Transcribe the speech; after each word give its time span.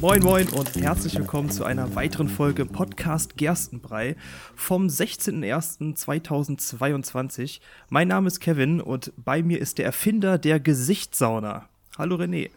Moin 0.00 0.22
Moin 0.22 0.48
und 0.48 0.74
herzlich 0.76 1.18
willkommen 1.18 1.50
zu 1.50 1.64
einer 1.64 1.94
weiteren 1.94 2.30
Folge 2.30 2.64
Podcast 2.64 3.36
Gerstenbrei 3.36 4.16
vom 4.54 4.86
16.01.2022. 4.86 7.60
Mein 7.90 8.08
Name 8.08 8.28
ist 8.28 8.40
Kevin 8.40 8.80
und 8.80 9.12
bei 9.22 9.42
mir 9.42 9.60
ist 9.60 9.76
der 9.76 9.84
Erfinder 9.84 10.38
der 10.38 10.60
Gesichtssauna. 10.60 11.68
Hallo 11.98 12.16
René. 12.16 12.48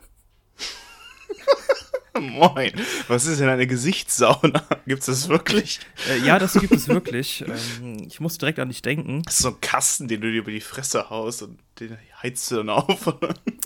Moin. 2.34 2.72
Was 3.08 3.26
ist 3.26 3.40
denn 3.40 3.50
eine 3.50 3.68
Gesichtssauna? 3.68 4.64
Gibt 4.86 5.02
es 5.02 5.06
das 5.06 5.30
wirklich? 5.30 5.80
Äh, 6.10 6.20
ja, 6.26 6.40
das 6.40 6.54
gibt 6.54 6.74
es 6.74 6.88
wirklich. 6.88 7.46
Ähm, 7.80 7.98
ich 8.08 8.20
muss 8.20 8.38
direkt 8.38 8.60
an 8.60 8.70
dich 8.70 8.82
denken. 8.82 9.24
Das 9.24 9.36
ist 9.36 9.44
so 9.44 9.50
ein 9.50 9.62
Kasten, 9.62 10.08
den 10.08 10.22
du 10.22 10.32
dir 10.32 10.40
über 10.40 10.52
die 10.52 10.62
Fresse 10.62 11.10
haust 11.10 11.42
und 11.42 11.60
den 11.80 11.98
heizt 12.22 12.50
du 12.52 12.58
dann 12.58 12.70
auf. 12.70 13.16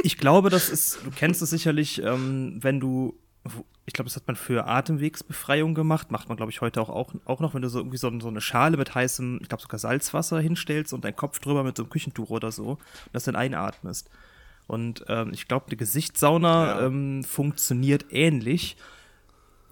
ich 0.03 0.17
glaube, 0.17 0.49
das 0.49 0.69
ist, 0.69 0.99
du 1.03 1.11
kennst 1.11 1.41
es 1.41 1.49
sicherlich, 1.49 2.01
ähm, 2.01 2.59
wenn 2.61 2.79
du, 2.79 3.19
ich 3.85 3.93
glaube, 3.93 4.09
das 4.09 4.15
hat 4.15 4.27
man 4.27 4.35
für 4.35 4.67
Atemwegsbefreiung 4.67 5.73
gemacht, 5.73 6.11
macht 6.11 6.29
man, 6.29 6.37
glaube 6.37 6.51
ich, 6.51 6.61
heute 6.61 6.81
auch, 6.81 6.89
auch, 6.89 7.13
auch 7.25 7.39
noch, 7.39 7.53
wenn 7.53 7.61
du 7.61 7.69
so 7.69 7.79
irgendwie 7.79 7.97
so, 7.97 8.11
so 8.19 8.27
eine 8.27 8.41
Schale 8.41 8.77
mit 8.77 8.93
heißem, 8.95 9.39
ich 9.41 9.49
glaube 9.49 9.61
sogar 9.61 9.79
Salzwasser 9.79 10.39
hinstellst 10.39 10.93
und 10.93 11.03
deinen 11.03 11.15
Kopf 11.15 11.39
drüber 11.39 11.63
mit 11.63 11.75
so 11.75 11.83
einem 11.83 11.89
Küchentuch 11.89 12.29
oder 12.29 12.51
so 12.51 12.71
und 12.71 12.79
das 13.11 13.25
dann 13.25 13.35
einatmest. 13.35 14.09
Und 14.67 15.05
ähm, 15.07 15.31
ich 15.33 15.47
glaube, 15.47 15.65
die 15.69 15.77
Gesichtssauna 15.77 16.65
ja. 16.65 16.85
ähm, 16.87 17.23
funktioniert 17.23 18.05
ähnlich. 18.11 18.77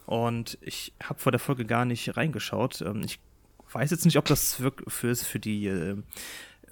Und 0.05 0.57
ich 0.61 0.93
habe 1.01 1.19
vor 1.19 1.31
der 1.31 1.39
Folge 1.39 1.65
gar 1.65 1.85
nicht 1.85 2.17
reingeschaut. 2.17 2.81
Ähm, 2.81 3.01
ich 3.05 3.19
weiß 3.71 3.91
jetzt 3.91 4.05
nicht, 4.05 4.17
ob 4.17 4.25
das 4.25 4.55
für, 4.55 4.73
für, 4.87 5.15
für 5.15 5.39
die 5.39 5.67
äh, 5.67 5.97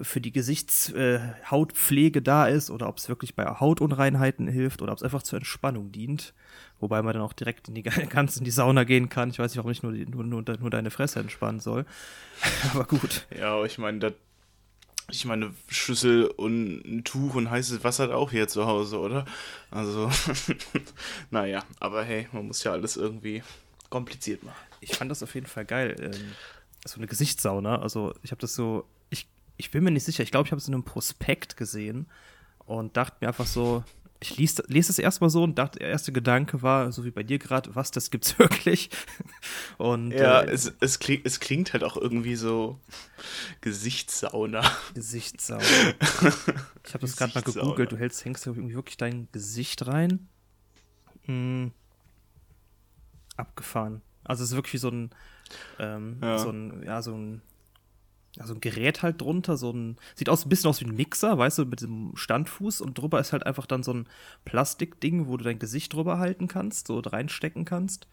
für 0.02 0.20
die 0.20 0.32
Gesichtshautpflege 0.32 2.18
äh, 2.20 2.22
da 2.22 2.46
ist 2.46 2.70
oder 2.70 2.88
ob 2.88 2.98
es 2.98 3.08
wirklich 3.08 3.34
bei 3.34 3.44
Hautunreinheiten 3.44 4.48
hilft 4.48 4.82
oder 4.82 4.92
ob 4.92 4.98
es 4.98 5.02
einfach 5.02 5.22
zur 5.22 5.38
Entspannung 5.38 5.92
dient. 5.92 6.34
Wobei 6.78 7.02
man 7.02 7.12
dann 7.12 7.22
auch 7.22 7.34
direkt 7.34 7.68
in 7.68 7.74
die, 7.74 7.82
ganz 8.08 8.36
in 8.36 8.44
die 8.44 8.50
Sauna 8.50 8.84
gehen 8.84 9.08
kann. 9.08 9.30
Ich 9.30 9.38
weiß 9.38 9.52
nicht, 9.52 9.58
warum 9.58 9.70
ich 9.70 9.82
nur, 9.82 9.92
nur, 9.92 10.24
nur, 10.24 10.42
nur 10.42 10.70
deine 10.70 10.90
Fresse 10.90 11.20
entspannen 11.20 11.60
soll. 11.60 11.84
Aber 12.72 12.84
gut. 12.84 13.26
Ja, 13.38 13.62
ich 13.64 13.78
meine, 13.78 13.98
das 13.98 14.12
ich 15.08 15.24
meine, 15.24 15.54
Schüssel 15.68 16.26
und 16.26 16.82
ein 16.84 17.04
Tuch 17.04 17.34
und 17.34 17.50
heißes 17.50 17.84
Wasser 17.84 18.04
hat 18.04 18.10
auch 18.10 18.30
hier 18.30 18.48
zu 18.48 18.66
Hause, 18.66 18.98
oder? 18.98 19.24
Also, 19.70 20.10
naja, 21.30 21.64
aber 21.78 22.04
hey, 22.04 22.28
man 22.32 22.46
muss 22.46 22.64
ja 22.64 22.72
alles 22.72 22.96
irgendwie 22.96 23.42
kompliziert 23.88 24.42
machen. 24.42 24.56
Ich 24.80 24.96
fand 24.96 25.10
das 25.10 25.22
auf 25.22 25.34
jeden 25.34 25.46
Fall 25.46 25.64
geil. 25.64 25.96
Ähm, 26.00 26.32
so 26.84 26.96
eine 26.96 27.06
Gesichtssauna. 27.06 27.80
Also, 27.80 28.14
ich 28.22 28.30
habe 28.30 28.40
das 28.40 28.54
so, 28.54 28.84
ich, 29.10 29.26
ich 29.56 29.70
bin 29.70 29.84
mir 29.84 29.90
nicht 29.90 30.04
sicher, 30.04 30.22
ich 30.22 30.30
glaube, 30.30 30.46
ich 30.46 30.52
habe 30.52 30.60
es 30.60 30.68
in 30.68 30.74
einem 30.74 30.84
Prospekt 30.84 31.56
gesehen 31.56 32.06
und 32.66 32.96
dachte 32.96 33.16
mir 33.20 33.28
einfach 33.28 33.46
so, 33.46 33.84
ich 34.22 34.36
lese, 34.36 34.62
lese 34.66 34.92
es 34.92 34.98
erstmal 34.98 35.30
so 35.30 35.42
und 35.42 35.58
dachte, 35.58 35.78
der 35.78 35.88
erste 35.88 36.12
Gedanke 36.12 36.60
war, 36.60 36.92
so 36.92 37.04
wie 37.04 37.10
bei 37.10 37.22
dir 37.22 37.38
gerade, 37.38 37.74
was, 37.74 37.90
das 37.90 38.10
gibt's 38.10 38.38
wirklich? 38.38 38.90
Und, 39.78 40.12
ja, 40.12 40.42
äh, 40.42 40.50
es, 40.50 40.72
es, 40.80 40.98
klingt, 40.98 41.24
es 41.24 41.40
klingt 41.40 41.72
halt 41.72 41.82
auch 41.84 41.96
irgendwie 41.96 42.36
so 42.36 42.78
Gesichtssauna. 43.60 44.62
Gesichtssauna. 44.94 45.64
Ich 46.86 46.94
habe 46.94 47.06
das 47.06 47.16
gerade 47.16 47.32
mal 47.34 47.42
gegoogelt, 47.42 47.92
du 47.92 47.96
hältst, 47.96 48.24
hängst 48.24 48.46
da 48.46 48.50
irgendwie 48.50 48.74
wirklich 48.74 48.96
dein 48.96 49.28
Gesicht 49.32 49.86
rein. 49.86 50.28
Hm. 51.26 51.72
Abgefahren. 53.36 54.02
Also 54.24 54.42
es 54.42 54.50
ist 54.50 54.56
wirklich 54.56 54.72
wie 54.72 54.78
so 54.78 54.88
ein, 54.88 55.10
ähm, 55.78 56.18
ja. 56.20 56.38
so 56.38 56.50
ein, 56.50 56.82
ja, 56.82 57.00
so 57.02 57.14
ein 57.14 57.42
ja, 58.36 58.46
so 58.46 58.54
ein 58.54 58.60
Gerät 58.60 59.02
halt 59.02 59.20
drunter, 59.20 59.56
so 59.56 59.72
ein, 59.72 59.96
sieht 60.14 60.28
aus, 60.28 60.46
ein 60.46 60.48
bisschen 60.48 60.70
aus 60.70 60.80
wie 60.80 60.84
ein 60.84 60.94
Mixer, 60.94 61.36
weißt 61.36 61.58
du, 61.58 61.64
mit 61.64 61.80
dem 61.80 62.12
Standfuß 62.14 62.80
und 62.80 62.96
drüber 62.96 63.18
ist 63.18 63.32
halt 63.32 63.44
einfach 63.44 63.66
dann 63.66 63.82
so 63.82 63.92
ein 63.92 64.06
Plastikding, 64.44 65.26
wo 65.26 65.36
du 65.36 65.44
dein 65.44 65.58
Gesicht 65.58 65.92
drüber 65.92 66.18
halten 66.18 66.46
kannst, 66.46 66.86
so 66.86 67.00
reinstecken 67.00 67.64
kannst. 67.64 68.06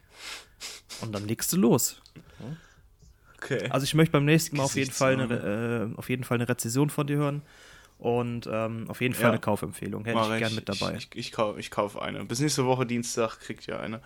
Und 1.02 1.14
dann 1.14 1.28
legst 1.28 1.54
du 1.54 1.58
los. 1.58 2.02
Okay. 3.38 3.70
Also 3.70 3.84
ich 3.84 3.94
möchte 3.94 4.14
beim 4.14 4.26
nächsten 4.26 4.58
Mal 4.58 4.64
auf 4.64 4.76
jeden 4.76 4.92
Fall 4.92 5.20
eine, 5.20 5.92
äh, 5.94 5.98
auf 5.98 6.10
jeden 6.10 6.24
Fall 6.24 6.38
eine 6.38 6.50
Rezession 6.50 6.90
von 6.90 7.06
dir 7.06 7.18
hören. 7.18 7.44
Und 8.00 8.48
ähm, 8.52 8.86
auf 8.90 9.02
jeden 9.02 9.16
Fall 9.16 9.24
ja. 9.24 9.30
eine 9.30 9.40
Kaufempfehlung. 9.40 10.06
Hätte 10.06 10.20
ich, 10.20 10.30
ich 10.30 10.40
gern 10.40 10.56
mit 10.56 10.70
dabei. 10.70 10.96
Ich, 10.96 11.10
ich, 11.14 11.18
ich 11.18 11.32
kaufe 11.32 11.60
ich 11.60 11.72
kauf 11.72 12.00
eine. 12.00 12.26
Bis 12.26 12.40
nächste 12.40 12.66
Woche 12.66 12.86
Dienstag 12.86 13.40
kriegt 13.40 13.68
ihr 13.68 13.80
eine. 13.80 14.02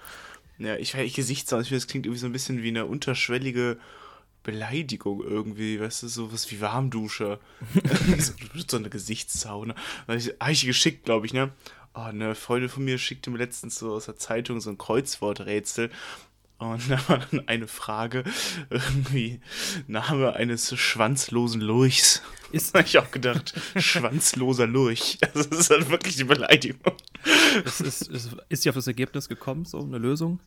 Ja, 0.57 0.75
ich, 0.75 0.93
ich 0.95 1.13
Gesichtsaus, 1.13 1.69
das 1.69 1.87
klingt 1.87 2.05
irgendwie 2.05 2.19
so 2.19 2.25
ein 2.25 2.31
bisschen 2.31 2.61
wie 2.61 2.69
eine 2.69 2.85
unterschwellige 2.85 3.77
Beleidigung 4.43 5.23
irgendwie, 5.23 5.79
weißt 5.79 6.03
du, 6.03 6.07
sowas 6.07 6.49
wie 6.51 6.61
Warmdusche. 6.61 7.39
so 8.67 8.77
eine 8.77 8.89
Gesichtssauna. 8.89 9.75
Habe 10.07 10.17
ich, 10.17 10.29
hab 10.39 10.49
ich 10.49 10.65
geschickt, 10.65 11.05
glaube 11.05 11.25
ich, 11.25 11.33
ne? 11.33 11.51
Oh, 11.93 11.99
eine 12.01 12.35
Freundin 12.35 12.69
von 12.69 12.85
mir 12.85 12.97
schickte 12.97 13.29
mir 13.29 13.37
letztens 13.37 13.77
so 13.77 13.93
aus 13.93 14.05
der 14.05 14.15
Zeitung 14.15 14.61
so 14.61 14.69
ein 14.69 14.77
Kreuzworträtsel. 14.77 15.91
Und 16.61 16.81
da 16.89 17.09
war 17.09 17.19
dann 17.19 17.47
eine 17.47 17.67
Frage, 17.67 18.23
irgendwie 18.69 19.41
Name 19.87 20.33
eines 20.33 20.77
schwanzlosen 20.79 21.59
Lurchs. 21.59 22.21
Ist 22.51 22.73
habe 22.75 22.85
ich 22.85 22.97
auch 22.97 23.11
gedacht, 23.11 23.53
schwanzloser 23.75 24.67
Lurch. 24.67 25.17
Also 25.21 25.49
das 25.49 25.59
ist 25.59 25.69
halt 25.69 25.89
wirklich 25.89 26.15
die 26.15 26.23
Beleidigung. 26.23 26.93
Ist, 27.65 27.81
ist, 27.81 28.01
ist, 28.03 28.35
ist 28.49 28.63
sie 28.63 28.69
auf 28.69 28.75
das 28.75 28.87
Ergebnis 28.87 29.27
gekommen, 29.27 29.65
so 29.65 29.81
eine 29.81 29.97
Lösung? 29.97 30.39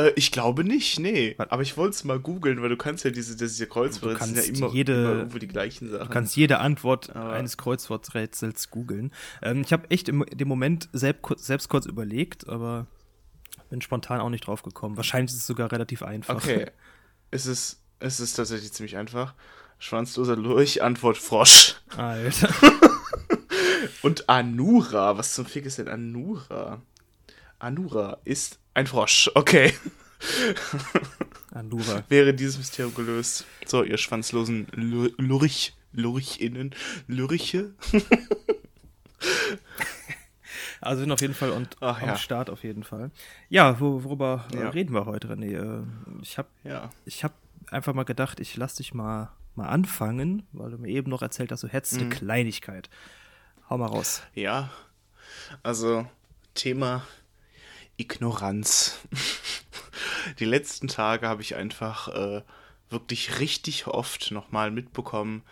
Äh, 0.00 0.12
ich 0.16 0.32
glaube 0.32 0.64
nicht, 0.64 0.98
nee. 0.98 1.34
Aber 1.38 1.62
ich 1.62 1.76
wollte 1.76 1.94
es 1.94 2.04
mal 2.04 2.18
googeln, 2.18 2.62
weil 2.62 2.68
du 2.68 2.76
kannst 2.76 3.04
ja 3.04 3.10
diese, 3.10 3.36
diese 3.36 3.66
Kreuzworte 3.66 4.24
sind 4.24 4.36
ja 4.36 4.42
immer, 4.42 4.72
jede, 4.72 4.92
immer 4.92 5.12
irgendwo 5.12 5.38
die 5.38 5.48
gleichen 5.48 5.90
Sachen. 5.90 6.06
Du 6.06 6.12
kannst 6.12 6.36
jede 6.36 6.58
Antwort 6.58 7.14
Aber 7.14 7.32
eines 7.32 7.56
Kreuzworträtsels 7.56 8.70
googeln. 8.70 9.12
Ähm, 9.42 9.62
ich 9.62 9.72
habe 9.72 9.90
echt 9.90 10.08
im 10.08 10.24
dem 10.26 10.48
Moment 10.48 10.88
selbst, 10.92 11.44
selbst 11.44 11.68
kurz 11.68 11.86
überlegt, 11.86 12.48
aber 12.48 12.86
bin 13.68 13.80
spontan 13.80 14.20
auch 14.20 14.30
nicht 14.30 14.46
drauf 14.46 14.62
gekommen. 14.62 14.96
Wahrscheinlich 14.96 15.30
ist 15.32 15.38
es 15.38 15.46
sogar 15.46 15.70
relativ 15.72 16.02
einfach. 16.02 16.36
Okay. 16.36 16.66
Es 17.32 17.46
ist, 17.46 17.80
es 18.00 18.18
ist 18.18 18.34
tatsächlich 18.34 18.72
ziemlich 18.72 18.96
einfach. 18.96 19.34
Schwanzloser 19.78 20.34
Lurch, 20.34 20.82
Antwort 20.82 21.16
Frosch. 21.16 21.76
Alter. 21.96 22.52
Und 24.02 24.28
Anura, 24.28 25.16
was 25.16 25.34
zum 25.34 25.46
Fick 25.46 25.64
ist 25.64 25.78
denn 25.78 25.86
Anura? 25.86 26.82
Anura 27.60 28.18
ist 28.24 28.59
ein 28.74 28.86
Frosch, 28.86 29.30
okay. 29.34 29.74
Anura. 31.52 32.04
Wäre 32.08 32.34
dieses 32.34 32.58
Mysterium 32.58 32.94
gelöst. 32.94 33.44
So, 33.66 33.82
ihr 33.82 33.98
schwanzlosen 33.98 34.66
Lurch, 34.72 35.74
Lurchinnen, 35.92 36.74
Lurche. 37.08 37.74
also 40.80 41.00
sind 41.00 41.12
auf 41.12 41.20
jeden 41.20 41.34
Fall 41.34 41.50
und 41.50 41.76
Ach, 41.80 42.00
am 42.00 42.08
ja. 42.08 42.16
Start 42.16 42.50
auf 42.50 42.62
jeden 42.62 42.84
Fall. 42.84 43.10
Ja, 43.48 43.80
wo, 43.80 44.04
worüber 44.04 44.46
ja. 44.54 44.68
reden 44.70 44.94
wir 44.94 45.06
heute, 45.06 45.28
René? 45.28 45.80
Äh, 45.80 45.82
ich 46.22 46.38
habe 46.38 46.48
ja. 46.64 46.90
hab 47.06 47.34
einfach 47.70 47.94
mal 47.94 48.04
gedacht, 48.04 48.38
ich 48.40 48.56
lass 48.56 48.76
dich 48.76 48.94
mal, 48.94 49.32
mal 49.56 49.68
anfangen, 49.68 50.46
weil 50.52 50.70
du 50.70 50.78
mir 50.78 50.88
eben 50.88 51.10
noch 51.10 51.22
erzählt 51.22 51.50
hast, 51.50 51.64
du 51.64 51.68
hättest 51.68 51.94
mhm. 51.94 52.00
eine 52.02 52.08
Kleinigkeit. 52.10 52.88
Hau 53.68 53.78
mal 53.78 53.86
raus. 53.86 54.22
Ja, 54.34 54.70
also 55.62 56.06
Thema 56.54 57.02
Ignoranz. 58.00 58.98
Die 60.38 60.44
letzten 60.44 60.88
Tage 60.88 61.28
habe 61.28 61.42
ich 61.42 61.54
einfach 61.54 62.08
äh, 62.08 62.42
wirklich 62.88 63.38
richtig 63.38 63.86
oft 63.86 64.30
nochmal 64.30 64.70
mitbekommen, 64.70 65.42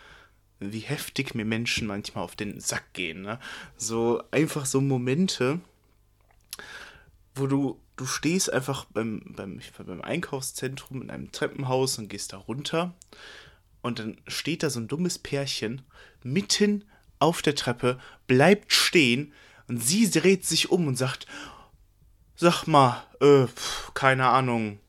wie 0.59 0.79
heftig 0.79 1.35
mir 1.35 1.45
Menschen 1.45 1.87
manchmal 1.87 2.23
auf 2.23 2.35
den 2.35 2.59
Sack 2.59 2.93
gehen. 2.93 3.21
Ne? 3.21 3.39
So 3.77 4.23
einfach 4.31 4.65
so 4.65 4.81
Momente, 4.81 5.61
wo 7.35 7.47
du, 7.47 7.79
du 7.95 8.05
stehst 8.05 8.51
einfach 8.51 8.85
beim, 8.85 9.21
beim, 9.35 9.61
beim 9.85 10.01
Einkaufszentrum 10.01 11.01
in 11.03 11.09
einem 11.09 11.31
Treppenhaus 11.31 11.97
und 11.97 12.09
gehst 12.09 12.33
da 12.33 12.37
runter 12.37 12.93
und 13.81 13.99
dann 13.99 14.17
steht 14.27 14.63
da 14.63 14.69
so 14.69 14.79
ein 14.79 14.87
dummes 14.87 15.19
Pärchen 15.19 15.83
mitten 16.23 16.83
auf 17.19 17.41
der 17.41 17.55
Treppe, 17.55 17.99
bleibt 18.27 18.73
stehen 18.73 19.33
und 19.67 19.77
sie 19.77 20.09
dreht 20.09 20.45
sich 20.45 20.71
um 20.71 20.87
und 20.87 20.97
sagt, 20.97 21.27
Sag 22.41 22.67
mal, 22.67 23.03
äh, 23.19 23.47
keine 23.93 24.27
Ahnung, 24.27 24.79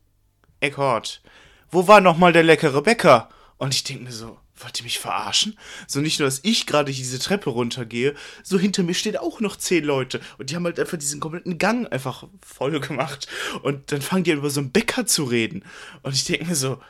Eckhart, 0.61 1.21
wo 1.69 1.89
war 1.89 2.01
nochmal 2.01 2.33
der 2.33 2.45
leckere 2.45 2.81
Bäcker? 2.81 3.29
Und 3.59 3.75
ich 3.75 3.83
denke 3.83 4.05
mir 4.05 4.13
so, 4.13 4.39
wollt 4.55 4.79
ihr 4.79 4.85
mich 4.85 5.01
verarschen? 5.01 5.59
So 5.89 5.99
nicht 5.99 6.21
nur, 6.21 6.29
dass 6.29 6.45
ich 6.45 6.69
gerade 6.69 6.93
diese 6.93 7.19
Treppe 7.19 7.51
runtergehe, 7.51 8.15
so 8.45 8.57
hinter 8.57 8.85
mir 8.85 8.95
stehen 8.95 9.17
auch 9.17 9.41
noch 9.41 9.57
zehn 9.57 9.83
Leute. 9.83 10.21
Und 10.39 10.51
die 10.51 10.55
haben 10.55 10.65
halt 10.65 10.79
einfach 10.79 10.97
diesen 10.97 11.19
kompletten 11.19 11.59
Gang 11.59 11.93
einfach 11.93 12.29
voll 12.41 12.79
gemacht. 12.79 13.27
Und 13.63 13.91
dann 13.91 14.01
fangen 14.01 14.23
die 14.23 14.31
über 14.31 14.49
so 14.49 14.61
einen 14.61 14.71
Bäcker 14.71 15.05
zu 15.07 15.25
reden. 15.25 15.65
Und 16.03 16.15
ich 16.15 16.23
denke 16.23 16.45
mir 16.45 16.55
so, 16.55 16.81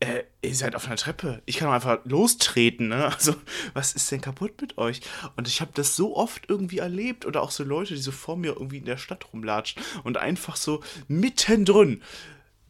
äh, 0.00 0.24
ihr 0.42 0.54
seid 0.54 0.74
auf 0.74 0.86
einer 0.86 0.96
Treppe. 0.96 1.42
Ich 1.46 1.56
kann 1.56 1.68
einfach 1.68 2.00
lostreten, 2.04 2.88
ne? 2.88 3.06
Also, 3.06 3.34
was 3.72 3.92
ist 3.92 4.10
denn 4.10 4.20
kaputt 4.20 4.60
mit 4.60 4.78
euch? 4.78 5.00
Und 5.36 5.48
ich 5.48 5.60
habe 5.60 5.70
das 5.74 5.96
so 5.96 6.16
oft 6.16 6.48
irgendwie 6.48 6.78
erlebt. 6.78 7.26
Oder 7.26 7.42
auch 7.42 7.50
so 7.50 7.64
Leute, 7.64 7.94
die 7.94 8.00
so 8.00 8.12
vor 8.12 8.36
mir 8.36 8.52
irgendwie 8.52 8.78
in 8.78 8.84
der 8.84 8.98
Stadt 8.98 9.32
rumlatschen 9.32 9.82
und 10.02 10.16
einfach 10.16 10.56
so 10.56 10.82
mittendrin 11.08 12.02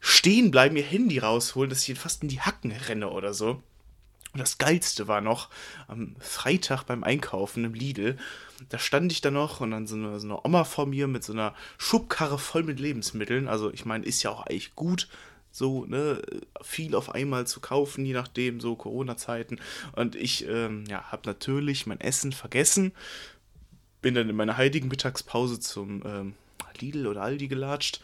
stehen 0.00 0.50
bleiben, 0.50 0.76
ihr 0.76 0.84
Handy 0.84 1.18
rausholen, 1.18 1.70
dass 1.70 1.88
ich 1.88 1.98
fast 1.98 2.22
in 2.22 2.28
die 2.28 2.40
Hacken 2.40 2.72
renne 2.72 3.10
oder 3.10 3.32
so. 3.32 3.62
Und 4.34 4.40
das 4.40 4.58
Geilste 4.58 5.08
war 5.08 5.20
noch, 5.20 5.48
am 5.86 6.16
Freitag 6.18 6.84
beim 6.84 7.04
Einkaufen 7.04 7.64
im 7.64 7.72
Lidl, 7.72 8.18
da 8.68 8.78
stand 8.78 9.12
ich 9.12 9.20
da 9.20 9.30
noch 9.30 9.60
und 9.60 9.70
dann 9.70 9.86
so 9.86 9.94
eine, 9.94 10.18
so 10.18 10.26
eine 10.26 10.44
Oma 10.44 10.64
vor 10.64 10.86
mir 10.86 11.06
mit 11.06 11.24
so 11.24 11.32
einer 11.32 11.54
Schubkarre 11.78 12.38
voll 12.38 12.64
mit 12.64 12.80
Lebensmitteln. 12.80 13.48
Also 13.48 13.72
ich 13.72 13.84
meine, 13.84 14.04
ist 14.04 14.22
ja 14.22 14.30
auch 14.30 14.42
eigentlich 14.42 14.74
gut, 14.74 15.08
so, 15.54 15.84
ne, 15.86 16.20
viel 16.62 16.96
auf 16.96 17.14
einmal 17.14 17.46
zu 17.46 17.60
kaufen, 17.60 18.04
je 18.04 18.12
nachdem, 18.12 18.60
so 18.60 18.74
Corona-Zeiten. 18.74 19.60
Und 19.92 20.16
ich, 20.16 20.48
ähm, 20.48 20.82
ja, 20.88 21.12
habe 21.12 21.22
natürlich 21.26 21.86
mein 21.86 22.00
Essen 22.00 22.32
vergessen. 22.32 22.90
Bin 24.02 24.16
dann 24.16 24.28
in 24.28 24.34
meiner 24.34 24.56
heiligen 24.56 24.88
Mittagspause 24.88 25.60
zum 25.60 26.02
ähm, 26.04 26.34
Lidl 26.80 27.06
oder 27.06 27.22
Aldi 27.22 27.46
gelatscht 27.46 28.00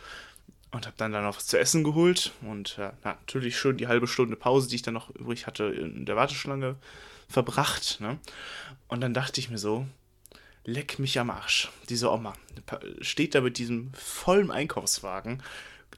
und 0.70 0.86
habe 0.86 0.94
dann, 0.96 1.12
dann 1.12 1.24
noch 1.24 1.36
was 1.36 1.48
zu 1.48 1.58
essen 1.58 1.82
geholt 1.82 2.30
und 2.42 2.76
ja, 2.76 2.92
natürlich 3.02 3.58
schön 3.58 3.76
die 3.76 3.88
halbe 3.88 4.06
Stunde 4.06 4.36
Pause, 4.36 4.68
die 4.68 4.76
ich 4.76 4.82
dann 4.82 4.94
noch 4.94 5.10
übrig 5.10 5.48
hatte, 5.48 5.64
in 5.64 6.06
der 6.06 6.14
Warteschlange 6.14 6.76
verbracht. 7.28 7.98
Ne? 8.00 8.20
Und 8.86 9.00
dann 9.00 9.12
dachte 9.12 9.40
ich 9.40 9.50
mir 9.50 9.58
so, 9.58 9.86
leck 10.64 11.00
mich 11.00 11.18
am 11.18 11.30
Arsch. 11.30 11.68
Diese 11.88 12.12
Oma 12.12 12.34
steht 13.00 13.34
da 13.34 13.40
mit 13.40 13.58
diesem 13.58 13.92
vollen 13.92 14.52
Einkaufswagen, 14.52 15.42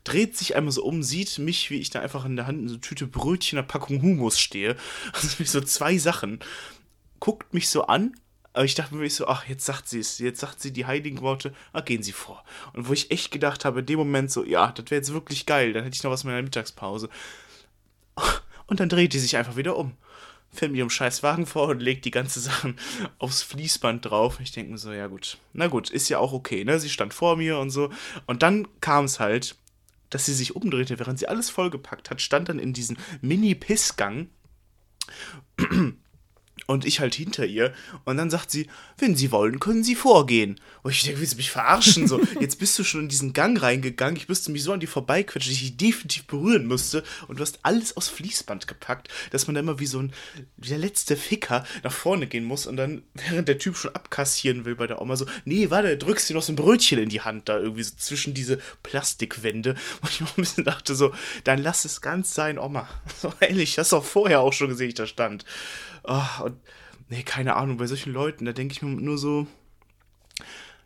dreht 0.05 0.37
sich 0.37 0.57
einmal 0.57 0.73
so 0.73 0.85
um, 0.85 1.03
sieht 1.03 1.39
mich, 1.39 1.71
wie 1.71 1.79
ich 1.79 1.91
da 1.91 2.01
einfach 2.01 2.25
in 2.25 2.37
der 2.37 2.47
Hand 2.47 2.69
eine 2.69 2.81
Tüte 2.81 3.07
Brötchen, 3.07 3.59
einer 3.59 3.67
Packung 3.67 4.03
Humus 4.03 4.39
stehe. 4.39 4.77
Also 5.13 5.45
so 5.45 5.61
zwei 5.61 5.99
Sachen. 5.99 6.41
Guckt 7.21 7.55
mich 7.55 7.69
so 7.69 7.87
an 7.87 8.15
aber 8.55 8.65
ich 8.65 8.75
dachte 8.75 8.95
mir 8.95 9.09
so, 9.09 9.27
ach, 9.27 9.47
jetzt 9.49 9.65
sagt 9.65 9.89
sie 9.89 10.01
es. 10.01 10.19
Jetzt 10.19 10.41
sagt 10.41 10.61
sie 10.61 10.73
die 10.73 10.85
heiligen 10.85 11.23
Worte, 11.23 11.55
ah, 11.73 11.81
gehen 11.81 12.03
Sie 12.03 12.13
vor. 12.13 12.45
Und 12.75 12.89
wo 12.89 12.93
ich 12.93 13.11
echt 13.11 13.31
gedacht 13.31 13.65
habe, 13.65 13.81
in 13.81 13.87
dem 13.87 13.99
Moment 13.99 14.31
so, 14.31 14.45
ja, 14.45 14.73
das 14.73 14.87
wäre 14.87 15.01
jetzt 15.01 15.13
wirklich 15.13 15.47
geil. 15.47 15.73
Dann 15.73 15.85
hätte 15.85 15.97
ich 15.97 16.03
noch 16.03 16.11
was 16.11 16.25
mit 16.25 16.33
meiner 16.33 16.43
Mittagspause. 16.43 17.09
Und 18.67 18.81
dann 18.81 18.89
dreht 18.89 19.13
die 19.13 19.19
sich 19.19 19.37
einfach 19.37 19.57
wieder 19.57 19.77
um. 19.77 19.93
Fällt 20.51 20.73
mir 20.73 20.79
ihrem 20.79 20.91
scheiß 20.91 21.23
Wagen 21.23 21.47
vor 21.47 21.69
und 21.69 21.81
legt 21.81 22.05
die 22.05 22.11
ganze 22.11 22.39
Sachen 22.39 22.79
aufs 23.19 23.43
Fließband 23.43 24.05
drauf. 24.05 24.39
Ich 24.41 24.53
denke 24.53 24.71
mir 24.71 24.79
so, 24.79 24.93
ja 24.93 25.07
gut. 25.07 25.39
Na 25.55 25.67
gut, 25.67 25.89
ist 25.89 26.11
ja 26.11 26.19
auch 26.19 26.33
okay, 26.33 26.63
ne? 26.65 26.79
Sie 26.79 26.91
stand 26.91 27.15
vor 27.15 27.37
mir 27.37 27.59
und 27.59 27.71
so. 27.71 27.91
Und 28.27 28.43
dann 28.43 28.69
kam 28.81 29.07
es 29.07 29.19
halt, 29.19 29.57
dass 30.15 30.27
sie 30.27 30.35
sich 30.35 30.55
umdrehte, 30.55 30.99
während 30.99 31.19
sie 31.19 31.29
alles 31.29 31.51
vollgepackt 31.51 32.11
hat, 32.11 32.21
stand 32.21 32.49
dann 32.49 32.59
in 32.59 32.73
diesem 32.73 32.97
Mini-Pissgang 33.21 34.29
und 36.73 36.85
ich 36.85 37.01
halt 37.01 37.15
hinter 37.15 37.47
ihr. 37.47 37.73
Und 38.05 38.17
dann 38.17 38.31
sagt 38.31 38.51
sie, 38.51 38.67
wenn 38.99 39.17
Sie 39.17 39.31
wollen, 39.31 39.61
können 39.61 39.85
Sie 39.85 39.95
vorgehen. 39.95 40.61
Und 40.83 40.93
ich 40.93 41.03
denke, 41.03 41.21
willst 41.21 41.35
du 41.35 41.37
mich 41.37 41.51
verarschen? 41.51 42.09
So, 42.09 42.21
jetzt 42.41 42.59
bist 42.59 42.79
du 42.79 42.85
schon 42.85 43.03
in 43.03 43.09
diesen 43.09 43.33
Gang 43.33 43.61
reingegangen. 43.61 44.17
Ich 44.17 44.29
müsste 44.29 44.51
mich 44.51 44.63
so 44.63 44.73
an 44.73 44.81
die 44.81 44.87
vorbeiquetschen, 44.87 45.53
dass 45.53 45.61
ich 45.61 45.77
die 45.77 45.77
definitiv 45.77 46.27
berühren 46.27 46.67
müsste. 46.67 47.05
Und 47.29 47.39
du 47.39 47.43
hast 47.43 47.61
alles 47.63 47.97
aus 47.97 48.09
Fließband 48.09 48.67
gepackt, 48.67 49.09
dass 49.31 49.47
man 49.47 49.55
da 49.55 49.61
immer 49.61 49.79
wie 49.79 49.87
so 49.87 50.01
ein, 50.01 50.13
wie 50.57 50.69
der 50.69 50.79
letzte 50.79 51.17
Ficker 51.17 51.65
nach 51.83 51.93
vorne 51.93 52.27
gehen 52.27 52.45
muss. 52.45 52.67
Und 52.67 52.77
dann, 52.77 53.03
während 53.15 53.49
der 53.49 53.59
Typ 53.59 53.77
schon 53.77 53.95
abkassieren 53.95 54.65
will 54.65 54.75
bei 54.75 54.87
der 54.87 55.01
Oma, 55.01 55.17
so, 55.17 55.27
nee, 55.45 55.71
warte, 55.71 55.97
drückst 55.97 56.31
dir 56.31 56.35
noch 56.35 56.43
so 56.43 56.53
ein 56.53 56.57
Brötchen 56.57 56.99
in 56.99 57.09
die 57.09 57.21
Hand 57.21 57.49
da 57.49 57.59
irgendwie 57.59 57.83
so 57.83 57.93
zwischen 57.97 58.35
diese 58.35 58.59
Plastikwände. 58.83 59.77
Und 60.01 60.11
ich 60.11 60.23
auch 60.23 60.37
ein 60.37 60.43
bisschen 60.43 60.65
dachte 60.65 60.95
so, 60.95 61.13
dann 61.45 61.63
lass 61.63 61.85
es 61.85 62.01
ganz 62.01 62.35
sein, 62.35 62.59
Oma. 62.59 62.89
So, 63.23 63.33
ehrlich, 63.39 63.79
hast 63.79 63.93
du 63.93 63.99
auch 63.99 64.05
vorher 64.05 64.41
auch 64.41 64.53
schon 64.53 64.69
gesehen, 64.69 64.89
ich 64.89 64.95
da 64.95 65.07
stand. 65.07 65.45
Oh, 66.05 66.45
und, 66.45 66.57
nee, 67.09 67.23
keine 67.23 67.57
Ahnung, 67.57 67.77
bei 67.77 67.87
solchen 67.87 68.13
Leuten, 68.13 68.45
da 68.45 68.53
denke 68.53 68.73
ich 68.73 68.83
mir 68.83 68.91
nur 68.91 69.19
so, 69.19 69.47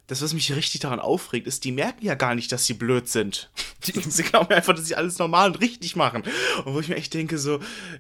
das, 0.07 0.23
was 0.23 0.35
mich 0.35 0.55
richtig 0.55 0.81
daran 0.81 1.01
aufregt, 1.01 1.47
ist, 1.47 1.65
die 1.65 1.73
merken 1.73 2.05
ja 2.05 2.15
gar 2.15 2.35
nicht, 2.35 2.53
dass 2.53 2.65
sie 2.65 2.75
blöd 2.75 3.09
sind. 3.09 3.51
sie 3.81 4.23
glauben 4.23 4.53
einfach, 4.55 4.75
dass 4.75 4.87
sie 4.87 4.95
alles 4.95 5.19
normal 5.19 5.51
und 5.51 5.61
richtig 5.61 5.97
machen. 5.97 6.23
Und 6.65 6.75
wo 6.75 6.81
ich 6.81 6.89
mir 6.89 6.97
echt 6.97 7.13
denke, 7.15 7.39
so, 7.39 7.59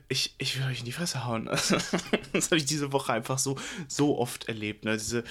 ich, 0.08 0.34
ich 0.38 0.56
will 0.58 0.66
euch 0.66 0.80
in 0.80 0.84
die 0.84 0.92
Fresse 0.92 1.24
hauen. 1.24 1.46
das 1.46 1.72
habe 1.72 2.56
ich 2.56 2.64
diese 2.64 2.92
Woche 2.92 3.12
einfach 3.12 3.38
so, 3.38 3.56
so 3.88 4.18
oft 4.18 4.48
erlebt. 4.48 4.84
Ne? 4.84 4.96
Diese, 4.96 5.24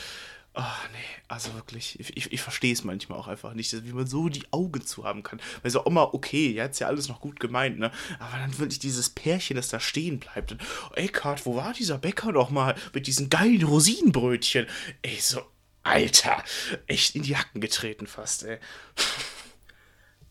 Oh, 0.58 0.62
nee, 0.94 1.24
also 1.28 1.54
wirklich, 1.54 2.00
ich, 2.00 2.32
ich, 2.32 2.42
verstehe 2.42 2.72
es 2.72 2.86
manchmal 2.86 3.20
auch 3.20 3.28
einfach 3.28 3.54
nicht, 3.54 3.74
wie 3.86 3.92
man 3.92 4.08
so 4.08 4.30
die 4.30 4.46
Augen 4.52 4.86
zu 4.86 5.04
haben 5.04 5.22
kann. 5.22 5.42
Weil 5.62 5.72
so 5.72 5.86
Oma, 5.86 6.04
okay, 6.14 6.52
ja, 6.52 6.66
ist 6.66 6.80
ja 6.80 6.88
alles 6.88 7.10
noch 7.10 7.20
gut 7.20 7.42
gemeint, 7.42 7.78
ne? 7.78 7.92
Aber 8.20 8.38
dann 8.38 8.58
wirklich 8.58 8.80
dieses 8.80 9.10
Pärchen, 9.10 9.58
das 9.58 9.68
da 9.68 9.82
stehen 9.82 10.20
bleibt. 10.20 10.54
Und, 10.54 10.62
oh, 10.90 10.94
Eckhard, 10.94 11.46
wo 11.46 11.58
war 11.58 11.74
dieser 11.74 11.98
Bäcker 11.98 12.32
doch 12.32 12.52
mal 12.52 12.76
mit 12.94 13.08
diesen 13.08 13.30
geilen 13.30 13.64
Rosinenbrötchen? 13.64 14.66
Ey, 15.02 15.20
so, 15.20 15.42
Alter, 15.84 16.42
echt 16.88 17.16
in 17.16 17.24
die 17.24 17.36
Hacken 17.36 17.60
getreten 17.60 18.08
fast, 18.08 18.44
ey. 18.44 18.58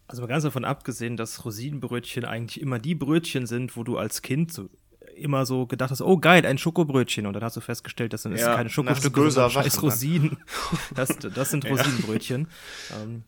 Also 0.06 0.22
mal 0.22 0.28
ganz 0.28 0.44
davon 0.44 0.64
abgesehen, 0.64 1.16
dass 1.16 1.44
Rosinenbrötchen 1.44 2.24
eigentlich 2.24 2.60
immer 2.62 2.78
die 2.78 2.94
Brötchen 2.94 3.46
sind, 3.46 3.76
wo 3.76 3.84
du 3.84 3.98
als 3.98 4.22
Kind 4.22 4.52
so 4.52 4.68
immer 5.16 5.46
so 5.46 5.66
gedacht 5.66 5.90
hast, 5.90 6.02
oh 6.02 6.18
geil, 6.18 6.44
ein 6.46 6.58
Schokobrötchen. 6.58 7.26
Und 7.26 7.34
dann 7.34 7.42
hast 7.42 7.56
du 7.56 7.60
festgestellt, 7.60 8.12
das 8.12 8.22
sind 8.22 8.36
ja, 8.36 8.56
keine 8.56 8.70
Schokostücke, 8.70 9.30
sondern 9.30 9.50
scheiß 9.50 9.82
Rosinen. 9.82 10.38
Das, 10.94 11.16
das 11.18 11.50
sind 11.50 11.64
Rosinenbrötchen. 11.68 12.48
Ja. 12.90 13.02
Ähm, 13.02 13.22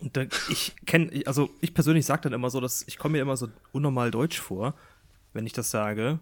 und 0.00 0.16
da, 0.16 0.22
ich 0.48 0.74
kenne, 0.86 1.22
also 1.26 1.50
ich 1.60 1.74
persönlich 1.74 2.06
sage 2.06 2.22
dann 2.22 2.32
immer 2.32 2.50
so, 2.50 2.60
dass 2.60 2.84
ich 2.86 2.98
komme 2.98 3.12
mir 3.12 3.22
immer 3.22 3.36
so 3.36 3.48
unnormal 3.72 4.10
deutsch 4.10 4.40
vor, 4.40 4.74
wenn 5.32 5.46
ich 5.46 5.52
das 5.52 5.70
sage. 5.70 6.18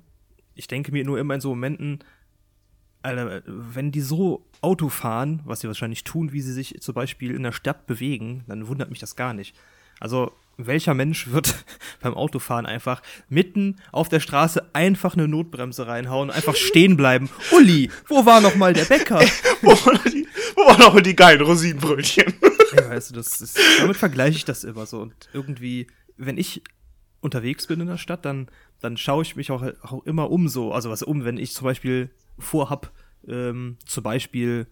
Ich 0.54 0.66
denke 0.66 0.92
mir 0.92 1.04
nur 1.04 1.18
immer 1.18 1.34
in 1.34 1.40
so 1.40 1.50
Momenten, 1.50 2.00
Alter, 3.02 3.42
wenn 3.46 3.92
die 3.92 4.00
so 4.00 4.44
Auto 4.60 4.88
fahren, 4.88 5.40
was 5.44 5.60
sie 5.60 5.68
wahrscheinlich 5.68 6.04
tun, 6.04 6.32
wie 6.32 6.42
sie 6.42 6.52
sich 6.52 6.80
zum 6.80 6.94
Beispiel 6.94 7.34
in 7.34 7.42
der 7.42 7.52
Stadt 7.52 7.86
bewegen, 7.86 8.44
dann 8.46 8.68
wundert 8.68 8.90
mich 8.90 8.98
das 8.98 9.16
gar 9.16 9.32
nicht. 9.32 9.56
Also 10.00 10.32
welcher 10.66 10.94
Mensch 10.94 11.30
wird 11.30 11.64
beim 12.00 12.14
Autofahren 12.14 12.66
einfach 12.66 13.02
mitten 13.28 13.76
auf 13.92 14.08
der 14.08 14.20
Straße 14.20 14.70
einfach 14.74 15.14
eine 15.14 15.28
Notbremse 15.28 15.86
reinhauen, 15.86 16.30
einfach 16.30 16.56
stehen 16.56 16.96
bleiben? 16.96 17.30
Uli, 17.52 17.90
wo 18.08 18.26
war 18.26 18.40
noch 18.40 18.54
mal 18.56 18.72
der 18.72 18.84
Bäcker? 18.84 19.20
wo, 19.62 19.70
waren 19.70 20.12
die, 20.12 20.26
wo 20.56 20.66
waren 20.66 20.80
noch 20.80 20.94
mal 20.94 21.02
die 21.02 21.16
geilen 21.16 21.40
Rosinenbrötchen? 21.40 22.34
ja, 22.74 22.90
weißt 22.90 23.10
du, 23.10 23.14
das 23.14 23.40
ist, 23.40 23.58
damit 23.78 23.96
vergleiche 23.96 24.36
ich 24.36 24.44
das 24.44 24.64
immer 24.64 24.86
so. 24.86 25.00
Und 25.00 25.14
irgendwie, 25.32 25.86
wenn 26.16 26.38
ich 26.38 26.62
unterwegs 27.20 27.66
bin 27.66 27.80
in 27.80 27.86
der 27.86 27.98
Stadt, 27.98 28.24
dann, 28.24 28.48
dann 28.80 28.96
schaue 28.96 29.22
ich 29.22 29.36
mich 29.36 29.50
auch, 29.50 29.62
auch 29.82 30.04
immer 30.04 30.30
um 30.30 30.48
so. 30.48 30.72
Also 30.72 30.90
was 30.90 31.02
um, 31.02 31.24
wenn 31.24 31.36
ich 31.36 31.52
zum 31.52 31.64
Beispiel 31.64 32.10
vorhab, 32.38 32.92
ähm, 33.26 33.76
zum 33.84 34.02
Beispiel 34.02 34.66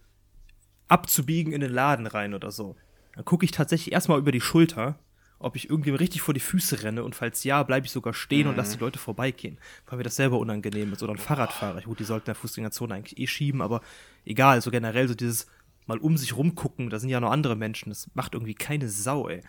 abzubiegen 0.87 1.53
in 1.53 1.61
den 1.61 1.71
Laden 1.71 2.07
rein 2.07 2.33
oder 2.33 2.51
so. 2.51 2.75
Dann 3.15 3.25
gucke 3.25 3.45
ich 3.45 3.51
tatsächlich 3.51 3.93
erstmal 3.93 4.19
über 4.19 4.31
die 4.31 4.41
Schulter 4.41 4.99
ob 5.39 5.55
ich 5.55 5.69
irgendwie 5.69 5.91
richtig 5.91 6.21
vor 6.21 6.33
die 6.33 6.39
Füße 6.39 6.83
renne 6.83 7.03
und 7.03 7.15
falls 7.15 7.43
ja, 7.43 7.63
bleibe 7.63 7.85
ich 7.85 7.91
sogar 7.91 8.13
stehen 8.13 8.43
mhm. 8.43 8.49
und 8.49 8.57
lasse 8.57 8.77
die 8.77 8.83
Leute 8.83 8.99
vorbeigehen, 8.99 9.57
weil 9.87 9.97
mir 9.97 10.03
das 10.03 10.17
selber 10.17 10.37
unangenehm 10.37 10.91
ist. 10.93 11.01
Oder 11.01 11.13
ein 11.13 11.17
Fahrradfahrer. 11.17 11.81
Gut, 11.81 11.99
die 11.99 12.03
sollten 12.03 12.25
der 12.25 12.35
Fußgängerzone 12.35 12.93
eigentlich 12.93 13.17
eh 13.17 13.27
schieben, 13.27 13.61
aber 13.61 13.81
egal, 14.25 14.61
so 14.61 14.69
generell 14.69 15.07
so 15.07 15.15
dieses 15.15 15.47
mal 15.87 15.97
um 15.97 16.17
sich 16.17 16.35
rumgucken, 16.35 16.89
da 16.89 16.99
sind 16.99 17.09
ja 17.09 17.19
noch 17.19 17.31
andere 17.31 17.55
Menschen, 17.55 17.89
das 17.89 18.09
macht 18.13 18.35
irgendwie 18.35 18.53
keine 18.53 18.89
Sau, 18.89 19.27
ey. 19.27 19.41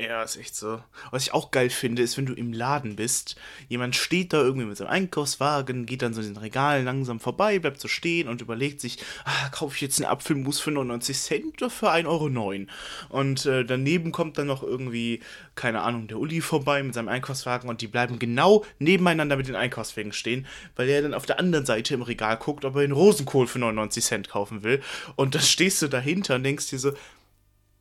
Ja, 0.00 0.22
ist 0.24 0.36
echt 0.36 0.56
so. 0.56 0.80
Was 1.12 1.22
ich 1.22 1.34
auch 1.34 1.52
geil 1.52 1.70
finde, 1.70 2.02
ist, 2.02 2.16
wenn 2.16 2.26
du 2.26 2.32
im 2.32 2.52
Laden 2.52 2.96
bist, 2.96 3.36
jemand 3.68 3.94
steht 3.94 4.32
da 4.32 4.40
irgendwie 4.40 4.66
mit 4.66 4.76
seinem 4.76 4.88
Einkaufswagen, 4.88 5.86
geht 5.86 6.02
dann 6.02 6.14
so 6.14 6.20
in 6.20 6.34
den 6.34 6.36
Regalen 6.36 6.84
langsam 6.84 7.20
vorbei, 7.20 7.60
bleibt 7.60 7.80
so 7.80 7.86
stehen 7.86 8.26
und 8.26 8.40
überlegt 8.40 8.80
sich, 8.80 8.98
ah, 9.24 9.48
kaufe 9.50 9.76
ich 9.76 9.80
jetzt 9.80 10.00
einen 10.00 10.10
Apfelmus 10.10 10.58
für 10.58 10.72
99 10.72 11.16
Cent 11.16 11.62
oder 11.62 11.70
für 11.70 11.92
1,09 11.92 12.06
Euro? 12.06 12.66
Und 13.08 13.46
äh, 13.46 13.64
daneben 13.64 14.10
kommt 14.10 14.36
dann 14.38 14.48
noch 14.48 14.64
irgendwie, 14.64 15.20
keine 15.54 15.82
Ahnung, 15.82 16.08
der 16.08 16.18
Uli 16.18 16.40
vorbei 16.40 16.82
mit 16.82 16.94
seinem 16.94 17.08
Einkaufswagen 17.08 17.70
und 17.70 17.80
die 17.80 17.88
bleiben 17.88 18.18
genau 18.18 18.64
nebeneinander 18.80 19.36
mit 19.36 19.46
den 19.46 19.56
Einkaufswagen 19.56 20.12
stehen, 20.12 20.46
weil 20.74 20.88
er 20.88 21.02
dann 21.02 21.14
auf 21.14 21.26
der 21.26 21.38
anderen 21.38 21.66
Seite 21.66 21.94
im 21.94 22.02
Regal 22.02 22.36
guckt, 22.36 22.64
ob 22.64 22.74
er 22.74 22.82
den 22.82 22.92
Rosenkohl 22.92 23.46
für 23.46 23.60
99 23.60 24.04
Cent 24.04 24.28
kaufen 24.28 24.64
will. 24.64 24.82
Und 25.14 25.36
dann 25.36 25.42
stehst 25.42 25.82
du 25.82 25.88
dahinter 25.88 26.34
und 26.34 26.42
denkst 26.42 26.70
dir 26.70 26.80
so, 26.80 26.92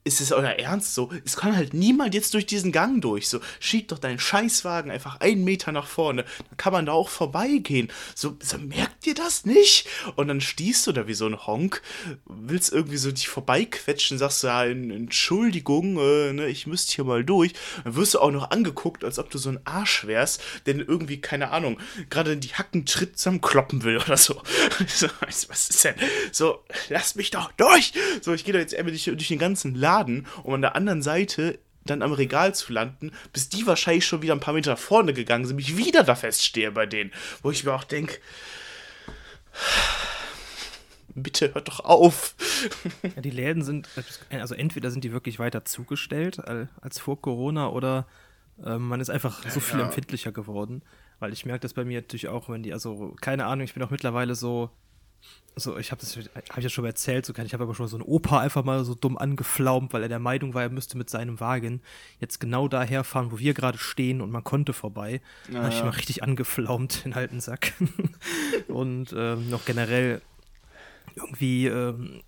ist 0.07 0.21
es 0.21 0.31
euer 0.31 0.51
Ernst 0.51 0.95
so? 0.95 1.11
Es 1.25 1.35
kann 1.35 1.55
halt 1.55 1.73
niemand 1.73 2.13
jetzt 2.13 2.33
durch 2.33 2.45
diesen 2.45 2.71
Gang 2.71 3.01
durch. 3.01 3.27
So, 3.27 3.39
schieb 3.59 3.89
doch 3.89 3.99
deinen 3.99 4.19
Scheißwagen 4.19 4.89
einfach 4.89 5.19
einen 5.19 5.43
Meter 5.43 5.71
nach 5.71 5.85
vorne. 5.85 6.23
Dann 6.23 6.57
kann 6.57 6.73
man 6.73 6.85
da 6.85 6.93
auch 6.93 7.09
vorbeigehen. 7.09 7.89
So, 8.15 8.37
so 8.41 8.57
merkt 8.57 9.05
ihr 9.05 9.13
das 9.13 9.45
nicht? 9.45 9.87
Und 10.15 10.29
dann 10.29 10.41
stehst 10.41 10.87
du 10.87 10.93
da 10.93 11.07
wie 11.07 11.13
so 11.13 11.25
ein 11.25 11.45
Honk, 11.45 11.81
willst 12.25 12.71
irgendwie 12.71 12.97
so 12.97 13.11
dich 13.11 13.27
vorbeiquetschen, 13.27 14.17
sagst 14.17 14.43
du, 14.43 14.47
ja, 14.47 14.63
Entschuldigung, 14.63 15.97
äh, 15.99 16.33
ne, 16.33 16.47
ich 16.47 16.67
müsste 16.67 16.95
hier 16.95 17.05
mal 17.05 17.23
durch. 17.23 17.53
Dann 17.83 17.95
wirst 17.95 18.13
du 18.13 18.19
auch 18.19 18.31
noch 18.31 18.51
angeguckt, 18.51 19.03
als 19.03 19.19
ob 19.19 19.29
du 19.29 19.37
so 19.37 19.49
ein 19.49 19.59
Arsch 19.65 20.07
wärst, 20.07 20.41
denn 20.65 20.79
irgendwie, 20.79 21.19
keine 21.19 21.51
Ahnung, 21.51 21.79
gerade 22.09 22.31
in 22.31 22.39
die 22.39 22.53
Hacken 22.53 22.85
Tritt 22.85 23.17
zusammenkloppen 23.17 23.83
will 23.83 23.97
oder 23.97 24.17
so. 24.17 24.41
so. 24.87 25.07
Was 25.49 25.69
ist 25.69 25.83
denn? 25.83 25.95
So, 26.31 26.63
lass 26.89 27.15
mich 27.15 27.31
doch 27.31 27.51
durch! 27.53 27.93
So, 28.21 28.33
ich 28.33 28.45
gehe 28.45 28.53
da 28.53 28.59
jetzt 28.59 28.75
einmal 28.75 28.91
durch, 28.91 29.05
durch 29.05 29.27
den 29.27 29.39
ganzen 29.39 29.75
Laden 29.75 29.96
Laden, 29.97 30.27
um 30.43 30.53
an 30.53 30.61
der 30.61 30.75
anderen 30.75 31.01
Seite 31.01 31.59
dann 31.85 32.01
am 32.01 32.11
Regal 32.11 32.53
zu 32.53 32.73
landen, 32.73 33.11
bis 33.31 33.49
die 33.49 33.65
wahrscheinlich 33.65 34.05
schon 34.05 34.21
wieder 34.21 34.33
ein 34.33 34.39
paar 34.39 34.53
Meter 34.53 34.75
vorne 34.77 35.13
gegangen 35.13 35.45
sind, 35.45 35.55
mich 35.55 35.77
wieder 35.77 36.03
da 36.03 36.15
feststehe 36.15 36.71
bei 36.71 36.85
denen. 36.85 37.11
Wo 37.41 37.51
ich 37.51 37.63
mir 37.63 37.73
auch 37.73 37.85
denke, 37.85 38.17
bitte 41.15 41.53
hört 41.53 41.67
doch 41.67 41.79
auf. 41.81 42.35
Ja, 43.15 43.21
die 43.21 43.29
Läden 43.29 43.61
sind, 43.61 43.87
also 44.31 44.55
entweder 44.55 44.89
sind 44.89 45.03
die 45.03 45.11
wirklich 45.11 45.37
weiter 45.37 45.63
zugestellt 45.63 46.39
als 46.81 46.97
vor 46.97 47.21
Corona 47.21 47.69
oder 47.69 48.07
äh, 48.65 48.79
man 48.79 48.99
ist 48.99 49.11
einfach 49.11 49.47
so 49.47 49.59
viel 49.59 49.79
ja. 49.79 49.85
empfindlicher 49.85 50.31
geworden. 50.31 50.81
Weil 51.19 51.33
ich 51.33 51.45
merke 51.45 51.61
das 51.61 51.75
bei 51.75 51.85
mir 51.85 52.01
natürlich 52.01 52.27
auch, 52.27 52.49
wenn 52.49 52.63
die, 52.63 52.73
also 52.73 53.15
keine 53.21 53.45
Ahnung, 53.45 53.65
ich 53.65 53.75
bin 53.75 53.83
auch 53.83 53.91
mittlerweile 53.91 54.33
so, 54.33 54.71
so, 55.59 55.77
ich 55.77 55.91
habe 55.91 55.99
das, 55.99 56.15
habe 56.15 56.27
ich 56.57 56.63
ja 56.63 56.69
schon 56.69 56.83
mal 56.83 56.89
erzählt, 56.89 57.25
so 57.25 57.33
ich 57.33 57.53
habe 57.53 57.63
aber 57.63 57.73
schon 57.73 57.87
so 57.87 57.97
einen 57.97 58.05
Opa 58.05 58.39
einfach 58.39 58.63
mal 58.63 58.83
so 58.85 58.93
dumm 58.93 59.17
angeflaumt, 59.17 59.91
weil 59.91 60.03
er 60.03 60.09
der 60.09 60.19
Meinung 60.19 60.53
war, 60.53 60.61
er 60.61 60.69
müsste 60.69 60.97
mit 60.97 61.09
seinem 61.09 61.39
Wagen 61.39 61.81
jetzt 62.19 62.39
genau 62.39 62.67
daher 62.67 63.03
fahren, 63.03 63.31
wo 63.31 63.39
wir 63.39 63.55
gerade 63.55 63.79
stehen 63.79 64.21
und 64.21 64.29
man 64.29 64.43
konnte 64.43 64.73
vorbei. 64.73 65.19
Ja, 65.51 65.63
habe 65.63 65.73
ich 65.73 65.81
mal 65.81 65.89
richtig 65.89 66.21
angeflaumt, 66.21 67.05
den 67.05 67.13
alten 67.13 67.39
Sack. 67.39 67.73
und 68.67 69.15
ähm, 69.17 69.49
noch 69.49 69.65
generell 69.65 70.21
irgendwie 71.15 71.65
ähm, 71.65 72.21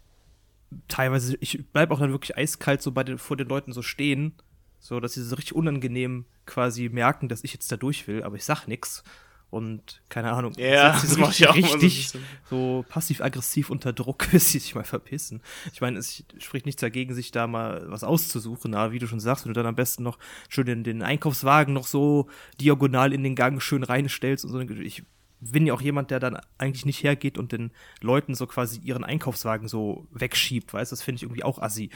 teilweise, 0.87 1.37
ich 1.39 1.67
bleibe 1.71 1.93
auch 1.93 1.99
dann 1.99 2.11
wirklich 2.11 2.35
eiskalt 2.35 2.81
so 2.81 2.91
bei 2.91 3.03
den, 3.03 3.19
vor 3.19 3.37
den 3.37 3.47
Leuten 3.47 3.73
so 3.73 3.83
stehen, 3.83 4.33
so 4.79 4.99
dass 4.99 5.13
sie 5.13 5.23
so 5.23 5.35
richtig 5.35 5.53
unangenehm 5.53 6.25
quasi 6.47 6.89
merken, 6.89 7.29
dass 7.29 7.43
ich 7.43 7.53
jetzt 7.53 7.71
da 7.71 7.77
durch 7.77 8.07
will, 8.07 8.23
aber 8.23 8.37
ich 8.37 8.45
sag 8.45 8.65
nichts 8.67 9.03
und 9.49 10.01
keine 10.09 10.31
Ahnung, 10.31 10.53
ja, 10.57 10.91
das 10.91 11.17
mache 11.17 11.31
ich 11.31 11.47
auch 11.47 11.55
richtig 11.55 12.09
so, 12.09 12.19
so 12.49 12.85
passiv-aggressiv 12.87 13.69
unter 13.69 13.93
Druck, 13.93 14.27
bis 14.31 14.51
sie 14.51 14.59
sich 14.59 14.75
mal 14.75 14.83
verpissen. 14.83 15.41
Ich 15.73 15.81
meine, 15.81 15.97
es 15.97 16.23
spricht 16.37 16.65
nichts 16.65 16.81
dagegen, 16.81 17.15
sich 17.15 17.31
da 17.31 17.47
mal 17.47 17.85
was 17.87 18.03
auszusuchen, 18.03 18.75
aber 18.75 18.91
wie 18.91 18.99
du 18.99 19.07
schon 19.07 19.19
sagst, 19.19 19.45
wenn 19.45 19.53
du 19.53 19.59
dann 19.59 19.65
am 19.65 19.75
besten 19.75 20.03
noch 20.03 20.19
schön 20.49 20.65
den, 20.65 20.83
den 20.83 21.01
Einkaufswagen 21.01 21.73
noch 21.73 21.87
so 21.87 22.27
diagonal 22.61 23.11
in 23.11 23.23
den 23.23 23.35
Gang 23.35 23.61
schön 23.61 23.83
reinstellst 23.83 24.45
und 24.45 24.51
so, 24.51 24.59
ich 24.59 25.03
bin 25.41 25.65
ja 25.65 25.73
auch 25.73 25.81
jemand, 25.81 26.11
der 26.11 26.19
dann 26.19 26.37
eigentlich 26.57 26.85
nicht 26.85 27.03
hergeht 27.03 27.37
und 27.37 27.51
den 27.51 27.71
Leuten 28.01 28.35
so 28.35 28.45
quasi 28.45 28.79
ihren 28.79 29.03
Einkaufswagen 29.03 29.67
so 29.67 30.07
wegschiebt, 30.11 30.73
weißt 30.73 30.91
du, 30.91 30.95
das 30.95 31.01
finde 31.03 31.17
ich 31.17 31.23
irgendwie 31.23 31.43
auch 31.43 31.59
assi. 31.59 31.89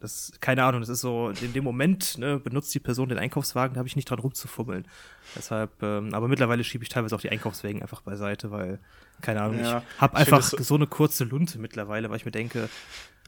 Das, 0.00 0.32
keine 0.40 0.64
Ahnung, 0.64 0.80
das 0.80 0.90
ist 0.90 1.00
so, 1.00 1.30
in 1.40 1.52
dem 1.52 1.64
Moment, 1.64 2.18
ne, 2.18 2.38
benutzt 2.38 2.74
die 2.74 2.80
Person 2.80 3.08
den 3.08 3.18
Einkaufswagen, 3.18 3.74
da 3.74 3.78
habe 3.78 3.88
ich 3.88 3.96
nicht 3.96 4.10
dran 4.10 4.18
rumzufummeln. 4.18 4.86
Deshalb, 5.34 5.82
ähm, 5.82 6.12
aber 6.12 6.28
mittlerweile 6.28 6.64
schiebe 6.64 6.84
ich 6.84 6.90
teilweise 6.90 7.16
auch 7.16 7.20
die 7.20 7.30
Einkaufswagen 7.30 7.82
einfach 7.82 8.02
beiseite, 8.02 8.50
weil, 8.50 8.78
keine 9.22 9.42
Ahnung, 9.42 9.60
ja, 9.60 9.78
ich 9.78 10.00
habe 10.00 10.16
einfach 10.16 10.42
so, 10.42 10.58
so 10.62 10.74
eine 10.74 10.86
kurze 10.86 11.24
Lunte 11.24 11.58
mittlerweile, 11.58 12.10
weil 12.10 12.16
ich 12.16 12.24
mir 12.24 12.30
denke, 12.30 12.68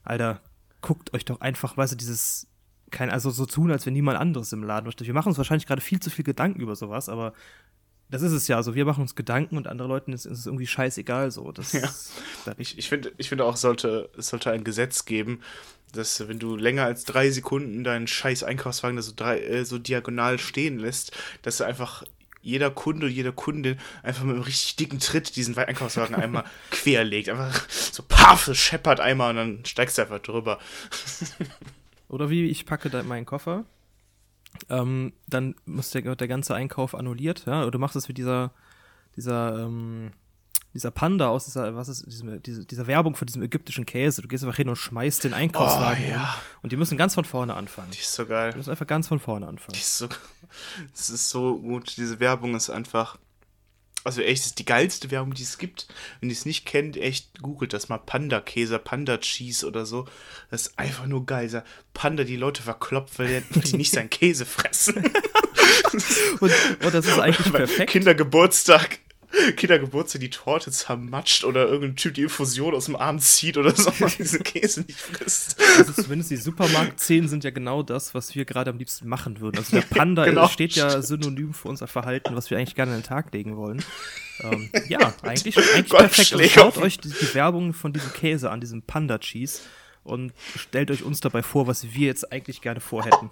Alter, 0.04 0.40
guckt 0.80 1.14
euch 1.14 1.24
doch 1.24 1.40
einfach, 1.40 1.76
weißt 1.76 1.92
du, 1.92 1.96
dieses, 1.96 2.46
kein, 2.90 3.10
also 3.10 3.30
so 3.30 3.46
tun, 3.46 3.70
als 3.70 3.86
wenn 3.86 3.92
niemand 3.92 4.18
anderes 4.18 4.52
im 4.52 4.62
Laden 4.62 4.86
möchte. 4.86 5.06
Wir 5.06 5.14
machen 5.14 5.28
uns 5.28 5.38
wahrscheinlich 5.38 5.66
gerade 5.66 5.80
viel 5.80 6.00
zu 6.00 6.10
viel 6.10 6.24
Gedanken 6.24 6.60
über 6.60 6.76
sowas, 6.76 7.08
aber 7.08 7.32
das 8.10 8.22
ist 8.22 8.32
es 8.32 8.48
ja. 8.48 8.56
Also 8.56 8.74
wir 8.74 8.84
machen 8.84 9.02
uns 9.02 9.14
Gedanken 9.14 9.56
und 9.56 9.66
andere 9.66 9.88
Leuten 9.88 10.12
ist, 10.12 10.24
ist 10.24 10.40
es 10.40 10.46
irgendwie 10.46 10.66
scheißegal. 10.66 11.30
So. 11.30 11.52
Das, 11.52 11.72
ja. 11.72 11.88
ich, 12.56 12.78
ich 12.78 12.88
finde 12.88 13.12
ich 13.18 13.28
find 13.28 13.40
auch, 13.42 13.56
sollte, 13.56 14.10
es 14.16 14.28
sollte 14.28 14.50
ein 14.50 14.64
Gesetz 14.64 15.04
geben, 15.04 15.40
dass 15.92 16.26
wenn 16.28 16.38
du 16.38 16.56
länger 16.56 16.84
als 16.84 17.04
drei 17.04 17.30
Sekunden 17.30 17.84
deinen 17.84 18.06
scheiß 18.06 18.44
Einkaufswagen 18.44 19.00
so, 19.02 19.12
drei, 19.14 19.40
äh, 19.40 19.64
so 19.64 19.78
diagonal 19.78 20.38
stehen 20.38 20.78
lässt, 20.78 21.12
dass 21.42 21.58
du 21.58 21.64
einfach 21.64 22.04
jeder 22.40 22.70
Kunde, 22.70 23.08
jede 23.08 23.32
Kundin 23.32 23.78
einfach 24.02 24.24
mit 24.24 24.36
einem 24.36 24.44
richtig 24.44 24.76
dicken 24.76 25.00
Tritt 25.00 25.36
diesen 25.36 25.56
Einkaufswagen 25.56 26.14
einmal 26.16 26.44
querlegt. 26.70 27.28
Einfach 27.28 27.68
so 27.68 28.02
paf, 28.06 28.54
scheppert 28.54 29.00
einmal 29.00 29.30
und 29.30 29.36
dann 29.36 29.64
steigst 29.64 29.98
du 29.98 30.02
einfach 30.02 30.20
drüber. 30.20 30.58
Oder 32.08 32.30
wie 32.30 32.48
ich 32.48 32.64
packe 32.64 32.88
da 32.88 33.02
meinen 33.02 33.26
Koffer, 33.26 33.66
ähm, 34.68 35.12
dann 35.28 35.54
muss 35.64 35.90
der, 35.90 36.16
der 36.16 36.28
ganze 36.28 36.54
Einkauf 36.54 36.94
annulliert, 36.94 37.44
ja, 37.46 37.62
oder 37.62 37.70
du 37.70 37.78
machst 37.78 37.96
es 37.96 38.08
wie 38.08 38.14
dieser, 38.14 38.52
dieser, 39.16 39.64
ähm, 39.64 40.12
dieser 40.74 40.90
Panda 40.90 41.28
aus 41.28 41.46
dieser, 41.46 41.74
was 41.76 41.88
ist, 41.88 42.06
diesem, 42.06 42.42
diese, 42.42 42.64
dieser 42.64 42.86
Werbung 42.86 43.16
von 43.16 43.26
diesem 43.26 43.42
ägyptischen 43.42 43.86
Käse. 43.86 44.22
Du 44.22 44.28
gehst 44.28 44.44
einfach 44.44 44.56
hin 44.56 44.68
und 44.68 44.76
schmeißt 44.76 45.24
den 45.24 45.34
Einkaufswagen 45.34 46.04
oh, 46.06 46.10
ja. 46.10 46.34
und 46.62 46.72
die 46.72 46.76
müssen 46.76 46.98
ganz 46.98 47.14
von 47.14 47.24
vorne 47.24 47.54
anfangen. 47.54 47.90
Die 47.90 47.98
ist 47.98 48.14
so 48.14 48.26
geil. 48.26 48.52
Die 48.52 48.58
müssen 48.58 48.70
einfach 48.70 48.86
ganz 48.86 49.08
von 49.08 49.18
vorne 49.18 49.46
anfangen. 49.46 49.74
Die 49.74 49.80
ist 49.80 49.98
so, 49.98 50.08
das 50.92 51.10
ist 51.10 51.30
so 51.30 51.58
gut. 51.58 51.96
Diese 51.96 52.20
Werbung 52.20 52.54
ist 52.54 52.70
einfach, 52.70 53.18
also 54.04 54.22
echt, 54.22 54.42
das 54.42 54.46
ist 54.48 54.58
die 54.58 54.64
geilste 54.64 55.10
Werbung, 55.10 55.34
die 55.34 55.42
es 55.42 55.58
gibt. 55.58 55.86
Wenn 56.20 56.30
ihr 56.30 56.36
es 56.36 56.46
nicht 56.46 56.66
kennt, 56.66 56.96
echt 56.96 57.40
googelt 57.42 57.72
das 57.72 57.88
mal. 57.88 57.98
Panda-Käse, 57.98 58.78
Panda-Cheese 58.78 59.66
oder 59.66 59.86
so. 59.86 60.06
Das 60.50 60.68
ist 60.68 60.78
einfach 60.78 61.06
nur 61.06 61.26
geil. 61.26 61.64
Panda 61.94 62.24
die 62.24 62.36
Leute 62.36 62.62
verkloppt, 62.62 63.18
weil 63.18 63.42
die 63.50 63.76
nicht 63.76 63.92
seinen 63.92 64.10
Käse 64.10 64.46
fressen. 64.46 64.96
und, 66.40 66.52
und 66.84 66.94
das 66.94 67.06
ist 67.06 67.18
eigentlich 67.18 67.52
perfekt. 67.52 67.90
Kindergeburtstag. 67.90 69.00
Kindergeburtstag 69.56 70.20
die 70.20 70.30
Torte 70.30 70.70
zermatscht 70.70 71.44
oder 71.44 71.68
irgendein 71.68 71.96
Typ 71.96 72.14
die 72.14 72.22
Infusion 72.22 72.74
aus 72.74 72.86
dem 72.86 72.96
Arm 72.96 73.18
zieht 73.18 73.58
oder 73.58 73.74
so, 73.74 73.92
weil 74.00 74.10
diesen 74.10 74.42
Käse 74.42 74.80
nicht 74.80 74.98
frisst. 74.98 75.60
Also 75.76 75.92
zumindest 76.02 76.30
die 76.30 76.36
Supermarktszenen 76.36 77.28
sind 77.28 77.44
ja 77.44 77.50
genau 77.50 77.82
das, 77.82 78.14
was 78.14 78.34
wir 78.34 78.44
gerade 78.44 78.70
am 78.70 78.78
liebsten 78.78 79.06
machen 79.06 79.40
würden. 79.40 79.58
Also 79.58 79.76
der 79.76 79.86
Panda 79.90 80.24
genau. 80.24 80.48
steht 80.48 80.72
ja 80.72 81.02
synonym 81.02 81.52
für 81.52 81.68
unser 81.68 81.86
Verhalten, 81.86 82.34
was 82.36 82.50
wir 82.50 82.58
eigentlich 82.58 82.74
gerne 82.74 82.92
an 82.92 83.00
den 83.00 83.04
Tag 83.06 83.32
legen 83.32 83.56
wollen. 83.56 83.84
Ähm, 84.40 84.70
ja, 84.88 85.12
eigentlich, 85.22 85.58
eigentlich 85.58 85.88
perfekt. 85.88 86.32
Also 86.32 86.44
schaut 86.48 86.78
euch 86.78 86.98
die, 86.98 87.10
die 87.10 87.34
Werbung 87.34 87.74
von 87.74 87.92
diesem 87.92 88.12
Käse 88.12 88.50
an, 88.50 88.60
diesem 88.60 88.82
Panda-Cheese 88.82 89.60
und 90.04 90.32
stellt 90.56 90.90
euch 90.90 91.02
uns 91.02 91.20
dabei 91.20 91.42
vor, 91.42 91.66
was 91.66 91.92
wir 91.92 92.06
jetzt 92.06 92.32
eigentlich 92.32 92.60
gerne 92.60 92.80
vorhätten. 92.80 93.30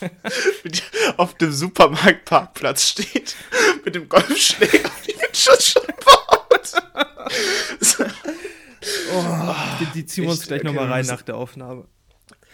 auf 1.16 1.34
dem 1.34 1.52
Supermarktparkplatz 1.52 2.90
steht 2.90 3.36
mit 3.84 3.94
dem 3.94 4.08
Golfschläger 4.08 4.90
die 5.06 5.14
Schuss 5.36 5.72
schon 5.72 5.82
baut. 6.04 6.72
oh, 9.12 9.54
die, 9.80 9.86
die 9.94 10.06
ziehen 10.06 10.24
wir 10.24 10.30
uns 10.30 10.46
gleich 10.46 10.62
nochmal 10.62 10.88
rein 10.88 11.06
nach 11.06 11.22
der 11.22 11.36
Aufnahme. 11.36 11.86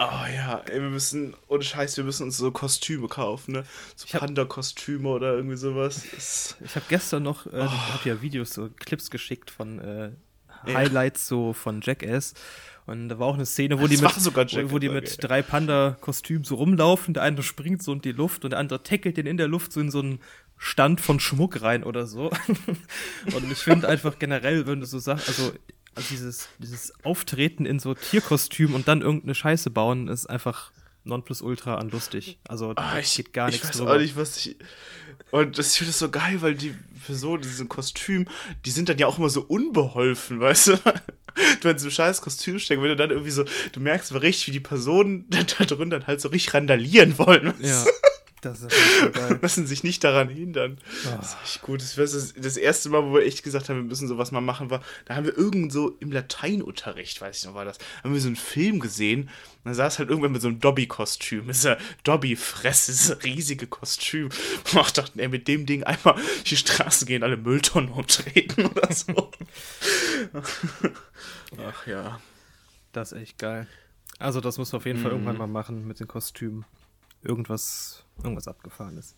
Oh 0.03 0.27
ja, 0.35 0.63
ey, 0.67 0.81
wir 0.81 0.89
müssen, 0.89 1.37
ohne 1.47 1.63
Scheiß, 1.63 1.99
wir 1.99 2.05
müssen 2.05 2.23
uns 2.23 2.39
so 2.39 2.51
Kostüme 2.51 3.07
kaufen, 3.07 3.53
ne? 3.53 3.65
So 3.97 4.07
Panda-Kostüme 4.19 5.07
oder 5.07 5.35
irgendwie 5.35 5.59
sowas. 5.59 6.07
Das 6.15 6.57
ich 6.65 6.75
habe 6.75 6.87
gestern 6.89 7.23
noch, 7.23 7.45
äh, 7.45 7.51
oh. 7.53 7.71
hab 7.71 8.07
ja 8.07 8.23
Videos, 8.23 8.55
so 8.55 8.71
Clips 8.77 9.11
geschickt 9.11 9.51
von 9.51 9.79
äh, 9.79 10.13
Highlights 10.65 11.29
ja. 11.29 11.37
so 11.37 11.53
von 11.53 11.83
Jackass. 11.83 12.33
Und 12.91 13.09
da 13.09 13.21
war 13.21 13.29
auch 13.29 13.35
eine 13.35 13.47
Szene, 13.47 13.79
wo 13.79 13.87
das 13.87 13.97
die 13.97 14.03
mit, 14.03 14.67
wo, 14.67 14.73
wo 14.73 14.79
die 14.81 14.89
mit 14.89 15.23
drei 15.23 15.43
Panda-Kostümen 15.43 16.43
so 16.43 16.57
rumlaufen. 16.57 17.15
Der 17.15 17.23
eine 17.23 17.41
springt 17.45 17.85
so 17.85 17.93
in 17.93 18.01
die 18.01 18.11
Luft 18.11 18.43
und 18.43 18.51
der 18.51 18.59
andere 18.59 18.83
tackelt 18.83 19.17
den 19.17 19.27
in 19.27 19.37
der 19.37 19.47
Luft 19.47 19.73
so 19.73 19.79
in 19.79 19.93
so 19.93 20.01
einen 20.01 20.19
Stand 20.59 21.01
von 21.01 21.21
Schmuck 21.21 21.63
rein 21.63 21.85
oder 21.85 22.09
so. 22.09 22.33
und 23.33 23.53
ich 23.53 23.59
finde 23.59 23.89
einfach 23.89 24.19
generell, 24.19 24.67
wenn 24.67 24.81
du 24.81 24.87
so 24.87 24.99
sagst, 24.99 25.29
also 25.29 25.53
dieses, 26.11 26.49
dieses 26.59 26.93
Auftreten 27.05 27.65
in 27.65 27.79
so 27.79 27.95
Tierkostüm 27.95 28.75
und 28.75 28.89
dann 28.89 29.03
irgendeine 29.03 29.37
Scheiße 29.37 29.71
bauen, 29.71 30.09
ist 30.09 30.27
einfach 30.27 30.73
Nonplusultra 31.05 31.77
an 31.77 31.91
lustig. 31.91 32.41
Also 32.49 32.75
da 32.75 32.83
ah, 32.83 33.01
geht 33.01 33.33
gar 33.33 33.47
nichts 33.47 33.63
ich 33.63 33.69
weiß 33.69 33.77
drüber. 33.79 33.95
Auch 33.95 33.99
nicht, 33.99 34.17
was 34.17 34.37
ich, 34.37 34.57
und 35.31 35.59
das, 35.59 35.73
ich 35.73 35.79
finde 35.79 35.91
das 35.91 35.99
so 36.01 36.11
geil, 36.11 36.43
weil 36.43 36.57
die 36.57 36.75
Personen, 37.07 37.43
diese 37.43 37.67
Kostüm, 37.67 38.27
die 38.65 38.71
sind 38.71 38.89
dann 38.89 38.99
ja 38.99 39.07
auch 39.07 39.19
immer 39.19 39.31
so 39.31 39.43
unbeholfen, 39.43 40.41
weißt 40.41 40.67
du? 40.69 40.73
Du 41.61 41.69
in 41.69 41.79
so 41.79 41.85
einem 41.85 41.93
scheiß 41.93 42.23
Kostüm 42.23 42.59
stecken, 42.59 42.83
wenn 42.83 42.91
du 42.91 42.97
dann 42.97 43.11
irgendwie 43.11 43.31
so, 43.31 43.45
du 43.73 43.81
merkst 43.81 44.13
aber 44.13 44.23
richtig, 44.23 44.49
wie 44.49 44.53
die 44.53 44.61
Personen 44.61 45.27
da 45.31 45.43
drin 45.43 45.91
dann 45.91 46.07
halt 46.07 46.21
so 46.21 46.29
richtig 46.29 46.55
randalieren 46.55 47.19
wollen. 47.19 47.55
Ja. 47.71 47.85
Das 48.41 48.63
ist 48.63 48.73
so 49.01 49.11
geil. 49.11 49.39
Lassen 49.43 49.67
sich 49.67 49.85
nicht 49.85 50.03
daran 50.03 50.29
hindern. 50.29 50.79
Oh. 51.07 51.17
Das 51.19 51.33
ist 51.33 51.37
echt 51.45 51.63
gut. 51.63 51.83
Das, 51.83 51.95
das, 51.95 52.33
das 52.35 52.57
erste 52.57 52.89
Mal, 52.89 53.05
wo 53.05 53.15
wir 53.15 53.27
echt 53.27 53.43
gesagt 53.43 53.69
haben, 53.69 53.77
wir 53.77 53.83
müssen 53.83 54.09
sowas 54.09 54.33
mal 54.33 54.41
machen, 54.41 54.71
war, 54.71 54.83
da 55.05 55.15
haben 55.15 55.27
wir 55.27 55.37
irgend 55.37 55.71
so 55.73 55.97
im 56.01 56.11
Lateinunterricht, 56.11 57.21
weiß 57.21 57.39
ich 57.39 57.45
noch, 57.45 57.55
war 57.55 57.67
das, 57.67 57.79
haben 58.03 58.15
wir 58.15 58.21
so 58.21 58.29
einen 58.29 58.37
Film 58.37 58.81
gesehen. 58.81 59.29
Und 59.63 59.73
da 59.73 59.75
saß 59.75 59.99
halt 59.99 60.09
irgendwann 60.09 60.33
mit 60.33 60.41
so 60.41 60.49
einem 60.49 60.59
Dobby-Kostüm. 60.59 61.49
Das 61.49 61.59
ist 61.59 61.65
ja 61.65 61.77
Dobby-Fresse, 62.05 62.93
dieses 62.93 63.25
riesige 63.25 63.67
Kostüm. 63.67 64.31
Und 64.73 64.87
ich 64.87 64.93
dachte, 64.93 65.21
ey, 65.21 65.29
mit 65.29 65.47
dem 65.47 65.67
Ding 65.67 65.85
einmal 65.85 66.15
die 66.47 66.57
Straßen 66.57 67.07
gehen, 67.07 67.23
alle 67.23 67.37
Mülltonnen 67.37 67.91
umtreten 67.91 68.67
oder 68.67 68.91
so. 68.91 69.31
Ach 71.59 71.87
ja. 71.87 72.21
Das 72.93 73.13
ist 73.13 73.19
echt 73.21 73.39
geil. 73.39 73.67
Also, 74.19 74.41
das 74.41 74.59
muss 74.59 74.75
auf 74.75 74.87
jeden 74.87 74.99
mhm. 74.99 75.03
Fall 75.03 75.13
irgendwann 75.13 75.39
mal 75.39 75.47
machen 75.47 75.87
mit 75.87 76.01
den 76.01 76.09
Kostümen. 76.09 76.65
Irgendwas 77.23 78.05
irgendwas 78.23 78.49
abgefahren 78.49 78.97
ist. 78.99 79.17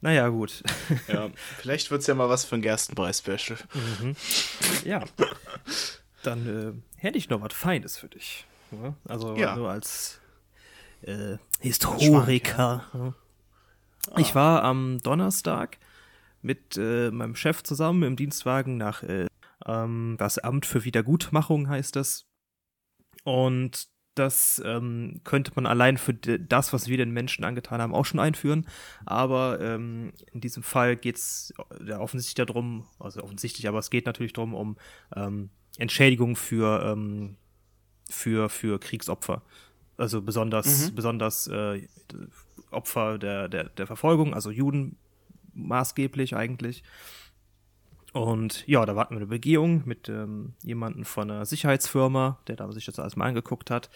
Naja, 0.00 0.28
gut. 0.28 0.62
Ja, 1.08 1.28
vielleicht 1.58 1.90
wird 1.90 2.00
es 2.00 2.06
ja 2.06 2.14
mal 2.14 2.28
was 2.28 2.44
für 2.44 2.56
ein 2.56 2.62
Gerstenbrei-Special. 2.62 3.58
Mhm. 3.74 4.16
Ja. 4.84 5.04
Dann 6.22 6.46
äh, 6.46 7.00
hätte 7.00 7.18
ich 7.18 7.28
noch 7.28 7.40
was 7.40 7.52
Feines 7.52 7.98
für 7.98 8.08
dich. 8.08 8.46
Ja? 8.70 8.94
Also 9.06 9.36
ja. 9.36 9.56
nur 9.56 9.70
als 9.70 10.20
äh, 11.02 11.36
Historiker. 11.60 12.84
Ja. 12.92 13.14
Ich 14.16 14.32
ah. 14.32 14.34
war 14.34 14.64
am 14.64 15.00
Donnerstag 15.02 15.78
mit 16.42 16.76
äh, 16.76 17.10
meinem 17.10 17.36
Chef 17.36 17.62
zusammen 17.62 18.02
im 18.02 18.16
Dienstwagen 18.16 18.76
nach 18.76 19.02
äh, 19.02 19.26
ähm, 19.66 20.16
das 20.18 20.38
Amt 20.38 20.66
für 20.66 20.84
Wiedergutmachung 20.84 21.68
heißt 21.68 21.96
das. 21.96 22.26
Und 23.24 23.88
das 24.14 24.62
ähm, 24.64 25.20
könnte 25.24 25.52
man 25.56 25.66
allein 25.66 25.98
für 25.98 26.14
das, 26.14 26.72
was 26.72 26.88
wir 26.88 26.96
den 26.96 27.10
Menschen 27.10 27.44
angetan 27.44 27.80
haben, 27.80 27.94
auch 27.94 28.04
schon 28.04 28.20
einführen. 28.20 28.66
Aber 29.04 29.60
ähm, 29.60 30.12
in 30.32 30.40
diesem 30.40 30.62
Fall 30.62 30.96
geht 30.96 31.16
es 31.16 31.52
ja, 31.84 31.98
offensichtlich 31.98 32.46
darum, 32.46 32.86
also 32.98 33.22
offensichtlich, 33.22 33.66
aber 33.66 33.78
es 33.78 33.90
geht 33.90 34.06
natürlich 34.06 34.32
darum, 34.32 34.54
um 34.54 34.76
ähm, 35.16 35.50
Entschädigung 35.78 36.36
für, 36.36 36.84
ähm, 36.84 37.36
für, 38.08 38.48
für 38.48 38.78
Kriegsopfer. 38.78 39.42
Also 39.96 40.22
besonders, 40.22 40.90
mhm. 40.90 40.94
besonders 40.94 41.48
äh, 41.48 41.86
Opfer 42.70 43.18
der, 43.18 43.48
der, 43.48 43.64
der 43.64 43.86
Verfolgung, 43.86 44.34
also 44.34 44.50
Juden 44.50 44.96
maßgeblich 45.54 46.36
eigentlich. 46.36 46.82
Und 48.14 48.64
ja, 48.68 48.86
da 48.86 48.94
warten 48.94 49.14
wir 49.14 49.18
eine 49.18 49.26
Begehung 49.26 49.82
mit 49.86 50.08
ähm, 50.08 50.54
jemandem 50.62 51.04
von 51.04 51.28
einer 51.28 51.44
Sicherheitsfirma, 51.44 52.38
der 52.46 52.54
da 52.54 52.70
sich 52.70 52.86
das 52.86 53.00
alles 53.00 53.16
mal 53.16 53.26
angeguckt 53.26 53.72
hat. 53.72 53.90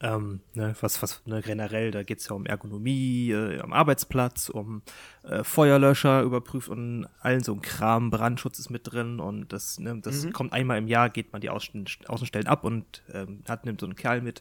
Ähm, 0.00 0.40
ne, 0.54 0.74
was, 0.80 1.02
was 1.02 1.20
ne, 1.26 1.42
generell, 1.42 1.90
da 1.90 2.02
geht 2.02 2.20
es 2.20 2.28
ja 2.28 2.34
um 2.34 2.46
Ergonomie 2.46 3.30
äh, 3.30 3.60
am 3.60 3.74
Arbeitsplatz, 3.74 4.48
um 4.48 4.80
äh, 5.22 5.44
Feuerlöscher 5.44 6.22
überprüft 6.22 6.70
und 6.70 7.06
allen 7.20 7.42
so 7.42 7.52
ein 7.52 7.60
Kram, 7.60 8.08
Brandschutz 8.08 8.58
ist 8.58 8.70
mit 8.70 8.90
drin 8.90 9.20
und 9.20 9.52
das, 9.52 9.78
ne, 9.78 10.00
das 10.00 10.24
mhm. 10.24 10.32
kommt 10.32 10.52
einmal 10.54 10.78
im 10.78 10.88
Jahr, 10.88 11.10
geht 11.10 11.32
man 11.32 11.42
die 11.42 11.50
Außen 11.50 11.84
Außenstellen 12.06 12.46
ab 12.46 12.64
und 12.64 13.02
ähm, 13.12 13.42
hat 13.46 13.66
nimmt 13.66 13.80
so 13.80 13.86
einen 13.86 13.96
Kerl 13.96 14.22
mit, 14.22 14.40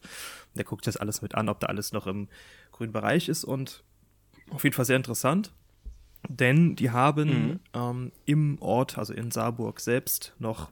der 0.53 0.63
guckt 0.63 0.87
das 0.87 0.95
alles 0.95 1.21
mit 1.21 1.35
an, 1.35 1.49
ob 1.49 1.59
da 1.59 1.67
alles 1.67 1.91
noch 1.91 2.07
im 2.07 2.29
grünen 2.71 2.93
Bereich 2.93 3.27
ist 3.27 3.43
und 3.43 3.83
auf 4.51 4.63
jeden 4.63 4.75
Fall 4.75 4.85
sehr 4.85 4.97
interessant. 4.97 5.51
Denn 6.27 6.75
die 6.75 6.91
haben 6.91 7.29
mhm. 7.29 7.59
ähm, 7.73 8.11
im 8.25 8.61
Ort, 8.61 8.97
also 8.97 9.13
in 9.13 9.31
Saarburg 9.31 9.79
selbst, 9.79 10.33
noch 10.39 10.69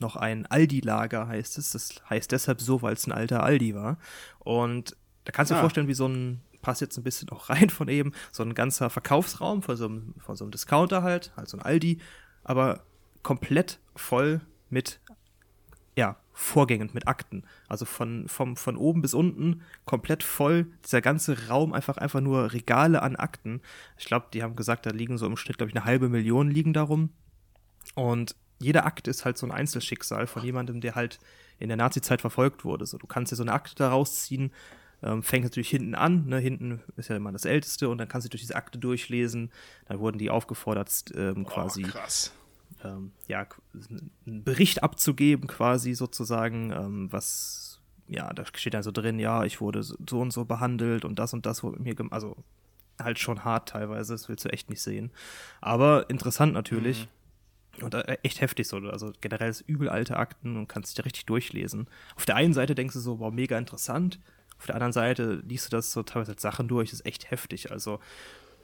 noch 0.00 0.16
ein 0.16 0.46
Aldi-Lager, 0.46 1.26
heißt 1.28 1.58
es. 1.58 1.72
Das 1.72 2.02
heißt 2.08 2.32
deshalb 2.32 2.60
so, 2.60 2.82
weil 2.82 2.94
es 2.94 3.06
ein 3.06 3.12
alter 3.12 3.42
Aldi 3.42 3.74
war. 3.74 3.98
Und 4.38 4.96
da 5.24 5.32
kannst 5.32 5.50
du 5.50 5.54
ah. 5.54 5.58
dir 5.58 5.62
vorstellen, 5.62 5.88
wie 5.88 5.94
so 5.94 6.06
ein, 6.06 6.40
passt 6.62 6.80
jetzt 6.80 6.96
ein 6.96 7.04
bisschen 7.04 7.28
auch 7.30 7.50
rein 7.50 7.70
von 7.70 7.88
eben, 7.88 8.12
so 8.32 8.42
ein 8.42 8.54
ganzer 8.54 8.90
Verkaufsraum 8.90 9.62
von 9.62 9.76
so 9.76 9.86
einem, 9.86 10.14
von 10.18 10.36
so 10.36 10.44
einem 10.44 10.52
Discounter 10.52 11.02
halt, 11.02 11.32
halt 11.36 11.48
so 11.48 11.56
ein 11.56 11.62
Aldi, 11.62 11.98
aber 12.44 12.84
komplett 13.22 13.80
voll 13.94 14.40
mit, 14.70 15.00
ja, 15.98 16.16
Vorgängen, 16.32 16.90
mit 16.92 17.08
Akten. 17.08 17.42
Also 17.66 17.84
von, 17.84 18.28
vom, 18.28 18.54
von 18.54 18.76
oben 18.76 19.02
bis 19.02 19.14
unten 19.14 19.62
komplett 19.84 20.22
voll, 20.22 20.68
dieser 20.84 21.00
ganze 21.00 21.48
Raum 21.48 21.72
einfach, 21.72 21.96
einfach 21.96 22.20
nur 22.20 22.52
Regale 22.52 23.02
an 23.02 23.16
Akten. 23.16 23.60
Ich 23.98 24.04
glaube, 24.04 24.26
die 24.32 24.44
haben 24.44 24.54
gesagt, 24.54 24.86
da 24.86 24.90
liegen 24.90 25.18
so 25.18 25.26
im 25.26 25.36
Schnitt, 25.36 25.58
glaube 25.58 25.70
ich, 25.70 25.76
eine 25.76 25.84
halbe 25.84 26.08
Million 26.08 26.52
liegen 26.52 26.72
darum. 26.72 27.10
Und 27.96 28.36
jeder 28.60 28.86
Akt 28.86 29.08
ist 29.08 29.24
halt 29.24 29.38
so 29.38 29.46
ein 29.46 29.50
Einzelschicksal 29.50 30.28
von 30.28 30.44
jemandem, 30.44 30.80
der 30.80 30.94
halt 30.94 31.18
in 31.58 31.66
der 31.66 31.76
Nazi-Zeit 31.76 32.20
verfolgt 32.20 32.64
wurde. 32.64 32.86
So, 32.86 32.96
du 32.96 33.08
kannst 33.08 33.32
dir 33.32 33.36
so 33.36 33.42
eine 33.42 33.52
Akte 33.52 33.74
daraus 33.74 34.22
ziehen, 34.22 34.52
ähm, 35.02 35.24
fängt 35.24 35.42
natürlich 35.42 35.70
hinten 35.70 35.96
an, 35.96 36.26
ne? 36.26 36.38
hinten 36.38 36.80
ist 36.96 37.08
ja 37.08 37.16
immer 37.16 37.32
das 37.32 37.44
Älteste 37.44 37.88
und 37.88 37.98
dann 37.98 38.06
kannst 38.06 38.26
du 38.26 38.30
durch 38.30 38.42
diese 38.42 38.54
Akte 38.54 38.78
durchlesen. 38.78 39.50
Dann 39.86 39.98
wurden 39.98 40.18
die 40.18 40.30
aufgefordert, 40.30 41.06
ähm, 41.16 41.44
quasi 41.44 41.84
oh, 41.84 41.90
ähm, 42.84 43.12
ja, 43.26 43.46
einen 44.26 44.44
Bericht 44.44 44.82
abzugeben, 44.82 45.46
quasi 45.46 45.94
sozusagen, 45.94 46.70
ähm, 46.72 47.12
was, 47.12 47.80
ja, 48.06 48.32
da 48.32 48.44
steht 48.46 48.74
dann 48.74 48.82
so 48.82 48.92
drin, 48.92 49.18
ja, 49.18 49.44
ich 49.44 49.60
wurde 49.60 49.82
so 49.82 49.96
und 50.20 50.32
so 50.32 50.44
behandelt 50.44 51.04
und 51.04 51.18
das 51.18 51.32
und 51.32 51.46
das 51.46 51.62
wurde 51.62 51.82
mir, 51.82 51.94
also 52.10 52.36
halt 52.98 53.18
schon 53.18 53.44
hart 53.44 53.68
teilweise, 53.68 54.14
das 54.14 54.28
willst 54.28 54.44
du 54.44 54.48
echt 54.48 54.70
nicht 54.70 54.82
sehen. 54.82 55.10
Aber 55.60 56.10
interessant 56.10 56.52
natürlich. 56.52 57.04
Mhm 57.04 57.08
und 57.82 57.94
äh, 57.94 58.18
echt 58.22 58.40
heftig 58.40 58.66
so. 58.68 58.76
Also 58.76 59.12
generell 59.20 59.50
ist 59.50 59.60
übel 59.62 59.88
alte 59.88 60.16
Akten 60.16 60.56
und 60.56 60.68
kannst 60.68 60.96
dich 60.96 61.04
richtig 61.04 61.26
durchlesen. 61.26 61.86
Auf 62.16 62.26
der 62.26 62.36
einen 62.36 62.54
Seite 62.54 62.74
denkst 62.74 62.94
du 62.94 63.00
so, 63.00 63.18
wow, 63.18 63.32
mega 63.32 63.56
interessant. 63.58 64.18
Auf 64.58 64.66
der 64.66 64.74
anderen 64.74 64.92
Seite 64.92 65.42
liest 65.46 65.66
du 65.66 65.76
das 65.76 65.92
so 65.92 66.02
teilweise 66.02 66.32
als 66.32 66.42
Sachen 66.42 66.68
durch, 66.68 66.92
ist 66.92 67.06
echt 67.06 67.30
heftig. 67.30 67.70
Also 67.70 68.00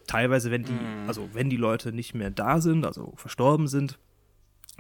teilweise, 0.06 0.50
wenn 0.50 0.64
die, 0.64 0.72
mm. 0.72 1.08
also 1.08 1.28
wenn 1.32 1.50
die 1.50 1.56
Leute 1.56 1.92
nicht 1.92 2.14
mehr 2.14 2.30
da 2.30 2.60
sind, 2.60 2.84
also 2.84 3.12
verstorben 3.16 3.68
sind, 3.68 3.98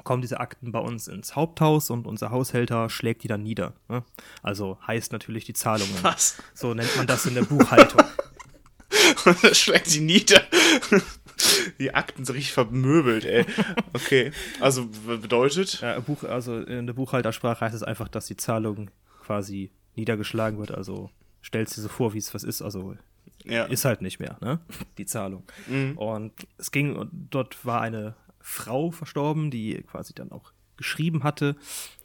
kommen 0.02 0.22
diese 0.22 0.40
Akten 0.40 0.72
bei 0.72 0.80
uns 0.80 1.06
ins 1.06 1.36
Haupthaus 1.36 1.90
und 1.90 2.06
unser 2.06 2.30
Haushälter 2.30 2.90
schlägt 2.90 3.22
die 3.22 3.28
dann 3.28 3.42
nieder. 3.42 3.74
Ne? 3.88 4.02
Also 4.42 4.78
heißt 4.86 5.12
natürlich 5.12 5.44
die 5.44 5.52
Zahlungen. 5.52 5.94
Was? 6.02 6.36
So 6.52 6.74
nennt 6.74 6.96
man 6.96 7.06
das 7.06 7.26
in 7.26 7.34
der 7.34 7.42
Buchhaltung. 7.42 8.02
und 9.24 9.44
er 9.44 9.54
schlägt 9.54 9.86
sie 9.86 10.00
nieder 10.00 10.42
die 11.78 11.94
Akten 11.94 12.24
so 12.24 12.32
richtig 12.32 12.52
vermöbelt, 12.52 13.24
ey. 13.24 13.44
Okay. 13.92 14.32
Also 14.60 14.88
bedeutet? 15.06 15.80
Ja, 15.80 16.00
Buch, 16.00 16.24
also 16.24 16.60
in 16.60 16.86
der 16.86 16.94
Buchhaltersprache 16.94 17.60
heißt 17.60 17.74
es 17.74 17.82
einfach, 17.82 18.08
dass 18.08 18.26
die 18.26 18.36
Zahlung 18.36 18.90
quasi 19.22 19.70
niedergeschlagen 19.94 20.58
wird. 20.58 20.72
Also 20.72 21.10
stellst 21.42 21.76
du 21.76 21.80
dir 21.80 21.82
so 21.82 21.88
vor, 21.88 22.14
wie 22.14 22.18
es 22.18 22.34
was 22.34 22.44
ist. 22.44 22.62
Also 22.62 22.96
ja. 23.44 23.64
ist 23.64 23.84
halt 23.84 24.02
nicht 24.02 24.18
mehr, 24.18 24.38
ne? 24.40 24.60
Die 24.98 25.06
Zahlung. 25.06 25.44
Mhm. 25.66 25.96
Und 25.98 26.32
es 26.58 26.70
ging, 26.70 27.08
dort 27.12 27.64
war 27.64 27.80
eine 27.80 28.16
Frau 28.40 28.90
verstorben, 28.90 29.50
die 29.50 29.82
quasi 29.82 30.14
dann 30.14 30.32
auch 30.32 30.52
geschrieben 30.76 31.22
hatte. 31.22 31.56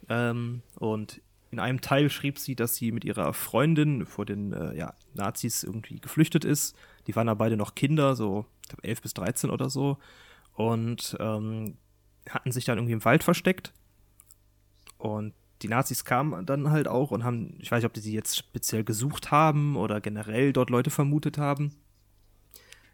Ähm, 0.08 0.62
und 0.76 1.20
in 1.50 1.58
einem 1.58 1.80
Teil 1.80 2.10
schrieb 2.10 2.38
sie, 2.38 2.54
dass 2.54 2.76
sie 2.76 2.92
mit 2.92 3.04
ihrer 3.04 3.32
Freundin 3.32 4.06
vor 4.06 4.24
den 4.24 4.52
äh, 4.52 4.76
ja, 4.76 4.94
Nazis 5.14 5.64
irgendwie 5.64 5.98
geflüchtet 5.98 6.44
ist. 6.44 6.76
Die 7.06 7.16
waren 7.16 7.26
da 7.26 7.34
beide 7.34 7.56
noch 7.56 7.74
Kinder, 7.74 8.14
so 8.14 8.46
glaube 8.68 8.84
11 8.84 9.02
bis 9.02 9.14
13 9.14 9.50
oder 9.50 9.68
so. 9.68 9.98
Und 10.54 11.16
ähm, 11.20 11.76
hatten 12.28 12.52
sich 12.52 12.64
dann 12.64 12.78
irgendwie 12.78 12.92
im 12.92 13.04
Wald 13.04 13.24
versteckt. 13.24 13.72
Und 14.98 15.34
die 15.62 15.68
Nazis 15.68 16.04
kamen 16.04 16.46
dann 16.46 16.70
halt 16.70 16.88
auch 16.88 17.10
und 17.10 17.24
haben, 17.24 17.56
ich 17.58 17.70
weiß 17.70 17.78
nicht, 17.78 17.86
ob 17.86 17.92
die 17.92 18.00
sie 18.00 18.14
jetzt 18.14 18.36
speziell 18.36 18.84
gesucht 18.84 19.30
haben 19.30 19.76
oder 19.76 20.00
generell 20.00 20.52
dort 20.52 20.70
Leute 20.70 20.90
vermutet 20.90 21.38
haben, 21.38 21.72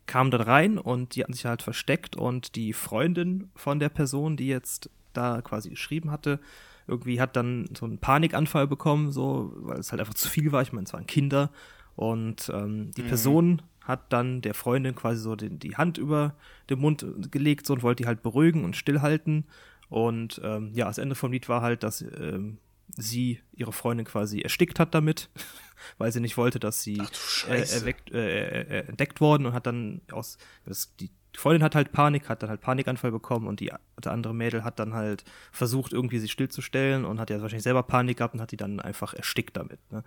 kamen 0.07 0.31
dann 0.31 0.41
rein 0.41 0.79
und 0.79 1.15
die 1.15 1.23
hatten 1.23 1.33
sich 1.33 1.47
halt 1.47 1.63
versteckt 1.63 2.17
und 2.17 2.55
die 2.57 2.73
Freundin 2.73 3.51
von 3.55 3.79
der 3.79 3.89
Person, 3.89 4.37
die 4.37 4.49
jetzt 4.49 4.91
da 5.13 5.43
quasi 5.43 5.71
geschrieben 5.71 6.11
hatte, 6.11 6.41
irgendwie 6.87 7.21
hat 7.21 7.37
dann 7.37 7.69
so 7.77 7.85
einen 7.85 7.99
Panikanfall 7.99 8.67
bekommen, 8.67 9.11
so, 9.11 9.53
weil 9.57 9.79
es 9.79 9.91
halt 9.91 10.01
einfach 10.01 10.15
zu 10.15 10.29
viel 10.29 10.53
war. 10.53 10.63
Ich 10.63 10.73
meine, 10.73 10.87
es 10.87 10.93
waren 10.93 11.07
Kinder 11.07 11.51
und 11.97 12.51
ähm, 12.55 12.93
die 12.97 13.03
mhm. 13.03 13.09
Person 13.09 13.63
hat 13.83 14.13
dann 14.13 14.43
der 14.43 14.55
Freundin 14.55 14.95
quasi 14.95 15.21
so 15.21 15.37
den, 15.37 15.59
die 15.59 15.77
Hand 15.77 15.99
über 15.99 16.35
den 16.71 16.81
Mund 16.81 17.07
gelegt 17.31 17.67
so, 17.67 17.75
und 17.75 17.83
wollte 17.83 18.03
die 18.03 18.07
halt 18.07 18.23
beruhigen 18.23 18.65
und 18.65 18.77
stillhalten. 18.77 19.45
Und 19.89 20.41
ähm, 20.45 20.73
ja, 20.75 20.87
das 20.87 20.99
Ende 20.99 21.15
vom 21.15 21.33
Lied 21.33 21.49
war 21.49 21.63
halt, 21.63 21.83
dass 21.83 22.03
ähm, 22.03 22.59
sie 22.97 23.41
ihre 23.53 23.73
Freundin 23.73 24.07
quasi 24.07 24.41
erstickt 24.41 24.81
hat 24.81 24.95
damit, 24.95 25.29
weil 25.99 26.13
sie 26.13 26.21
nicht 26.21 26.37
wollte, 26.37 26.59
dass 26.59 26.83
sie 26.83 27.03
äh, 27.49 27.61
erweckt, 27.61 28.11
äh, 28.13 28.63
äh, 28.63 28.87
entdeckt 28.89 29.21
worden 29.21 29.47
und 29.47 29.53
hat 29.53 29.67
dann 29.67 30.01
aus 30.11 30.39
das, 30.65 30.95
die 30.97 31.11
Freundin 31.37 31.63
hat 31.63 31.75
halt 31.75 31.93
Panik, 31.93 32.31
hat 32.31 32.43
dann 32.43 32.49
halt 32.49 32.63
Panikanfall 32.63 33.13
bekommen 33.13 33.47
und 33.47 33.61
die 33.61 33.71
der 34.03 34.13
andere 34.13 34.35
Mädel 34.35 34.65
hat 34.65 34.79
dann 34.79 34.95
halt 34.95 35.25
versucht, 35.53 35.93
irgendwie 35.93 36.19
sie 36.19 36.29
stillzustellen 36.29 37.05
und 37.05 37.21
hat 37.21 37.29
ja 37.29 37.41
wahrscheinlich 37.43 37.65
selber 37.65 37.83
Panik 37.83 38.19
gehabt 38.19 38.35
und 38.35 38.41
hat 38.41 38.53
die 38.53 38.57
dann 38.57 38.81
einfach 38.81 39.13
erstickt 39.13 39.57
damit. 39.57 39.79
Ne? 39.93 40.03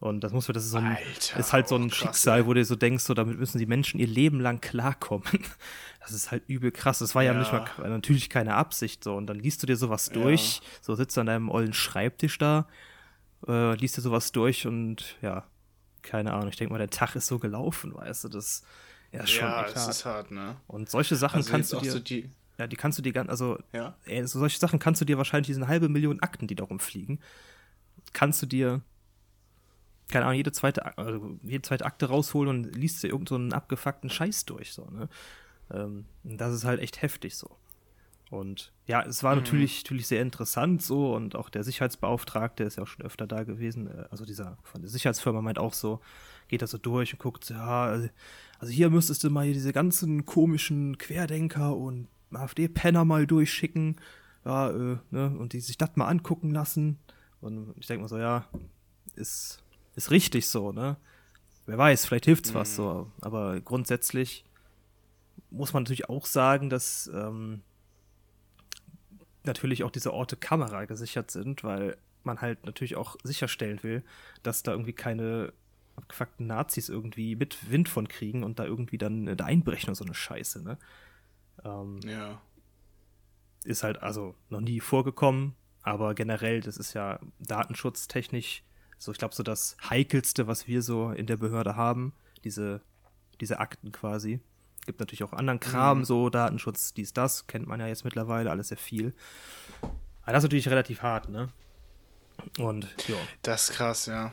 Und 0.00 0.24
das 0.24 0.32
muss 0.32 0.46
das 0.46 0.64
ist 0.64 0.70
so 0.70 0.78
ein, 0.78 0.96
Alter, 0.96 1.38
ist 1.38 1.52
halt 1.52 1.68
so 1.68 1.76
ein 1.76 1.86
oh, 1.86 1.90
Schicksal, 1.90 2.46
wo 2.46 2.54
du 2.54 2.64
so 2.64 2.74
denkst, 2.74 3.04
so 3.04 3.12
damit 3.12 3.38
müssen 3.38 3.58
die 3.58 3.66
Menschen 3.66 4.00
ihr 4.00 4.06
Leben 4.06 4.40
lang 4.40 4.60
klarkommen. 4.60 5.28
Das 6.02 6.12
ist 6.12 6.30
halt 6.30 6.44
übel 6.48 6.72
krass. 6.72 7.00
Das 7.00 7.14
war 7.14 7.22
ja, 7.22 7.34
ja 7.34 7.38
nicht 7.38 7.52
mal 7.52 7.68
natürlich 7.90 8.30
keine 8.30 8.54
Absicht 8.54 9.04
so. 9.04 9.14
Und 9.14 9.26
dann 9.26 9.38
liest 9.38 9.62
du 9.62 9.66
dir 9.66 9.76
sowas 9.76 10.08
durch, 10.08 10.56
ja. 10.56 10.62
so 10.80 10.94
sitzt 10.94 11.14
du 11.14 11.20
an 11.20 11.26
deinem 11.26 11.50
ollen 11.50 11.74
Schreibtisch 11.74 12.38
da, 12.38 12.66
äh, 13.46 13.74
liest 13.74 13.98
dir 13.98 14.00
sowas 14.00 14.32
durch 14.32 14.66
und 14.66 15.18
ja, 15.20 15.44
keine 16.00 16.32
Ahnung. 16.32 16.48
Ich 16.48 16.56
denke 16.56 16.72
mal, 16.72 16.78
der 16.78 16.88
Tag 16.88 17.16
ist 17.16 17.26
so 17.26 17.38
gelaufen, 17.38 17.94
weißt 17.94 18.24
du, 18.24 18.28
das 18.30 18.62
ja 19.12 19.26
schon 19.26 19.46
ja, 19.46 19.66
echt 19.66 19.76
hart. 19.76 19.90
ist 19.90 20.04
hart, 20.06 20.30
ne? 20.30 20.56
Und 20.68 20.88
solche 20.88 21.16
Sachen 21.16 21.36
also 21.36 21.50
kannst 21.50 21.74
du 21.74 21.80
dir, 21.80 21.92
so 21.92 21.98
die 22.00 22.30
ja, 22.58 22.66
die 22.66 22.76
kannst 22.76 22.98
du 22.98 23.02
dir 23.02 23.12
ganz, 23.12 23.28
also 23.28 23.58
ja? 23.74 23.94
ey, 24.06 24.26
so 24.26 24.38
solche 24.38 24.58
Sachen 24.58 24.78
kannst 24.78 25.02
du 25.02 25.04
dir 25.04 25.18
wahrscheinlich 25.18 25.48
diese 25.48 25.68
halbe 25.68 25.90
Million 25.90 26.20
Akten, 26.20 26.46
die 26.46 26.54
darum 26.54 26.80
fliegen, 26.80 27.20
kannst 28.14 28.40
du 28.40 28.46
dir 28.46 28.80
keine 30.10 30.24
Ahnung, 30.24 30.36
jede 30.36 30.52
zweite, 30.52 30.98
also 30.98 31.38
jede 31.42 31.62
zweite 31.62 31.86
Akte 31.86 32.06
rausholen 32.06 32.48
und 32.48 32.76
liest 32.76 33.02
dir 33.02 33.08
irgendeinen 33.08 33.50
so 33.50 33.56
abgefuckten 33.56 34.10
Scheiß 34.10 34.44
durch, 34.46 34.72
so, 34.72 34.86
ne? 34.86 35.08
Ähm, 35.72 36.06
das 36.24 36.52
ist 36.52 36.64
halt 36.64 36.80
echt 36.80 37.02
heftig 37.02 37.36
so. 37.36 37.56
Und 38.30 38.72
ja, 38.86 39.02
es 39.02 39.24
war 39.24 39.34
mhm. 39.34 39.42
natürlich, 39.42 39.82
natürlich 39.82 40.06
sehr 40.06 40.22
interessant 40.22 40.82
so 40.82 41.14
und 41.14 41.34
auch 41.34 41.50
der 41.50 41.64
Sicherheitsbeauftragte 41.64 42.62
ist 42.62 42.76
ja 42.76 42.84
auch 42.84 42.88
schon 42.88 43.04
öfter 43.04 43.26
da 43.26 43.42
gewesen. 43.42 43.88
Äh, 43.88 44.04
also 44.10 44.24
dieser 44.24 44.56
von 44.62 44.80
der 44.80 44.90
Sicherheitsfirma 44.90 45.42
meint 45.42 45.58
auch 45.58 45.74
so, 45.74 46.00
geht 46.48 46.62
da 46.62 46.66
so 46.66 46.78
durch 46.78 47.12
und 47.12 47.18
guckt, 47.18 47.50
ja, 47.50 47.86
also 48.58 48.72
hier 48.72 48.90
müsstest 48.90 49.24
du 49.24 49.30
mal 49.30 49.44
hier 49.44 49.54
diese 49.54 49.72
ganzen 49.72 50.26
komischen 50.26 50.96
Querdenker 50.98 51.76
und 51.76 52.06
AfD-Penner 52.32 53.04
mal 53.04 53.26
durchschicken, 53.26 53.96
ja, 54.44 54.70
äh, 54.70 54.98
ne, 55.10 55.36
und 55.36 55.52
die 55.52 55.60
sich 55.60 55.76
das 55.76 55.96
mal 55.96 56.06
angucken 56.06 56.52
lassen. 56.52 56.98
Und 57.40 57.74
ich 57.78 57.86
denke 57.86 58.02
mal 58.02 58.08
so, 58.08 58.18
ja, 58.18 58.46
ist 59.16 59.62
ist 59.96 60.10
richtig 60.10 60.48
so, 60.48 60.72
ne? 60.72 60.96
Wer 61.66 61.78
weiß, 61.78 62.06
vielleicht 62.06 62.24
hilft's 62.24 62.50
mhm. 62.50 62.54
was 62.54 62.76
so. 62.76 63.10
Aber 63.20 63.60
grundsätzlich 63.60 64.44
muss 65.50 65.72
man 65.72 65.82
natürlich 65.82 66.08
auch 66.08 66.26
sagen, 66.26 66.70
dass 66.70 67.10
ähm, 67.12 67.62
natürlich 69.44 69.84
auch 69.84 69.90
diese 69.90 70.12
Orte 70.12 70.36
Kamera 70.36 70.84
gesichert 70.84 71.30
sind, 71.30 71.64
weil 71.64 71.96
man 72.24 72.40
halt 72.40 72.66
natürlich 72.66 72.96
auch 72.96 73.16
sicherstellen 73.22 73.82
will, 73.82 74.02
dass 74.42 74.62
da 74.62 74.72
irgendwie 74.72 74.92
keine 74.92 75.52
abgefuckten 75.96 76.46
Nazis 76.46 76.88
irgendwie 76.88 77.36
mit 77.36 77.70
Wind 77.70 77.88
von 77.88 78.08
kriegen 78.08 78.42
und 78.42 78.58
da 78.58 78.64
irgendwie 78.64 78.98
dann 78.98 79.36
da 79.36 79.44
einbrechen 79.44 79.90
und 79.90 79.94
so 79.94 80.04
eine 80.04 80.14
Scheiße, 80.14 80.62
ne? 80.62 80.78
Ähm, 81.64 82.00
ja. 82.04 82.40
Ist 83.64 83.82
halt 83.82 84.02
also 84.02 84.34
noch 84.48 84.60
nie 84.60 84.80
vorgekommen, 84.80 85.54
aber 85.82 86.14
generell, 86.14 86.60
das 86.60 86.78
ist 86.78 86.94
ja 86.94 87.20
datenschutztechnisch 87.38 88.62
so, 89.00 89.12
ich 89.12 89.18
glaube, 89.18 89.34
so 89.34 89.42
das 89.42 89.78
Heikelste, 89.88 90.46
was 90.46 90.68
wir 90.68 90.82
so 90.82 91.10
in 91.10 91.24
der 91.24 91.38
Behörde 91.38 91.74
haben, 91.74 92.12
diese, 92.44 92.82
diese 93.40 93.58
Akten 93.58 93.92
quasi, 93.92 94.40
gibt 94.84 95.00
natürlich 95.00 95.24
auch 95.24 95.32
anderen 95.32 95.58
Kram, 95.58 96.00
mhm. 96.00 96.04
so 96.04 96.28
Datenschutz, 96.28 96.92
dies, 96.92 97.14
das, 97.14 97.46
kennt 97.46 97.66
man 97.66 97.80
ja 97.80 97.86
jetzt 97.86 98.04
mittlerweile, 98.04 98.50
alles 98.50 98.68
sehr 98.68 98.76
viel. 98.76 99.14
Aber 99.80 100.32
das 100.32 100.40
ist 100.40 100.48
natürlich 100.48 100.68
relativ 100.68 101.00
hart, 101.00 101.30
ne? 101.30 101.48
Und, 102.58 102.88
ja. 103.08 103.16
Das 103.40 103.70
ist 103.70 103.76
krass, 103.76 104.04
ja. 104.04 104.32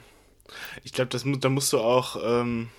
Ich 0.83 0.91
glaube, 0.91 1.17
da 1.17 1.49
musst 1.49 1.71
du 1.71 1.79
auch, 1.79 2.17
ähm, 2.21 2.69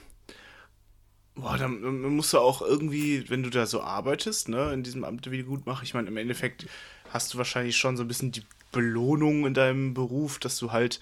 boah, 1.36 1.56
da 1.56 1.68
musst 1.68 2.34
du 2.34 2.38
auch 2.38 2.60
irgendwie, 2.60 3.30
wenn 3.30 3.42
du 3.42 3.48
da 3.48 3.64
so 3.64 3.80
arbeitest, 3.80 4.50
ne, 4.50 4.74
in 4.74 4.82
diesem 4.82 5.04
Amt 5.04 5.30
wieder 5.30 5.44
gut 5.44 5.64
machen. 5.64 5.84
Ich 5.84 5.94
meine, 5.94 6.08
im 6.08 6.18
Endeffekt 6.18 6.66
hast 7.14 7.32
du 7.32 7.38
wahrscheinlich 7.38 7.78
schon 7.78 7.96
so 7.96 8.04
ein 8.04 8.08
bisschen 8.08 8.30
die 8.30 8.44
Belohnung 8.72 9.46
in 9.46 9.54
deinem 9.54 9.94
Beruf, 9.94 10.38
dass 10.38 10.58
du 10.58 10.70
halt 10.70 11.00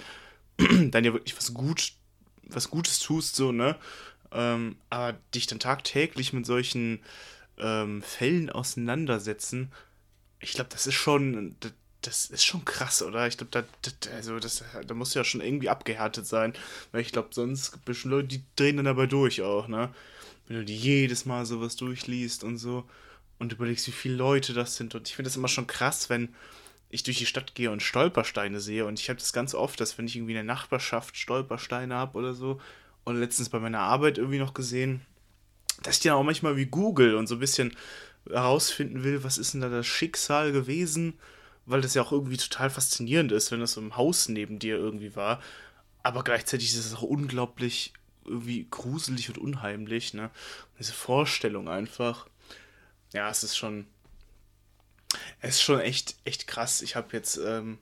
dann 0.90 1.05
ja 1.05 1.12
wirklich 1.12 1.37
was 1.37 1.55
gut, 1.55 1.92
was 2.45 2.71
Gutes 2.71 2.99
tust, 2.99 3.37
so, 3.37 3.53
ne? 3.53 3.77
Ähm, 4.33 4.77
aber 4.90 5.19
dich 5.35 5.47
dann 5.47 5.61
tagtäglich 5.61 6.33
mit 6.33 6.47
solchen 6.47 7.01
ähm, 7.59 8.03
Fällen 8.03 8.51
auseinandersetzen, 8.51 9.73
ich 10.40 10.53
glaube, 10.53 10.71
das 10.71 10.87
ist 10.87 10.95
schon, 10.95 11.57
das, 11.61 11.73
das, 12.03 12.27
ist 12.27 12.45
schon 12.45 12.64
krass, 12.64 13.03
oder? 13.03 13.27
Ich 13.27 13.38
glaube, 13.38 13.51
da, 13.51 13.64
das, 13.83 14.12
also 14.12 14.38
das, 14.38 14.62
da 14.87 14.95
muss 14.95 15.14
ja 15.14 15.25
schon 15.25 15.40
irgendwie 15.40 15.69
abgehärtet 15.69 16.27
sein, 16.27 16.53
weil 16.92 17.01
ich 17.01 17.12
glaube, 17.12 17.29
sonst 17.33 17.73
gibt 17.73 17.88
es 17.88 17.99
schon 17.99 18.11
Leute, 18.11 18.29
die 18.29 18.42
drehen 18.57 18.77
dann 18.77 18.85
dabei 18.87 19.07
durch 19.07 19.42
auch, 19.42 19.69
ne? 19.69 19.92
Wenn 20.47 20.59
du 20.59 20.64
die 20.64 20.77
jedes 20.77 21.25
Mal 21.25 21.45
sowas 21.45 21.77
durchliest 21.77 22.45
und 22.45 22.59
so 22.59 22.85
und 23.38 23.53
überlegst, 23.53 23.87
wie 23.88 23.92
viele 23.92 24.14
Leute 24.14 24.55
das 24.55 24.77
sind. 24.77 24.95
Und 24.95 25.09
ich 25.09 25.16
finde 25.16 25.29
das 25.29 25.37
immer 25.37 25.49
schon 25.49 25.66
krass, 25.66 26.09
wenn 26.09 26.35
ich 26.88 27.03
durch 27.03 27.18
die 27.18 27.27
Stadt 27.27 27.55
gehe 27.55 27.70
und 27.70 27.83
Stolpersteine 27.83 28.61
sehe. 28.61 28.87
Und 28.87 29.01
ich 29.01 29.09
habe 29.09 29.18
das 29.18 29.33
ganz 29.33 29.55
oft, 29.55 29.81
dass 29.81 29.99
wenn 29.99 30.07
ich 30.07 30.16
irgendwie 30.16 30.33
in 30.33 30.37
der 30.37 30.44
Nachbarschaft 30.44 31.16
Stolpersteine 31.16 31.94
habe 31.94 32.18
oder 32.18 32.35
so, 32.35 32.61
und 33.07 33.20
letztens 33.20 33.49
bei 33.49 33.61
meiner 33.61 33.81
Arbeit 33.81 34.18
irgendwie 34.18 34.40
noch 34.40 34.53
gesehen, 34.53 35.01
dass 35.83 35.96
ich 35.96 36.03
dann 36.03 36.14
auch 36.14 36.25
manchmal 36.25 36.57
wie 36.57 36.66
Google 36.66 37.14
und 37.14 37.29
so 37.29 37.37
ein 37.37 37.40
bisschen 37.40 37.77
herausfinden 38.29 39.05
will, 39.05 39.22
was 39.22 39.38
ist 39.38 39.55
denn 39.55 39.61
da 39.61 39.68
das 39.68 39.87
Schicksal 39.87 40.51
gewesen, 40.51 41.14
weil 41.66 41.81
das 41.81 41.94
ja 41.94 42.03
auch 42.03 42.11
irgendwie 42.11 42.37
total 42.37 42.68
faszinierend 42.68 43.31
ist, 43.31 43.53
wenn 43.53 43.61
das 43.61 43.72
so 43.72 43.81
im 43.81 43.96
Haus 43.96 44.29
neben 44.29 44.59
dir 44.59 44.77
irgendwie 44.77 45.14
war. 45.14 45.40
Aber 46.03 46.25
gleichzeitig 46.25 46.68
ist 46.72 46.85
es 46.85 46.94
auch 46.94 47.03
unglaublich 47.03 47.92
irgendwie 48.25 48.66
gruselig 48.68 49.29
und 49.29 49.38
unheimlich, 49.38 50.12
ne? 50.12 50.31
Diese 50.79 50.92
Vorstellung 50.92 51.68
einfach. 51.68 52.27
Ja, 53.12 53.31
es 53.31 53.44
ist 53.44 53.57
schon. 53.57 53.87
Es 55.40 55.57
ist 55.57 55.62
schon 55.62 55.81
echt, 55.81 56.16
echt 56.24 56.46
krass. 56.46 56.83
Ich 56.83 56.96
habe 56.96 57.09
jetzt, 57.12 57.37
ähm, 57.37 57.79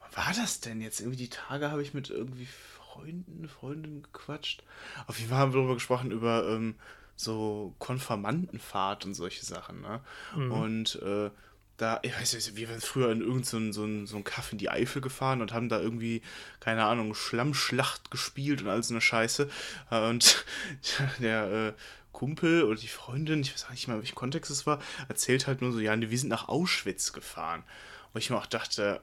was 0.00 0.16
war 0.16 0.34
das 0.34 0.60
denn 0.60 0.80
jetzt? 0.80 1.00
Irgendwie 1.00 1.18
die 1.18 1.30
Tage 1.30 1.70
habe 1.70 1.82
ich 1.82 1.94
mit 1.94 2.10
irgendwie 2.10 2.48
Freunden, 2.98 3.48
Freundinnen 3.48 4.02
gequatscht. 4.02 4.62
Auf 5.06 5.18
jeden 5.18 5.30
Fall 5.30 5.38
haben 5.38 5.52
wir 5.52 5.58
darüber 5.58 5.74
gesprochen, 5.74 6.10
über 6.10 6.48
ähm, 6.48 6.74
so 7.16 7.74
Konformantenfahrt 7.78 9.04
und 9.04 9.14
solche 9.14 9.44
Sachen. 9.44 9.80
Ne? 9.80 10.00
Mhm. 10.36 10.52
Und 10.52 11.02
äh, 11.02 11.30
da, 11.78 12.00
ich 12.02 12.12
weiß 12.12 12.34
nicht, 12.34 12.56
wir 12.56 12.66
sind 12.66 12.84
früher 12.84 13.10
in 13.12 13.20
irgendeinen 13.20 13.72
so, 13.72 13.86
so, 13.86 14.06
so 14.06 14.16
einen 14.16 14.24
Kaff 14.24 14.50
in 14.50 14.58
die 14.58 14.68
Eifel 14.68 15.00
gefahren 15.00 15.40
und 15.40 15.52
haben 15.52 15.68
da 15.68 15.80
irgendwie, 15.80 16.22
keine 16.58 16.84
Ahnung, 16.84 17.14
Schlammschlacht 17.14 18.10
gespielt 18.10 18.62
und 18.62 18.68
all 18.68 18.82
so 18.82 18.94
eine 18.94 19.00
Scheiße. 19.00 19.48
Und 19.90 20.44
der 21.20 21.50
äh, 21.50 21.72
Kumpel 22.18 22.64
oder 22.64 22.80
die 22.80 22.88
Freundin, 22.88 23.42
ich 23.42 23.54
weiß 23.54 23.66
auch 23.66 23.70
nicht 23.70 23.86
mal, 23.86 24.00
welchen 24.00 24.16
Kontext 24.16 24.50
es 24.50 24.66
war, 24.66 24.80
erzählt 25.08 25.46
halt 25.46 25.62
nur 25.62 25.70
so, 25.70 25.78
ja, 25.78 25.96
wir 26.00 26.18
sind 26.18 26.30
nach 26.30 26.48
Auschwitz 26.48 27.12
gefahren. 27.12 27.62
Und 28.12 28.18
ich 28.18 28.28
mir 28.28 28.38
auch 28.38 28.46
dachte, 28.46 29.00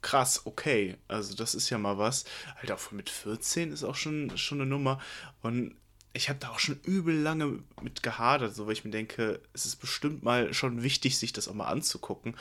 krass, 0.00 0.46
okay, 0.46 0.96
also 1.06 1.34
das 1.34 1.54
ist 1.54 1.68
ja 1.68 1.76
mal 1.76 1.98
was. 1.98 2.24
Halt 2.56 2.72
auch 2.72 2.90
mit 2.90 3.10
14 3.10 3.70
ist 3.70 3.84
auch 3.84 3.96
schon, 3.96 4.34
schon 4.38 4.62
eine 4.62 4.70
Nummer. 4.70 4.98
Und 5.42 5.76
ich 6.14 6.30
habe 6.30 6.38
da 6.38 6.48
auch 6.48 6.58
schon 6.58 6.80
übel 6.84 7.14
lange 7.14 7.58
mit 7.82 8.02
gehadert, 8.02 8.54
so 8.54 8.64
weil 8.66 8.72
ich 8.72 8.84
mir 8.84 8.92
denke, 8.92 9.42
es 9.52 9.66
ist 9.66 9.76
bestimmt 9.76 10.22
mal 10.22 10.54
schon 10.54 10.82
wichtig, 10.82 11.18
sich 11.18 11.34
das 11.34 11.48
auch 11.48 11.54
mal 11.54 11.68
anzugucken. 11.68 12.34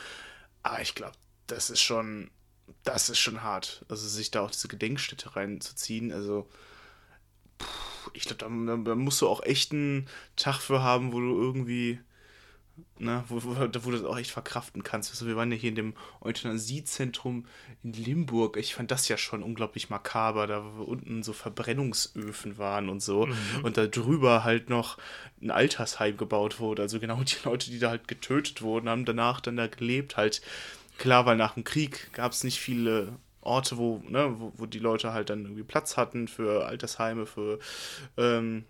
Aber 0.62 0.82
ich 0.82 0.96
glaube, 0.96 1.18
das 1.48 1.70
ist 1.70 1.82
schon, 1.82 2.32
das 2.86 3.10
ist 3.10 3.20
schon 3.20 3.44
hart. 3.44 3.84
Also 3.90 4.08
sich 4.08 4.32
da 4.32 4.40
auch 4.40 4.52
diese 4.52 4.70
Gedenkstätte 4.70 5.36
reinzuziehen, 5.36 6.14
also 6.14 6.48
ich 8.14 8.24
glaube, 8.24 8.44
da, 8.44 8.78
da, 8.78 8.96
musst 8.96 9.22
du 9.22 9.28
auch 9.28 9.44
echt 9.44 9.72
einen 9.72 10.08
Tag 10.36 10.60
für 10.60 10.82
haben, 10.82 11.14
wo 11.14 11.20
du 11.20 11.40
irgendwie 11.40 12.00
ne, 12.98 13.24
wo, 13.28 13.44
wo, 13.44 13.56
wo, 13.56 13.68
du 13.68 13.92
das 13.92 14.04
auch 14.04 14.18
echt 14.18 14.32
verkraften 14.32 14.84
kannst. 14.84 15.12
Also 15.12 15.28
wir 15.28 15.36
waren 15.36 15.52
ja 15.52 15.58
hier 15.58 15.70
in 15.70 15.76
dem 15.76 15.94
Euthanasiezentrum 16.22 17.46
in 17.84 17.94
Limburg. 17.94 18.58
Ich 18.58 18.74
fand 18.74 18.92
das 18.92 19.08
ja 19.08 19.18
schon 19.18 19.44
unglaublich 19.44 19.90
makaber, 19.90 20.48
da 20.48 20.64
wo 20.76 20.84
unten 20.84 21.24
so 21.24 21.34
Verbrennungsöfen 21.34 22.58
waren 22.58 22.90
und 22.90 23.02
so. 23.02 23.28
Mhm. 23.28 23.36
Und 23.64 23.78
da 23.78 23.86
drüber 23.88 24.44
halt 24.44 24.70
noch 24.70 24.98
ein 25.42 25.52
Altersheim 25.52 26.18
gebaut 26.18 26.60
wurde. 26.60 26.82
Also 26.82 27.00
genau 27.00 27.22
die 27.24 27.36
Leute, 27.44 27.70
die 27.70 27.80
da 27.80 27.90
halt 27.90 28.08
getötet 28.08 28.62
wurden, 28.62 28.90
haben 28.90 29.06
danach 29.06 29.42
dann 29.42 29.58
da 29.58 29.68
gelebt. 29.68 30.18
Halt, 30.18 30.42
klar, 30.98 31.26
weil 31.26 31.38
nach 31.38 31.54
dem 31.54 31.64
Krieg 31.64 32.12
gab 32.14 32.32
es 32.32 32.44
nicht 32.44 32.60
viele 32.60 33.14
Orte, 33.44 33.78
wo, 33.78 34.02
ne, 34.08 34.34
wo, 34.38 34.54
wo 34.58 34.66
die 34.66 34.80
Leute 34.80 35.14
halt 35.14 35.30
dann 35.30 35.44
irgendwie 35.44 35.64
Platz 35.64 35.98
hatten 35.98 36.28
für 36.28 36.66
Altersheime, 36.66 37.26
für 37.26 37.60
ähm, 38.18 38.66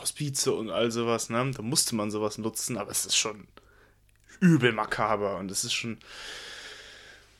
Hospize 0.00 0.52
und 0.52 0.70
all 0.70 0.90
sowas, 0.90 1.30
ne? 1.30 1.50
Da 1.54 1.62
musste 1.62 1.94
man 1.94 2.10
sowas 2.10 2.38
nutzen, 2.38 2.78
aber 2.78 2.90
es 2.90 3.04
ist 3.04 3.16
schon 3.16 3.46
übel 4.40 4.72
makaber 4.72 5.38
und 5.38 5.50
es 5.50 5.64
ist 5.64 5.72
schon, 5.72 5.98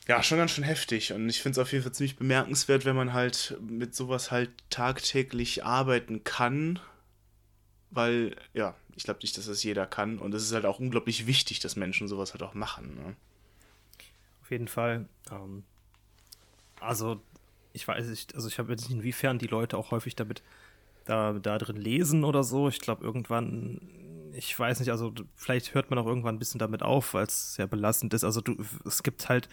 ja, 0.07 0.21
schon 0.23 0.37
ganz 0.37 0.51
schön 0.51 0.63
heftig. 0.63 1.11
Und 1.13 1.29
ich 1.29 1.41
finde 1.41 1.59
es 1.59 1.65
auf 1.65 1.71
jeden 1.71 1.83
Fall 1.83 1.93
ziemlich 1.93 2.15
bemerkenswert, 2.15 2.85
wenn 2.85 2.95
man 2.95 3.13
halt 3.13 3.57
mit 3.61 3.95
sowas 3.95 4.31
halt 4.31 4.51
tagtäglich 4.69 5.65
arbeiten 5.65 6.23
kann, 6.23 6.79
weil, 7.89 8.35
ja, 8.53 8.75
ich 8.95 9.03
glaube 9.03 9.21
nicht, 9.21 9.37
dass 9.37 9.47
das 9.47 9.63
jeder 9.63 9.85
kann 9.85 10.19
und 10.19 10.33
es 10.33 10.43
ist 10.43 10.53
halt 10.53 10.65
auch 10.65 10.79
unglaublich 10.79 11.25
wichtig, 11.25 11.59
dass 11.59 11.75
Menschen 11.75 12.07
sowas 12.07 12.33
halt 12.33 12.43
auch 12.43 12.53
machen. 12.53 12.95
Ne? 12.95 13.15
Auf 14.41 14.51
jeden 14.51 14.67
Fall. 14.67 15.07
Ähm, 15.31 15.63
also, 16.83 17.21
ich 17.73 17.87
weiß 17.87 18.07
nicht, 18.07 18.35
also 18.35 18.47
ich 18.47 18.59
habe 18.59 18.71
jetzt 18.71 18.89
nicht, 18.89 18.97
inwiefern 18.97 19.39
die 19.39 19.47
Leute 19.47 19.77
auch 19.77 19.91
häufig 19.91 20.15
damit 20.15 20.43
da, 21.05 21.33
da 21.33 21.57
drin 21.57 21.75
lesen 21.75 22.23
oder 22.23 22.43
so. 22.43 22.67
Ich 22.67 22.79
glaube, 22.79 23.03
irgendwann, 23.03 23.81
ich 24.33 24.57
weiß 24.57 24.79
nicht, 24.79 24.91
also 24.91 25.13
vielleicht 25.35 25.73
hört 25.73 25.89
man 25.89 25.99
auch 25.99 26.05
irgendwann 26.05 26.35
ein 26.35 26.39
bisschen 26.39 26.59
damit 26.59 26.83
auf, 26.83 27.13
weil 27.13 27.25
es 27.25 27.55
sehr 27.55 27.67
belastend 27.67 28.13
ist. 28.13 28.23
Also 28.23 28.41
du, 28.41 28.55
es 28.85 29.03
gibt 29.03 29.29
halt 29.29 29.49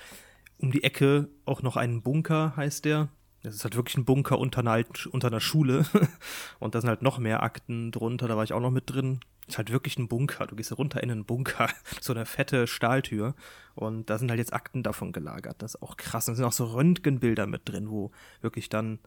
um 0.58 0.70
die 0.70 0.84
Ecke 0.84 1.28
auch 1.44 1.62
noch 1.62 1.76
einen 1.76 2.02
Bunker, 2.02 2.54
heißt 2.56 2.84
der. 2.84 3.08
Das 3.42 3.54
ist 3.54 3.64
halt 3.64 3.76
wirklich 3.76 3.96
ein 3.96 4.04
Bunker 4.04 4.38
unter 4.38 4.60
einer, 4.60 4.84
unter 5.10 5.28
einer 5.28 5.40
Schule. 5.40 5.86
Und 6.58 6.74
da 6.74 6.80
sind 6.80 6.88
halt 6.88 7.02
noch 7.02 7.18
mehr 7.18 7.42
Akten 7.42 7.90
drunter, 7.90 8.28
da 8.28 8.36
war 8.36 8.44
ich 8.44 8.52
auch 8.52 8.60
noch 8.60 8.70
mit 8.70 8.90
drin. 8.90 9.20
Das 9.46 9.54
ist 9.54 9.58
halt 9.58 9.72
wirklich 9.72 9.98
ein 9.98 10.08
Bunker. 10.08 10.46
Du 10.46 10.56
gehst 10.56 10.76
runter 10.76 11.02
in 11.02 11.10
einen 11.10 11.24
Bunker, 11.24 11.68
so 12.00 12.12
eine 12.12 12.26
fette 12.26 12.66
Stahltür. 12.66 13.34
Und 13.74 14.10
da 14.10 14.18
sind 14.18 14.30
halt 14.30 14.38
jetzt 14.38 14.52
Akten 14.52 14.82
davon 14.82 15.12
gelagert. 15.12 15.56
Das 15.62 15.74
ist 15.74 15.82
auch 15.82 15.96
krass. 15.96 16.28
Und 16.28 16.34
da 16.34 16.36
sind 16.36 16.44
auch 16.44 16.52
so 16.52 16.66
Röntgenbilder 16.66 17.46
mit 17.46 17.68
drin, 17.68 17.90
wo 17.90 18.10
wirklich 18.42 18.68
dann 18.68 18.98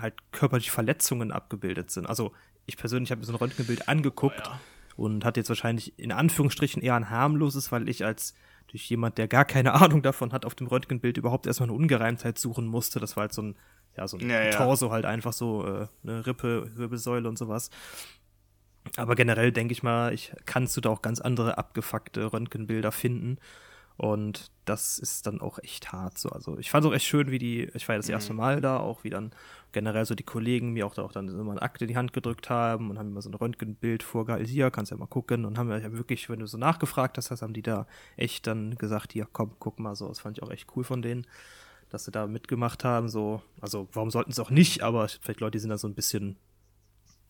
halt 0.00 0.14
körperliche 0.30 0.70
Verletzungen 0.70 1.32
abgebildet 1.32 1.90
sind. 1.90 2.06
Also 2.06 2.32
ich 2.66 2.76
persönlich 2.76 3.10
habe 3.10 3.18
mir 3.20 3.26
so 3.26 3.32
ein 3.32 3.36
Röntgenbild 3.36 3.88
angeguckt 3.88 4.42
oh, 4.44 4.50
ja. 4.50 4.60
und 4.96 5.24
hatte 5.24 5.40
jetzt 5.40 5.48
wahrscheinlich 5.48 5.98
in 5.98 6.12
Anführungsstrichen 6.12 6.82
eher 6.82 6.94
ein 6.94 7.10
harmloses, 7.10 7.72
weil 7.72 7.88
ich 7.88 8.04
als 8.04 8.34
durch 8.72 8.88
jemand, 8.88 9.18
der 9.18 9.28
gar 9.28 9.44
keine 9.44 9.74
Ahnung 9.80 10.02
davon 10.02 10.32
hat, 10.32 10.44
auf 10.44 10.54
dem 10.54 10.66
Röntgenbild 10.66 11.16
überhaupt 11.18 11.46
erstmal 11.46 11.68
eine 11.68 11.78
Ungereimtheit 11.78 12.38
suchen 12.38 12.66
musste. 12.66 12.98
Das 12.98 13.16
war 13.16 13.22
halt 13.22 13.32
so 13.32 13.42
ein, 13.42 13.56
ja, 13.96 14.08
so 14.08 14.16
ein 14.16 14.28
ja, 14.28 14.50
Torso 14.50 14.90
halt 14.90 15.04
einfach 15.04 15.32
so, 15.32 15.66
äh, 15.66 15.86
eine 16.02 16.26
Rippe, 16.26 16.76
Wirbelsäule 16.76 17.28
und 17.28 17.38
sowas. 17.38 17.70
Aber 18.96 19.14
generell 19.14 19.52
denke 19.52 19.72
ich 19.72 19.82
mal, 19.82 20.12
ich 20.12 20.32
kannst 20.44 20.76
du 20.76 20.80
da 20.80 20.90
auch 20.90 21.02
ganz 21.02 21.20
andere 21.20 21.56
abgefuckte 21.56 22.32
Röntgenbilder 22.32 22.90
finden. 22.90 23.38
Und 24.02 24.50
das 24.64 24.98
ist 24.98 25.28
dann 25.28 25.40
auch 25.40 25.60
echt 25.60 25.92
hart 25.92 26.18
so. 26.18 26.28
Also 26.30 26.58
ich 26.58 26.72
fand 26.72 26.84
es 26.84 26.90
auch 26.90 26.94
echt 26.94 27.06
schön, 27.06 27.30
wie 27.30 27.38
die, 27.38 27.70
ich 27.72 27.86
war 27.86 27.94
ja 27.94 28.00
das 28.00 28.08
mhm. 28.08 28.14
erste 28.14 28.34
Mal 28.34 28.60
da, 28.60 28.80
auch 28.80 29.04
wie 29.04 29.10
dann 29.10 29.30
generell 29.70 30.04
so 30.04 30.16
die 30.16 30.24
Kollegen 30.24 30.72
mir 30.72 30.88
auch, 30.88 30.94
da 30.94 31.02
auch 31.02 31.12
dann 31.12 31.28
immer 31.28 31.52
eine 31.52 31.62
Akte 31.62 31.84
in 31.84 31.88
die 31.88 31.96
Hand 31.96 32.12
gedrückt 32.12 32.50
haben 32.50 32.90
und 32.90 32.98
haben 32.98 33.10
immer 33.10 33.22
so 33.22 33.30
ein 33.30 33.34
Röntgenbild 33.34 34.02
vorgehalten, 34.02 34.48
hier, 34.48 34.72
kannst 34.72 34.90
ja 34.90 34.96
mal 34.96 35.06
gucken. 35.06 35.44
Und 35.44 35.56
haben 35.56 35.70
ja 35.70 35.92
wirklich, 35.92 36.28
wenn 36.28 36.40
du 36.40 36.48
so 36.48 36.58
nachgefragt 36.58 37.16
hast, 37.16 37.30
haben 37.30 37.52
die 37.52 37.62
da 37.62 37.86
echt 38.16 38.48
dann 38.48 38.74
gesagt, 38.74 39.12
hier, 39.12 39.28
komm, 39.32 39.52
guck 39.60 39.78
mal 39.78 39.94
so, 39.94 40.08
das 40.08 40.18
fand 40.18 40.36
ich 40.36 40.42
auch 40.42 40.50
echt 40.50 40.66
cool 40.74 40.82
von 40.82 41.00
denen, 41.00 41.24
dass 41.88 42.04
sie 42.04 42.10
da 42.10 42.26
mitgemacht 42.26 42.82
haben, 42.82 43.08
so, 43.08 43.40
also 43.60 43.88
warum 43.92 44.10
sollten 44.10 44.32
sie 44.32 44.42
auch 44.42 44.50
nicht, 44.50 44.82
aber 44.82 45.06
vielleicht 45.06 45.38
Leute, 45.38 45.52
die 45.52 45.60
sind 45.60 45.70
da 45.70 45.78
so 45.78 45.86
ein 45.86 45.94
bisschen, 45.94 46.38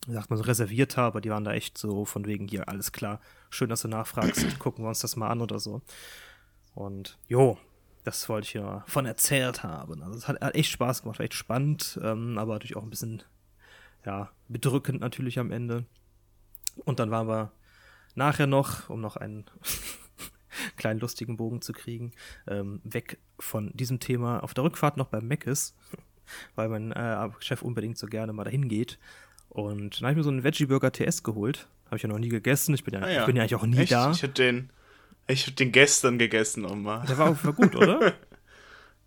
sagt 0.07 0.31
man 0.31 0.37
so, 0.37 0.45
reservierter, 0.45 1.03
aber 1.03 1.21
die 1.21 1.29
waren 1.29 1.43
da 1.43 1.53
echt 1.53 1.77
so 1.77 2.03
von 2.05 2.25
wegen, 2.25 2.47
hier, 2.47 2.67
alles 2.67 2.91
klar, 2.91 3.21
schön, 3.51 3.69
dass 3.69 3.83
du 3.83 3.89
nachfragst, 3.89 4.57
gucken 4.59 4.83
wir 4.83 4.89
uns 4.89 5.01
das 5.01 5.15
mal 5.15 5.29
an 5.29 5.41
oder 5.41 5.59
so. 5.59 5.83
Und 6.75 7.17
jo, 7.27 7.57
das 8.03 8.27
wollte 8.29 8.47
ich 8.47 8.53
ja 8.53 8.83
von 8.87 9.05
erzählt 9.05 9.63
haben. 9.63 10.01
Also 10.03 10.17
es 10.17 10.27
hat, 10.27 10.41
hat, 10.41 10.55
echt 10.55 10.71
Spaß 10.71 11.03
gemacht, 11.03 11.19
war 11.19 11.23
echt 11.23 11.33
spannend, 11.33 11.99
ähm, 12.03 12.37
aber 12.37 12.53
natürlich 12.53 12.75
auch 12.75 12.83
ein 12.83 12.89
bisschen, 12.89 13.23
ja, 14.05 14.31
bedrückend 14.47 15.01
natürlich 15.01 15.39
am 15.39 15.51
Ende. 15.51 15.85
Und 16.85 16.99
dann 16.99 17.11
waren 17.11 17.27
wir 17.27 17.51
nachher 18.15 18.47
noch, 18.47 18.89
um 18.89 19.01
noch 19.01 19.15
einen 19.15 19.45
kleinen 20.77 20.99
lustigen 20.99 21.37
Bogen 21.37 21.61
zu 21.61 21.73
kriegen, 21.73 22.11
ähm, 22.47 22.81
weg 22.83 23.19
von 23.39 23.71
diesem 23.73 23.99
Thema 23.99 24.43
auf 24.43 24.53
der 24.53 24.63
Rückfahrt 24.63 24.97
noch 24.97 25.07
beim 25.07 25.27
Meckes, 25.27 25.75
weil 26.55 26.69
mein 26.69 26.91
äh, 26.91 27.29
Chef 27.39 27.61
unbedingt 27.61 27.97
so 27.97 28.07
gerne 28.07 28.33
mal 28.33 28.43
dahin 28.43 28.67
geht. 28.67 28.99
Und 29.49 30.01
dann 30.01 30.07
habe 30.07 30.11
ich 30.13 30.17
mir 30.17 30.23
so 30.23 30.31
einen 30.31 30.43
Veggie 30.43 30.65
Burger 30.65 30.91
TS 30.91 31.21
geholt, 31.21 31.67
Habe 31.85 31.97
ich 31.97 32.01
ja 32.03 32.09
noch 32.09 32.17
nie 32.17 32.29
gegessen. 32.29 32.73
Ich 32.73 32.83
bin 32.83 32.95
ja, 32.95 33.01
Ah 33.01 33.09
ja. 33.09 33.19
ich 33.19 33.25
bin 33.27 33.35
ja 33.35 33.43
eigentlich 33.43 33.55
auch 33.55 33.65
nie 33.65 33.77
Echt? 33.77 33.91
da. 33.91 34.09
Ich 34.11 34.23
hätte 34.23 34.33
den, 34.33 34.71
ich 35.27 35.47
hab 35.47 35.55
den 35.55 35.71
gestern 35.71 36.17
gegessen 36.19 36.63
nochmal. 36.63 37.05
Der 37.07 37.17
war 37.17 37.29
auch 37.31 37.43
war 37.43 37.53
gut, 37.53 37.75
oder? 37.75 38.13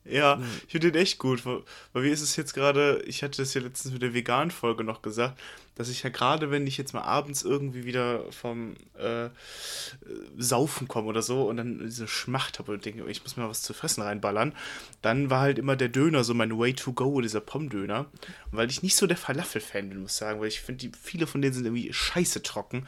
Ja, 0.09 0.41
ich 0.67 0.71
finde 0.71 0.93
den 0.93 1.03
echt 1.03 1.19
gut. 1.19 1.45
Weil 1.45 1.65
wie 2.05 2.11
ist 2.11 2.21
es 2.23 2.37
jetzt 2.37 2.55
gerade, 2.55 3.03
ich 3.09 3.25
hatte 3.25 3.43
das 3.43 3.55
ja 3.55 3.61
letztens 3.61 3.93
mit 3.93 4.03
der 4.03 4.15
Vegan-Folge 4.15 4.85
noch 4.85 5.03
gesagt, 5.03 5.37
dass 5.75 5.89
ich 5.89 6.05
ja 6.05 6.11
gerade, 6.11 6.53
wenn 6.53 6.65
ich 6.69 6.77
jetzt 6.79 6.95
mal 6.95 7.03
abends 7.03 7.43
irgendwie 7.43 7.85
wieder 7.87 8.23
vom 8.31 8.75
äh, 9.01 9.25
äh, 9.25 9.31
Saufen 10.39 10.87
komme 10.87 11.09
oder 11.09 11.23
so 11.23 11.49
und 11.49 11.57
dann 11.57 11.81
diese 11.81 12.07
Schmacht 12.07 12.61
habe 12.61 12.71
und 12.71 12.85
denke, 12.85 13.05
ich 13.11 13.25
muss 13.25 13.37
mir 13.37 13.43
mal 13.43 13.49
was 13.49 13.63
zu 13.63 13.75
fressen 13.75 14.01
reinballern, 14.03 14.55
dann 15.03 15.29
war 15.29 15.41
halt 15.41 15.59
immer 15.59 15.75
der 15.75 15.89
Döner 15.89 16.23
so 16.23 16.35
mein 16.35 16.57
Way 16.57 16.75
to 16.75 16.93
go, 16.93 17.21
dieser 17.21 17.41
Pommdöner. 17.41 18.07
Und 18.53 18.59
weil 18.59 18.71
ich 18.71 18.85
nicht 18.85 18.95
so 18.95 19.09
der 19.09 19.17
Falafel-Fan 19.17 19.89
bin, 19.89 20.03
muss 20.03 20.13
ich 20.13 20.19
sagen, 20.19 20.41
weil 20.41 20.47
ich 20.47 20.61
finde, 20.61 20.87
die- 20.89 20.93
viele 21.03 21.27
von 21.27 21.43
denen 21.43 21.53
sind 21.53 21.65
irgendwie 21.65 21.93
scheiße 21.93 22.45
trocken. 22.45 22.87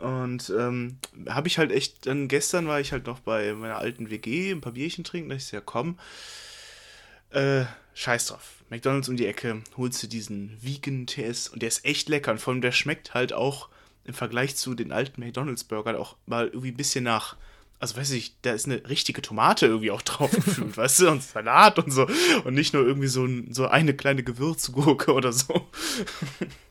Und 0.00 0.52
ähm, 0.56 0.98
habe 1.28 1.48
ich 1.48 1.58
halt 1.58 1.72
echt, 1.72 2.06
dann 2.06 2.28
gestern 2.28 2.66
war 2.66 2.80
ich 2.80 2.92
halt 2.92 3.06
noch 3.06 3.20
bei 3.20 3.52
meiner 3.52 3.76
alten 3.76 4.10
WG, 4.10 4.50
ein 4.50 4.60
paar 4.60 4.72
Bierchen 4.72 5.04
trinken, 5.04 5.28
da 5.28 5.36
ich 5.36 5.44
so, 5.44 5.56
ja 5.56 5.62
komm, 5.64 5.98
äh, 7.30 7.64
scheiß 7.94 8.26
drauf. 8.26 8.64
McDonalds 8.70 9.08
um 9.08 9.16
die 9.16 9.26
Ecke, 9.26 9.62
holst 9.76 10.02
du 10.02 10.06
diesen 10.06 10.56
Vegan 10.62 11.06
TS 11.06 11.48
und 11.48 11.60
der 11.60 11.68
ist 11.68 11.84
echt 11.84 12.08
lecker. 12.08 12.32
Und 12.32 12.40
vor 12.40 12.52
allem 12.52 12.62
der 12.62 12.72
schmeckt 12.72 13.14
halt 13.14 13.32
auch 13.32 13.68
im 14.04 14.14
Vergleich 14.14 14.56
zu 14.56 14.74
den 14.74 14.92
alten 14.92 15.20
McDonalds 15.20 15.64
Burgern 15.64 15.96
auch 15.96 16.16
mal 16.26 16.46
irgendwie 16.46 16.70
ein 16.70 16.76
bisschen 16.76 17.04
nach. 17.04 17.36
Also 17.78 17.96
weiß 17.96 18.10
ich, 18.12 18.36
da 18.42 18.52
ist 18.52 18.66
eine 18.66 18.88
richtige 18.88 19.22
Tomate 19.22 19.66
irgendwie 19.66 19.90
auch 19.90 20.02
drauf 20.02 20.30
gefüllt, 20.30 20.76
weißt 20.76 21.00
du, 21.00 21.10
und 21.10 21.22
Salat 21.22 21.78
und 21.78 21.90
so. 21.90 22.06
Und 22.44 22.54
nicht 22.54 22.72
nur 22.72 22.86
irgendwie 22.86 23.08
so, 23.08 23.24
ein, 23.24 23.52
so 23.52 23.66
eine 23.66 23.94
kleine 23.94 24.22
Gewürzgurke 24.22 25.12
oder 25.12 25.32
so. 25.32 25.68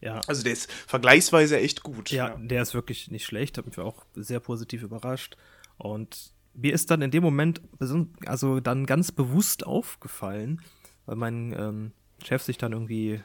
Ja. 0.00 0.20
Also 0.26 0.42
der 0.42 0.52
ist 0.52 0.70
vergleichsweise 0.70 1.58
echt 1.58 1.82
gut. 1.82 2.10
Ja, 2.10 2.36
der 2.38 2.62
ist 2.62 2.74
wirklich 2.74 3.10
nicht 3.10 3.24
schlecht, 3.24 3.58
hat 3.58 3.66
mich 3.66 3.78
auch 3.78 4.04
sehr 4.14 4.40
positiv 4.40 4.82
überrascht. 4.82 5.36
Und 5.76 6.32
mir 6.54 6.72
ist 6.72 6.90
dann 6.90 7.02
in 7.02 7.10
dem 7.10 7.22
Moment, 7.22 7.60
also 8.26 8.60
dann 8.60 8.86
ganz 8.86 9.12
bewusst 9.12 9.66
aufgefallen, 9.66 10.62
weil 11.06 11.16
mein 11.16 11.54
ähm, 11.56 11.92
Chef 12.24 12.42
sich 12.42 12.58
dann 12.58 12.72
irgendwie 12.72 13.20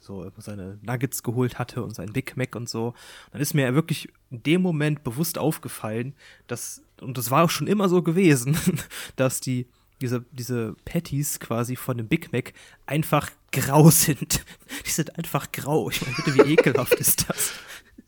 so 0.00 0.30
seine 0.38 0.78
Nuggets 0.82 1.22
geholt 1.22 1.58
hatte 1.58 1.82
und 1.82 1.94
sein 1.94 2.12
Big 2.12 2.36
Mac 2.36 2.56
und 2.56 2.68
so. 2.68 2.94
Dann 3.30 3.40
ist 3.40 3.54
mir 3.54 3.74
wirklich 3.74 4.08
in 4.30 4.42
dem 4.42 4.62
Moment 4.62 5.04
bewusst 5.04 5.38
aufgefallen, 5.38 6.14
dass, 6.46 6.82
und 7.00 7.18
das 7.18 7.30
war 7.30 7.44
auch 7.44 7.50
schon 7.50 7.66
immer 7.66 7.88
so 7.88 8.02
gewesen, 8.02 8.56
dass 9.16 9.40
die, 9.40 9.68
diese, 10.00 10.24
diese 10.32 10.74
Patties 10.84 11.40
quasi 11.40 11.76
von 11.76 11.96
dem 11.96 12.08
Big 12.08 12.32
Mac 12.32 12.52
einfach 12.86 13.30
grau 13.52 13.90
sind. 13.90 14.44
Die 14.86 14.90
sind 14.90 15.16
einfach 15.16 15.52
grau. 15.52 15.90
Ich 15.90 16.00
meine, 16.02 16.14
bitte, 16.16 16.34
wie 16.34 16.52
ekelhaft 16.52 16.94
ist 16.94 17.28
das? 17.28 17.52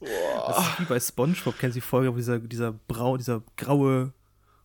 Das 0.01 0.59
ist 0.59 0.81
wie 0.81 0.85
bei 0.85 0.99
SpongeBob, 0.99 1.59
kennen 1.59 1.73
Sie 1.73 1.81
die 1.81 1.87
Folge, 1.87 2.13
wo 2.13 2.17
dieser, 2.17 2.39
dieser 2.39 2.73
brau, 2.73 3.19
dieser 3.19 3.43
graue 3.57 4.15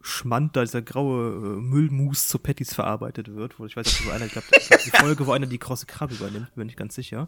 Schmand 0.01 0.55
da, 0.55 0.61
dieser 0.61 0.81
graue 0.81 1.57
äh, 1.57 1.61
Müllmus 1.61 2.27
zu 2.27 2.37
Patties 2.39 2.73
verarbeitet 2.73 3.35
wird, 3.35 3.59
wo 3.59 3.65
ich 3.65 3.75
weiß 3.75 3.85
nicht, 3.85 4.05
wo 4.05 4.11
einer, 4.11 4.25
ich 4.25 4.31
glaube, 4.31 4.47
die 4.85 4.91
Folge, 4.97 5.25
wo 5.25 5.31
einer 5.31 5.47
die 5.47 5.59
große 5.59 5.87
Krabbe 5.87 6.13
übernimmt, 6.13 6.53
bin 6.55 6.69
ich 6.69 6.75
ganz 6.75 6.95
sicher. 6.95 7.27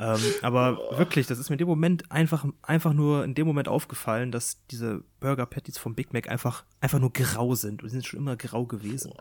Ähm, 0.00 0.20
aber 0.42 0.78
wirklich, 0.96 1.26
das 1.26 1.38
ist 1.38 1.50
mir 1.50 1.54
in 1.54 1.58
dem 1.58 1.68
Moment 1.68 2.10
einfach, 2.12 2.46
einfach 2.62 2.92
nur 2.92 3.24
in 3.24 3.34
dem 3.34 3.46
Moment 3.48 3.66
aufgefallen, 3.68 4.30
dass 4.30 4.64
diese 4.70 5.02
Burger 5.18 5.44
Patties 5.44 5.76
vom 5.76 5.94
Big 5.96 6.12
Mac 6.12 6.28
einfach, 6.28 6.64
einfach 6.80 7.00
nur 7.00 7.12
grau 7.12 7.54
sind. 7.56 7.82
Und 7.82 7.88
die 7.88 7.92
sind 7.92 8.06
schon 8.06 8.20
immer 8.20 8.36
grau 8.36 8.64
gewesen. 8.64 9.12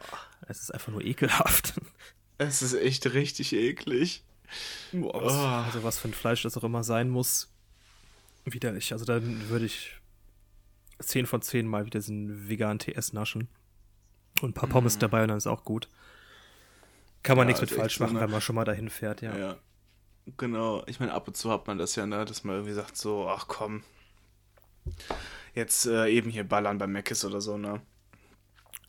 Es 0.48 0.62
ist 0.62 0.72
einfach 0.74 0.92
nur 0.92 1.04
ekelhaft. 1.04 1.74
Es 2.40 2.62
ist 2.62 2.76
echt 2.76 3.14
richtig 3.16 3.52
eklig. 3.54 4.24
Was, 4.92 5.34
also 5.34 5.84
was 5.84 5.98
für 5.98 6.08
ein 6.08 6.14
Fleisch 6.14 6.44
das 6.44 6.56
auch 6.56 6.64
immer 6.64 6.84
sein 6.84 7.10
muss. 7.10 7.52
Widerlich. 8.46 8.94
Also 8.94 9.06
dann 9.06 9.50
würde 9.50 9.66
ich 9.66 10.00
10 11.00 11.26
von 11.26 11.42
10 11.42 11.66
mal 11.66 11.88
wieder 11.88 12.00
diesen 12.00 12.48
veganen 12.48 12.78
TS 12.78 13.12
naschen. 13.14 13.48
Und 14.42 14.50
ein 14.50 14.54
paar 14.54 14.70
Pommes 14.70 15.00
dabei 15.00 15.24
und 15.24 15.30
dann 15.30 15.38
ist 15.40 15.48
auch 15.48 15.64
gut. 15.64 15.90
Kann 17.24 17.38
man 17.38 17.48
Ja, 17.48 17.56
nichts 17.56 17.62
mit 17.62 17.72
falsch 17.72 17.98
so, 17.98 18.04
machen, 18.04 18.14
ne? 18.18 18.22
wenn 18.22 18.30
man 18.30 18.42
schon 18.42 18.56
mal 18.56 18.66
dahin 18.66 18.92
fährt, 18.92 19.24
ja. 19.24 19.36
Ja. 19.36 19.58
Genau. 20.36 20.84
Ich 20.88 21.00
meine, 21.00 21.14
ab 21.14 21.28
und 21.28 21.38
zu 21.38 21.52
hat 21.52 21.68
man 21.68 21.78
das 21.78 21.96
ja, 21.96 22.06
ne, 22.06 22.26
dass 22.26 22.44
man 22.44 22.58
irgendwie 22.58 22.74
sagt 22.74 22.98
so, 22.98 23.28
ach 23.30 23.48
komm, 23.48 23.84
jetzt 25.56 25.86
äh, 25.86 26.08
eben 26.10 26.30
hier 26.30 26.44
ballern 26.44 26.78
bei 26.78 26.88
Mc's 26.88 27.24
oder 27.24 27.40
so, 27.40 27.58
ne. 27.58 27.82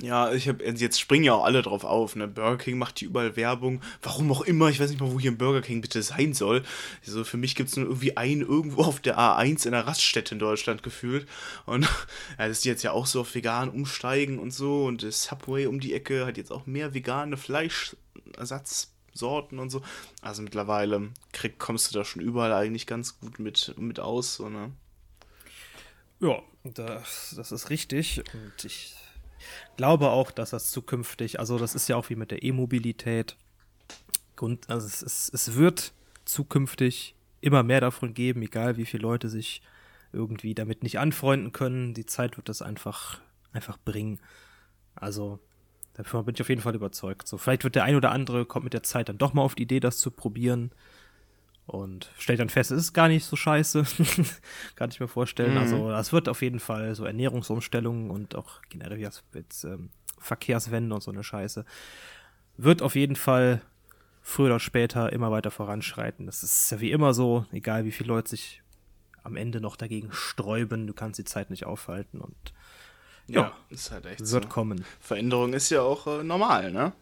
Ja, 0.00 0.32
ich 0.32 0.48
habe 0.48 0.64
jetzt 0.64 1.00
springen 1.00 1.24
ja 1.24 1.34
auch 1.34 1.44
alle 1.44 1.60
drauf 1.60 1.82
auf, 1.82 2.14
ne? 2.14 2.28
Burger 2.28 2.56
King 2.58 2.78
macht 2.78 3.00
hier 3.00 3.08
überall 3.08 3.34
Werbung. 3.34 3.80
Warum 4.00 4.30
auch 4.30 4.42
immer, 4.42 4.68
ich 4.68 4.78
weiß 4.78 4.90
nicht 4.90 5.00
mal, 5.00 5.10
wo 5.10 5.18
hier 5.18 5.32
ein 5.32 5.38
Burger 5.38 5.60
King 5.60 5.80
bitte 5.80 6.02
sein 6.04 6.34
soll. 6.34 6.62
Also 7.04 7.24
für 7.24 7.36
mich 7.36 7.56
gibt 7.56 7.70
es 7.70 7.76
nur 7.76 7.86
irgendwie 7.86 8.16
einen 8.16 8.42
irgendwo 8.42 8.82
auf 8.82 9.00
der 9.00 9.18
A1 9.18 9.66
in 9.66 9.74
einer 9.74 9.88
Raststätte 9.88 10.36
in 10.36 10.38
Deutschland 10.38 10.84
gefühlt. 10.84 11.26
Und 11.66 11.82
ja, 12.38 12.46
dass 12.46 12.60
die 12.60 12.68
jetzt 12.68 12.84
ja 12.84 12.92
auch 12.92 13.06
so 13.06 13.22
auf 13.22 13.34
vegan 13.34 13.70
umsteigen 13.70 14.38
und 14.38 14.52
so. 14.52 14.84
Und 14.84 15.02
das 15.02 15.24
Subway 15.24 15.66
um 15.66 15.80
die 15.80 15.94
Ecke 15.94 16.26
hat 16.26 16.36
jetzt 16.36 16.52
auch 16.52 16.66
mehr 16.66 16.94
vegane 16.94 17.36
Fleischersatzsorten 19.18 19.58
und 19.58 19.70
so. 19.70 19.82
Also 20.22 20.42
mittlerweile 20.42 21.10
krieg, 21.32 21.58
kommst 21.58 21.90
du 21.90 21.98
da 21.98 22.04
schon 22.04 22.22
überall 22.22 22.52
eigentlich 22.52 22.86
ganz 22.86 23.18
gut 23.20 23.38
mit, 23.38 23.74
mit 23.78 24.00
aus, 24.00 24.36
so, 24.36 24.48
ne? 24.48 24.72
Ja, 26.20 26.42
das, 26.64 27.34
das 27.36 27.52
ist 27.52 27.70
richtig. 27.70 28.22
Und 28.32 28.64
ich 28.64 28.96
glaube 29.76 30.08
auch, 30.08 30.30
dass 30.30 30.50
das 30.50 30.70
zukünftig, 30.70 31.38
also 31.38 31.58
das 31.58 31.74
ist 31.74 31.88
ja 31.88 31.96
auch 31.96 32.08
wie 32.10 32.16
mit 32.16 32.30
der 32.30 32.42
E-Mobilität. 32.42 33.36
Grund, 34.34 34.68
also 34.68 34.86
es, 34.86 35.02
es, 35.02 35.30
es 35.32 35.54
wird 35.54 35.92
zukünftig 36.24 37.14
immer 37.40 37.62
mehr 37.62 37.80
davon 37.80 38.14
geben, 38.14 38.42
egal 38.42 38.76
wie 38.76 38.86
viele 38.86 39.02
Leute 39.02 39.28
sich 39.28 39.62
irgendwie 40.12 40.54
damit 40.54 40.82
nicht 40.82 40.98
anfreunden 40.98 41.52
können. 41.52 41.94
Die 41.94 42.06
Zeit 42.06 42.36
wird 42.36 42.48
das 42.48 42.62
einfach, 42.62 43.20
einfach 43.52 43.78
bringen. 43.78 44.18
Also, 44.96 45.38
davon 45.98 46.24
bin 46.24 46.34
ich 46.34 46.40
auf 46.40 46.48
jeden 46.48 46.60
Fall 46.60 46.74
überzeugt. 46.74 47.26
So, 47.26 47.38
vielleicht 47.38 47.64
wird 47.64 47.74
der 47.74 47.84
ein 47.84 47.96
oder 47.96 48.12
andere, 48.12 48.46
kommt 48.46 48.64
mit 48.64 48.72
der 48.72 48.82
Zeit 48.82 49.08
dann 49.08 49.18
doch 49.18 49.34
mal 49.34 49.42
auf 49.42 49.54
die 49.54 49.64
Idee, 49.64 49.80
das 49.80 49.98
zu 49.98 50.10
probieren. 50.10 50.70
Und 51.66 52.10
stellt 52.16 52.40
dann 52.40 52.48
fest, 52.48 52.70
es 52.70 52.78
ist 52.78 52.92
gar 52.94 53.08
nicht 53.08 53.24
so 53.24 53.36
scheiße. 53.36 53.84
Kann 54.76 54.90
ich 54.90 55.00
mir 55.00 55.08
vorstellen. 55.08 55.52
Mhm. 55.52 55.58
Also, 55.58 55.90
das 55.90 56.12
wird 56.12 56.28
auf 56.28 56.40
jeden 56.40 56.60
Fall 56.60 56.94
so 56.94 57.04
Ernährungsumstellungen 57.04 58.10
und 58.10 58.36
auch 58.36 58.62
generell 58.70 58.98
jetzt, 58.98 59.24
ähm, 59.64 59.90
Verkehrswende 60.18 60.94
und 60.94 61.02
so 61.02 61.10
eine 61.10 61.22
Scheiße. 61.22 61.64
Wird 62.56 62.80
auf 62.80 62.94
jeden 62.94 63.16
Fall 63.16 63.60
früher 64.22 64.46
oder 64.46 64.60
später 64.60 65.12
immer 65.12 65.30
weiter 65.30 65.50
voranschreiten. 65.50 66.26
Das 66.26 66.42
ist 66.42 66.70
ja 66.70 66.80
wie 66.80 66.90
immer 66.90 67.12
so, 67.12 67.44
egal 67.52 67.84
wie 67.84 67.92
viele 67.92 68.08
Leute 68.08 68.30
sich 68.30 68.62
am 69.22 69.36
Ende 69.36 69.60
noch 69.60 69.76
dagegen 69.76 70.10
sträuben, 70.12 70.86
du 70.86 70.94
kannst 70.94 71.18
die 71.18 71.24
Zeit 71.24 71.50
nicht 71.50 71.66
aufhalten 71.66 72.20
und 72.20 72.36
Ja, 73.28 73.52
ist 73.68 73.90
halt 73.90 74.06
echt 74.06 74.20
wird 74.20 74.44
so. 74.44 74.48
kommen. 74.48 74.84
Veränderung 75.00 75.52
ist 75.52 75.70
ja 75.70 75.82
auch 75.82 76.06
äh, 76.06 76.22
normal, 76.24 76.72
ne? 76.72 76.92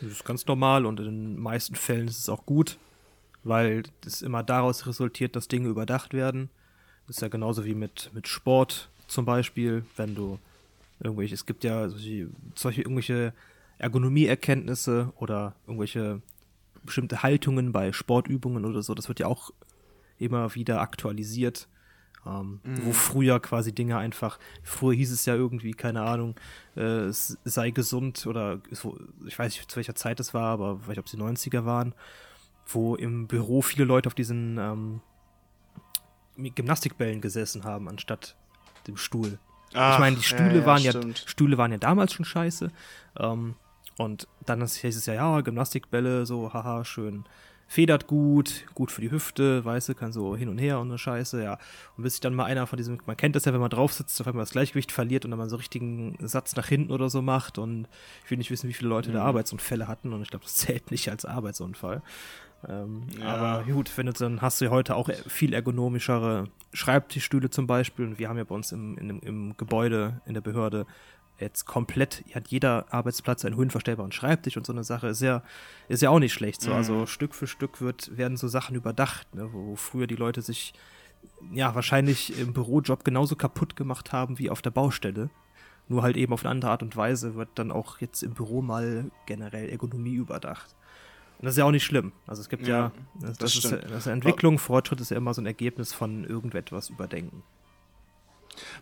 Das 0.00 0.10
ist 0.10 0.24
ganz 0.24 0.46
normal 0.46 0.86
und 0.86 1.00
in 1.00 1.06
den 1.06 1.40
meisten 1.40 1.74
Fällen 1.74 2.08
ist 2.08 2.18
es 2.18 2.28
auch 2.28 2.46
gut, 2.46 2.78
weil 3.44 3.82
es 4.06 4.22
immer 4.22 4.42
daraus 4.42 4.86
resultiert, 4.86 5.36
dass 5.36 5.48
Dinge 5.48 5.68
überdacht 5.68 6.14
werden. 6.14 6.50
Das 7.06 7.16
ist 7.16 7.22
ja 7.22 7.28
genauso 7.28 7.64
wie 7.64 7.74
mit, 7.74 8.10
mit 8.14 8.28
Sport 8.28 8.88
zum 9.06 9.24
Beispiel, 9.24 9.84
wenn 9.96 10.14
du 10.14 10.38
irgendwelche, 11.00 11.34
es 11.34 11.46
gibt 11.46 11.64
ja 11.64 11.88
solche, 11.88 12.28
solche 12.54 12.82
irgendwelche 12.82 13.34
Ergonomieerkenntnisse 13.78 15.12
oder 15.16 15.54
irgendwelche 15.66 16.22
bestimmte 16.84 17.22
Haltungen 17.22 17.72
bei 17.72 17.92
Sportübungen 17.92 18.64
oder 18.64 18.82
so, 18.82 18.94
das 18.94 19.08
wird 19.08 19.20
ja 19.20 19.26
auch 19.26 19.50
immer 20.18 20.54
wieder 20.54 20.80
aktualisiert. 20.80 21.68
Ähm, 22.24 22.60
Wo 22.82 22.92
früher 22.92 23.40
quasi 23.40 23.74
Dinge 23.74 23.96
einfach, 23.96 24.38
früher 24.62 24.94
hieß 24.94 25.10
es 25.10 25.26
ja 25.26 25.34
irgendwie, 25.34 25.72
keine 25.72 26.02
Ahnung, 26.02 26.36
äh, 26.76 27.06
es 27.06 27.36
sei 27.44 27.70
gesund 27.70 28.26
oder 28.26 28.60
so, 28.70 28.96
ich 29.26 29.36
weiß 29.36 29.52
nicht, 29.52 29.68
zu 29.68 29.76
welcher 29.76 29.96
Zeit 29.96 30.20
es 30.20 30.32
war, 30.32 30.52
aber 30.52 30.78
vielleicht 30.78 31.00
ob 31.00 31.06
es 31.06 31.12
die 31.12 31.18
90er 31.18 31.64
waren, 31.64 31.94
wo 32.66 32.94
im 32.94 33.26
Büro 33.26 33.60
viele 33.60 33.84
Leute 33.84 34.06
auf 34.06 34.14
diesen 34.14 34.56
ähm, 34.58 35.00
Gymnastikbällen 36.36 37.20
gesessen 37.20 37.64
haben, 37.64 37.88
anstatt 37.88 38.36
dem 38.86 38.96
Stuhl. 38.96 39.38
Ach, 39.74 39.94
ich 39.94 40.00
meine, 40.00 40.16
die 40.16 40.22
Stühle 40.22 40.54
ja, 40.54 40.60
ja, 40.60 40.66
waren 40.66 40.82
ja 40.82 40.92
stimmt. 40.92 41.24
Stühle 41.26 41.58
waren 41.58 41.72
ja 41.72 41.78
damals 41.78 42.12
schon 42.12 42.24
scheiße. 42.24 42.70
Ähm, 43.18 43.54
und 43.98 44.28
dann 44.46 44.60
hieß 44.64 44.96
es 44.96 45.06
ja, 45.06 45.14
ja, 45.14 45.40
Gymnastikbälle, 45.40 46.24
so, 46.26 46.52
haha, 46.52 46.84
schön. 46.84 47.24
Federt 47.72 48.06
gut, 48.06 48.66
gut 48.74 48.90
für 48.92 49.00
die 49.00 49.10
Hüfte, 49.10 49.64
weißt 49.64 49.88
du, 49.88 49.94
kann 49.94 50.12
so 50.12 50.36
hin 50.36 50.50
und 50.50 50.58
her 50.58 50.78
und 50.78 50.88
eine 50.88 50.98
Scheiße, 50.98 51.42
ja. 51.42 51.58
Und 51.96 52.02
bis 52.02 52.12
sich 52.12 52.20
dann 52.20 52.34
mal 52.34 52.44
einer 52.44 52.66
von 52.66 52.76
diesem, 52.76 52.98
man 53.06 53.16
kennt 53.16 53.34
das 53.34 53.46
ja, 53.46 53.54
wenn 53.54 53.62
man 53.62 53.70
drauf 53.70 53.94
sitzt, 53.94 54.20
auf 54.20 54.26
einmal 54.26 54.42
das 54.42 54.50
Gleichgewicht 54.50 54.92
verliert 54.92 55.24
und 55.24 55.30
dann 55.30 55.38
mal 55.38 55.48
so 55.48 55.56
richtigen 55.56 56.14
Satz 56.20 56.54
nach 56.54 56.68
hinten 56.68 56.92
oder 56.92 57.08
so 57.08 57.22
macht. 57.22 57.56
Und 57.56 57.88
ich 58.26 58.30
will 58.30 58.36
nicht 58.36 58.50
wissen, 58.50 58.68
wie 58.68 58.74
viele 58.74 58.90
Leute 58.90 59.08
Mhm. 59.08 59.14
da 59.14 59.24
Arbeitsunfälle 59.24 59.88
hatten. 59.88 60.12
Und 60.12 60.20
ich 60.20 60.28
glaube, 60.28 60.44
das 60.44 60.56
zählt 60.56 60.90
nicht 60.90 61.08
als 61.08 61.24
Arbeitsunfall. 61.24 62.02
Ähm, 62.68 63.06
Aber 63.24 63.64
gut, 63.64 63.96
wenn 63.96 64.06
du, 64.06 64.12
dann 64.12 64.40
hast 64.40 64.60
du 64.60 64.66
ja 64.66 64.70
heute 64.70 64.94
auch 64.96 65.10
viel 65.26 65.52
ergonomischere 65.52 66.44
Schreibtischstühle 66.72 67.50
zum 67.50 67.66
Beispiel. 67.66 68.06
Und 68.06 68.18
wir 68.18 68.28
haben 68.28 68.38
ja 68.38 68.44
bei 68.44 68.54
uns 68.54 68.72
im, 68.72 68.96
dem- 68.96 69.20
im 69.20 69.56
Gebäude, 69.56 70.20
in 70.26 70.34
der 70.34 70.40
Behörde, 70.40 70.86
jetzt 71.38 71.64
komplett, 71.64 72.22
hat 72.34 72.48
jeder 72.48 72.86
Arbeitsplatz 72.92 73.44
einen 73.44 73.56
höhenverstellbaren 73.56 74.12
Schreibtisch 74.12 74.56
und 74.56 74.64
so 74.64 74.72
eine 74.72 74.84
Sache. 74.84 75.08
Ist 75.08 75.22
ja, 75.22 75.42
ist 75.88 76.02
ja 76.02 76.10
auch 76.10 76.20
nicht 76.20 76.32
schlecht. 76.32 76.60
So. 76.62 76.72
Also 76.72 77.06
Stück 77.06 77.34
für 77.34 77.48
Stück 77.48 77.80
wird, 77.80 78.16
werden 78.16 78.36
so 78.36 78.46
Sachen 78.46 78.76
überdacht, 78.76 79.34
ne, 79.34 79.48
wo 79.52 79.74
früher 79.74 80.06
die 80.06 80.14
Leute 80.16 80.40
sich 80.40 80.72
ja, 81.52 81.74
wahrscheinlich 81.74 82.38
im 82.38 82.52
Bürojob 82.52 83.04
genauso 83.04 83.34
kaputt 83.34 83.74
gemacht 83.74 84.12
haben 84.12 84.38
wie 84.38 84.50
auf 84.50 84.62
der 84.62 84.70
Baustelle. 84.70 85.30
Nur 85.88 86.02
halt 86.02 86.16
eben 86.16 86.32
auf 86.32 86.44
eine 86.44 86.50
andere 86.50 86.70
Art 86.70 86.82
und 86.84 86.96
Weise 86.96 87.34
wird 87.34 87.48
dann 87.56 87.72
auch 87.72 87.98
jetzt 88.00 88.22
im 88.22 88.34
Büro 88.34 88.62
mal 88.62 89.10
generell 89.26 89.68
Ergonomie 89.68 90.14
überdacht. 90.14 90.76
Und 91.42 91.46
das 91.46 91.54
ist 91.54 91.58
ja 91.58 91.64
auch 91.64 91.72
nicht 91.72 91.82
schlimm. 91.82 92.12
Also 92.24 92.40
es 92.40 92.48
gibt 92.48 92.68
ja, 92.68 92.78
ja 92.78 92.92
das, 93.20 93.38
das, 93.38 93.56
ist, 93.56 93.72
das 93.72 93.90
ist 93.90 94.06
Entwicklung, 94.06 94.60
Fortschritt 94.60 95.00
ist 95.00 95.10
ja 95.10 95.16
immer 95.16 95.34
so 95.34 95.42
ein 95.42 95.46
Ergebnis 95.46 95.92
von 95.92 96.22
irgendetwas 96.22 96.88
überdenken. 96.88 97.42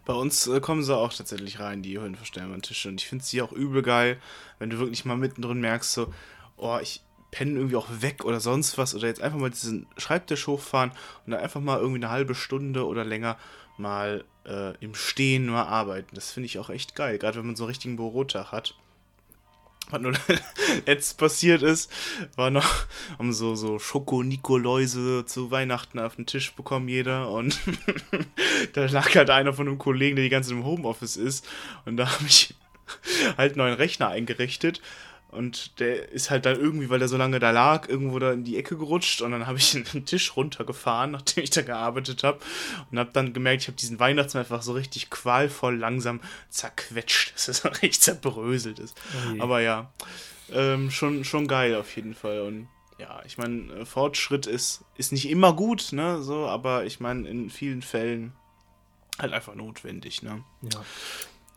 Bei 0.05 0.13
uns 0.13 0.47
äh, 0.47 0.61
kommen 0.61 0.83
sie 0.83 0.95
auch 0.95 1.11
tatsächlich 1.11 1.59
rein, 1.59 1.83
die 1.83 1.99
höhenverstellbaren 1.99 2.61
Tische. 2.61 2.91
Und 2.91 3.01
ich 3.01 3.09
finde 3.09 3.25
sie 3.25 3.41
auch 3.41 3.53
übel 3.53 3.81
geil, 3.81 4.19
wenn 4.59 4.69
du 4.69 4.79
wirklich 4.79 5.07
mal 5.07 5.17
mittendrin 5.17 5.63
merkst, 5.63 5.91
so, 5.91 6.13
oh, 6.59 6.79
ich 6.83 7.03
penne 7.31 7.53
irgendwie 7.53 7.77
auch 7.77 7.89
weg 7.89 8.27
oder 8.27 8.41
sonst 8.41 8.77
was. 8.77 8.95
Oder 8.95 9.09
jetzt 9.09 9.23
einfach 9.23 9.39
mal 9.39 9.49
diesen 9.49 9.87
Schreibtisch 9.97 10.47
hochfahren 10.47 10.91
und 11.25 11.33
dann 11.33 11.41
einfach 11.41 11.63
mal 11.63 11.79
irgendwie 11.79 12.05
eine 12.05 12.11
halbe 12.11 12.35
Stunde 12.35 12.87
oder 12.87 13.07
länger 13.07 13.39
mal 13.79 14.23
äh, 14.47 14.77
im 14.85 14.95
Stehen 14.95 15.47
nur 15.47 15.67
arbeiten. 15.67 16.15
Das 16.15 16.31
finde 16.31 16.45
ich 16.45 16.59
auch 16.59 16.69
echt 16.69 16.95
geil, 16.95 17.17
gerade 17.17 17.39
wenn 17.39 17.47
man 17.47 17.57
so 17.57 17.65
einen 17.65 17.71
richtigen 17.71 17.97
Bürotag 17.97 18.53
hat. 18.53 18.75
Was 19.91 20.01
nur 20.01 20.13
jetzt 20.87 21.19
passiert 21.19 21.63
ist, 21.63 21.93
war 22.37 22.51
noch, 22.51 22.87
um 23.19 23.33
so, 23.33 23.55
so 23.55 23.79
Schoko-Nikoläuse 23.79 25.25
zu 25.27 25.51
Weihnachten 25.51 25.99
auf 25.99 26.17
den 26.17 26.27
Tisch 26.27 26.53
bekommen 26.55 26.89
jeder. 26.89 27.31
Und 27.31 27.59
da 28.73 28.87
lag 28.87 29.15
halt 29.15 29.31
einer 29.31 29.53
von 29.53 29.67
einem 29.67 29.79
Kollegen, 29.79 30.17
der 30.17 30.25
die 30.25 30.31
ganze 30.31 30.51
Zeit 30.51 30.59
im 30.59 30.65
Homeoffice 30.65 31.17
ist. 31.17 31.47
Und 31.85 31.97
da 31.97 32.13
habe 32.13 32.25
ich 32.27 32.55
halt 33.37 33.53
einen 33.53 33.59
neuen 33.59 33.75
Rechner 33.75 34.09
eingerichtet 34.09 34.81
und 35.31 35.79
der 35.79 36.11
ist 36.11 36.31
halt 36.31 36.45
dann 36.45 36.59
irgendwie, 36.59 36.91
weil 36.91 36.99
der 36.99 37.09
so 37.09 37.17
lange 37.17 37.39
da 37.39 37.53
lag, 37.53 37.89
irgendwo 37.89 38.19
da 38.19 38.33
in 38.33 38.43
die 38.43 38.57
Ecke 38.57 38.77
gerutscht. 38.77 39.23
Und 39.23 39.31
dann 39.31 39.47
habe 39.47 39.59
ich 39.59 39.71
den 39.71 40.05
Tisch 40.05 40.37
runtergefahren, 40.37 41.13
nachdem 41.13 41.45
ich 41.45 41.51
da 41.51 41.63
gearbeitet 41.63 42.25
habe. 42.25 42.41
Und 42.91 42.99
habe 42.99 43.11
dann 43.13 43.33
gemerkt, 43.33 43.63
ich 43.63 43.69
habe 43.69 43.77
diesen 43.77 44.01
Weihnachtsmann 44.01 44.45
einfach 44.45 44.63
so 44.63 44.73
richtig 44.73 45.11
qualvoll 45.11 45.77
langsam 45.77 46.21
zerquetscht, 46.49 47.33
dass 47.35 47.49
es 47.49 47.65
richtig 47.65 48.01
zerbröselt 48.01 48.79
ist. 48.79 49.01
Oh 49.39 49.43
Aber 49.43 49.61
ja, 49.61 49.93
ähm, 50.53 50.91
schon, 50.91 51.25
schon 51.25 51.47
geil 51.47 51.77
auf 51.77 51.95
jeden 51.95 52.15
Fall. 52.15 52.41
Und 52.41 52.69
ja, 52.99 53.23
ich 53.25 53.39
meine, 53.39 53.73
äh, 53.73 53.85
Fortschritt 53.87 54.47
ist, 54.47 54.85
ist 54.97 55.13
nicht 55.13 55.29
immer 55.29 55.55
gut, 55.55 55.93
ne? 55.93 56.23
So, 56.23 56.47
aber 56.47 56.85
ich 56.85 56.99
meine, 56.99 57.29
in 57.29 57.51
vielen 57.51 57.83
Fällen 57.83 58.33
halt 59.19 59.33
einfach 59.33 59.55
notwendig, 59.55 60.23
ne? 60.23 60.43
Ja. 60.63 60.85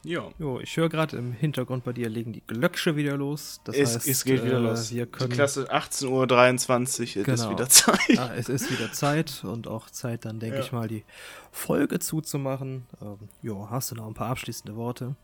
Ja. 0.06 0.30
Jo, 0.38 0.60
ich 0.60 0.76
höre 0.76 0.90
gerade 0.90 1.16
im 1.16 1.32
Hintergrund 1.32 1.86
bei 1.86 1.94
dir 1.94 2.10
legen 2.10 2.34
die 2.34 2.44
Glöcksche 2.46 2.96
wieder 2.96 3.16
los. 3.16 3.62
Das 3.64 3.76
es, 3.76 3.96
heißt, 3.96 4.08
es 4.08 4.26
geht 4.26 4.44
wieder 4.44 4.58
äh, 4.58 4.62
los. 4.62 4.94
Wir 4.94 5.06
können 5.06 5.30
die 5.30 5.36
Klasse 5.36 5.72
18.23 5.74 7.18
Uhr, 7.18 7.24
genau. 7.24 7.34
ist 7.34 7.50
wieder 7.50 7.70
Zeit. 7.70 8.18
Ah, 8.18 8.32
es 8.36 8.50
ist 8.50 8.70
wieder 8.70 8.92
Zeit 8.92 9.44
und 9.44 9.68
auch 9.68 9.90
Zeit, 9.90 10.26
dann 10.26 10.40
denke 10.40 10.58
ja. 10.58 10.64
ich 10.64 10.72
mal, 10.74 10.88
die 10.88 11.04
Folge 11.52 12.00
zuzumachen. 12.00 12.86
Ähm, 13.02 13.18
jo, 13.42 13.70
hast 13.70 13.92
du 13.92 13.96
noch 13.96 14.08
ein 14.08 14.14
paar 14.14 14.30
abschließende 14.30 14.76
Worte? 14.76 15.16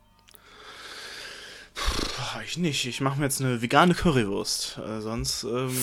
Puh, 1.73 2.41
ich 2.45 2.57
nicht. 2.57 2.85
Ich 2.85 3.01
mache 3.01 3.19
mir 3.19 3.25
jetzt 3.25 3.41
eine 3.41 3.61
vegane 3.61 3.93
Currywurst. 3.93 4.79
Äh, 4.79 5.01
sonst. 5.01 5.43
Ähm, 5.43 5.75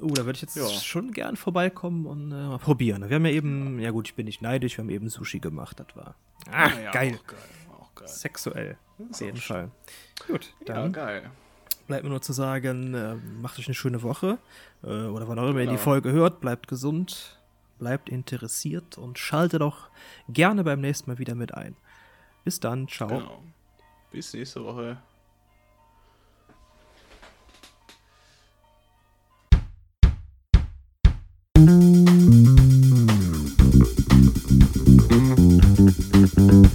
uh, 0.00 0.12
da 0.12 0.24
würde 0.24 0.36
ich 0.36 0.42
jetzt 0.42 0.56
ja. 0.56 0.68
schon 0.68 1.12
gern 1.12 1.36
vorbeikommen 1.36 2.06
und 2.06 2.30
äh, 2.30 2.34
mal 2.34 2.58
probieren. 2.58 3.08
Wir 3.08 3.16
haben 3.16 3.26
ja 3.26 3.32
eben, 3.32 3.80
ja 3.80 3.90
gut, 3.90 4.08
ich 4.08 4.14
bin 4.14 4.26
nicht 4.26 4.40
neidisch, 4.40 4.76
wir 4.76 4.84
haben 4.84 4.90
eben 4.90 5.08
Sushi 5.08 5.40
gemacht. 5.40 5.80
Das 5.80 5.96
war. 5.96 6.14
Ah, 6.50 6.68
ja, 6.68 6.90
geil. 6.92 7.10
geil 7.10 7.20
geil. 7.26 7.38
Sexuell. 8.06 8.76
Auf 9.10 9.20
jeden 9.20 9.36
Fall. 9.36 9.70
Gut, 10.26 10.54
dann. 10.64 10.76
Ja, 10.76 10.88
geil. 10.88 11.30
Bleibt 11.86 12.04
mir 12.04 12.10
nur 12.10 12.22
zu 12.22 12.32
sagen, 12.32 12.94
äh, 12.94 13.14
macht 13.40 13.58
euch 13.58 13.66
eine 13.66 13.74
schöne 13.74 14.02
Woche. 14.02 14.38
Äh, 14.82 15.06
oder 15.06 15.28
wann 15.28 15.38
auch 15.38 15.44
immer 15.44 15.52
genau. 15.52 15.58
ihr 15.60 15.64
die 15.64 15.70
genau. 15.72 15.78
Folge 15.78 16.12
hört. 16.12 16.40
Bleibt 16.40 16.66
gesund, 16.68 17.40
bleibt 17.78 18.08
interessiert 18.08 18.98
und 18.98 19.18
schaltet 19.18 19.62
auch 19.62 19.88
gerne 20.28 20.64
beim 20.64 20.80
nächsten 20.80 21.10
Mal 21.10 21.18
wieder 21.18 21.34
mit 21.34 21.54
ein. 21.54 21.76
Bis 22.44 22.60
dann, 22.60 22.88
ciao. 22.88 23.08
Genau. 23.08 23.42
Bis 24.10 24.32
nächste 24.32 24.64
Woche. 24.64 24.98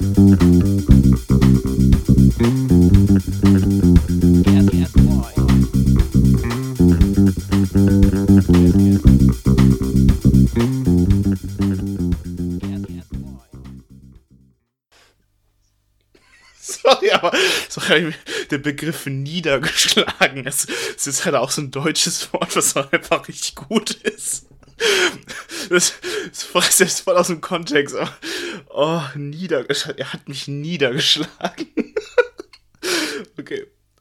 Sorry, 0.02 0.61
sorry, 17.92 18.14
der 18.50 18.58
Begriff 18.58 19.06
niedergeschlagen 19.06 20.46
ist, 20.46 20.70
es 20.96 21.08
ist 21.08 21.26
halt 21.26 21.36
auch 21.36 21.52
so 21.52 21.62
ein 21.62 21.72
deutsches 21.72 22.32
Wort, 22.34 22.56
was 22.56 22.76
einfach 22.76 23.28
richtig 23.28 23.56
gut 23.56 23.92
ist. 23.92 24.48
Das, 25.70 25.94
das 26.54 26.82
ist 26.82 27.02
voll 27.02 27.18
aus 27.18 27.28
dem 27.28 27.42
Kontext. 27.42 27.96
Oh, 28.70 29.02
niedergeschlagen. 29.16 30.00
Er 30.00 30.14
hat 30.14 30.28
mich 30.28 30.48
niedergeschlagen. 30.48 31.68
okay. 33.38 33.68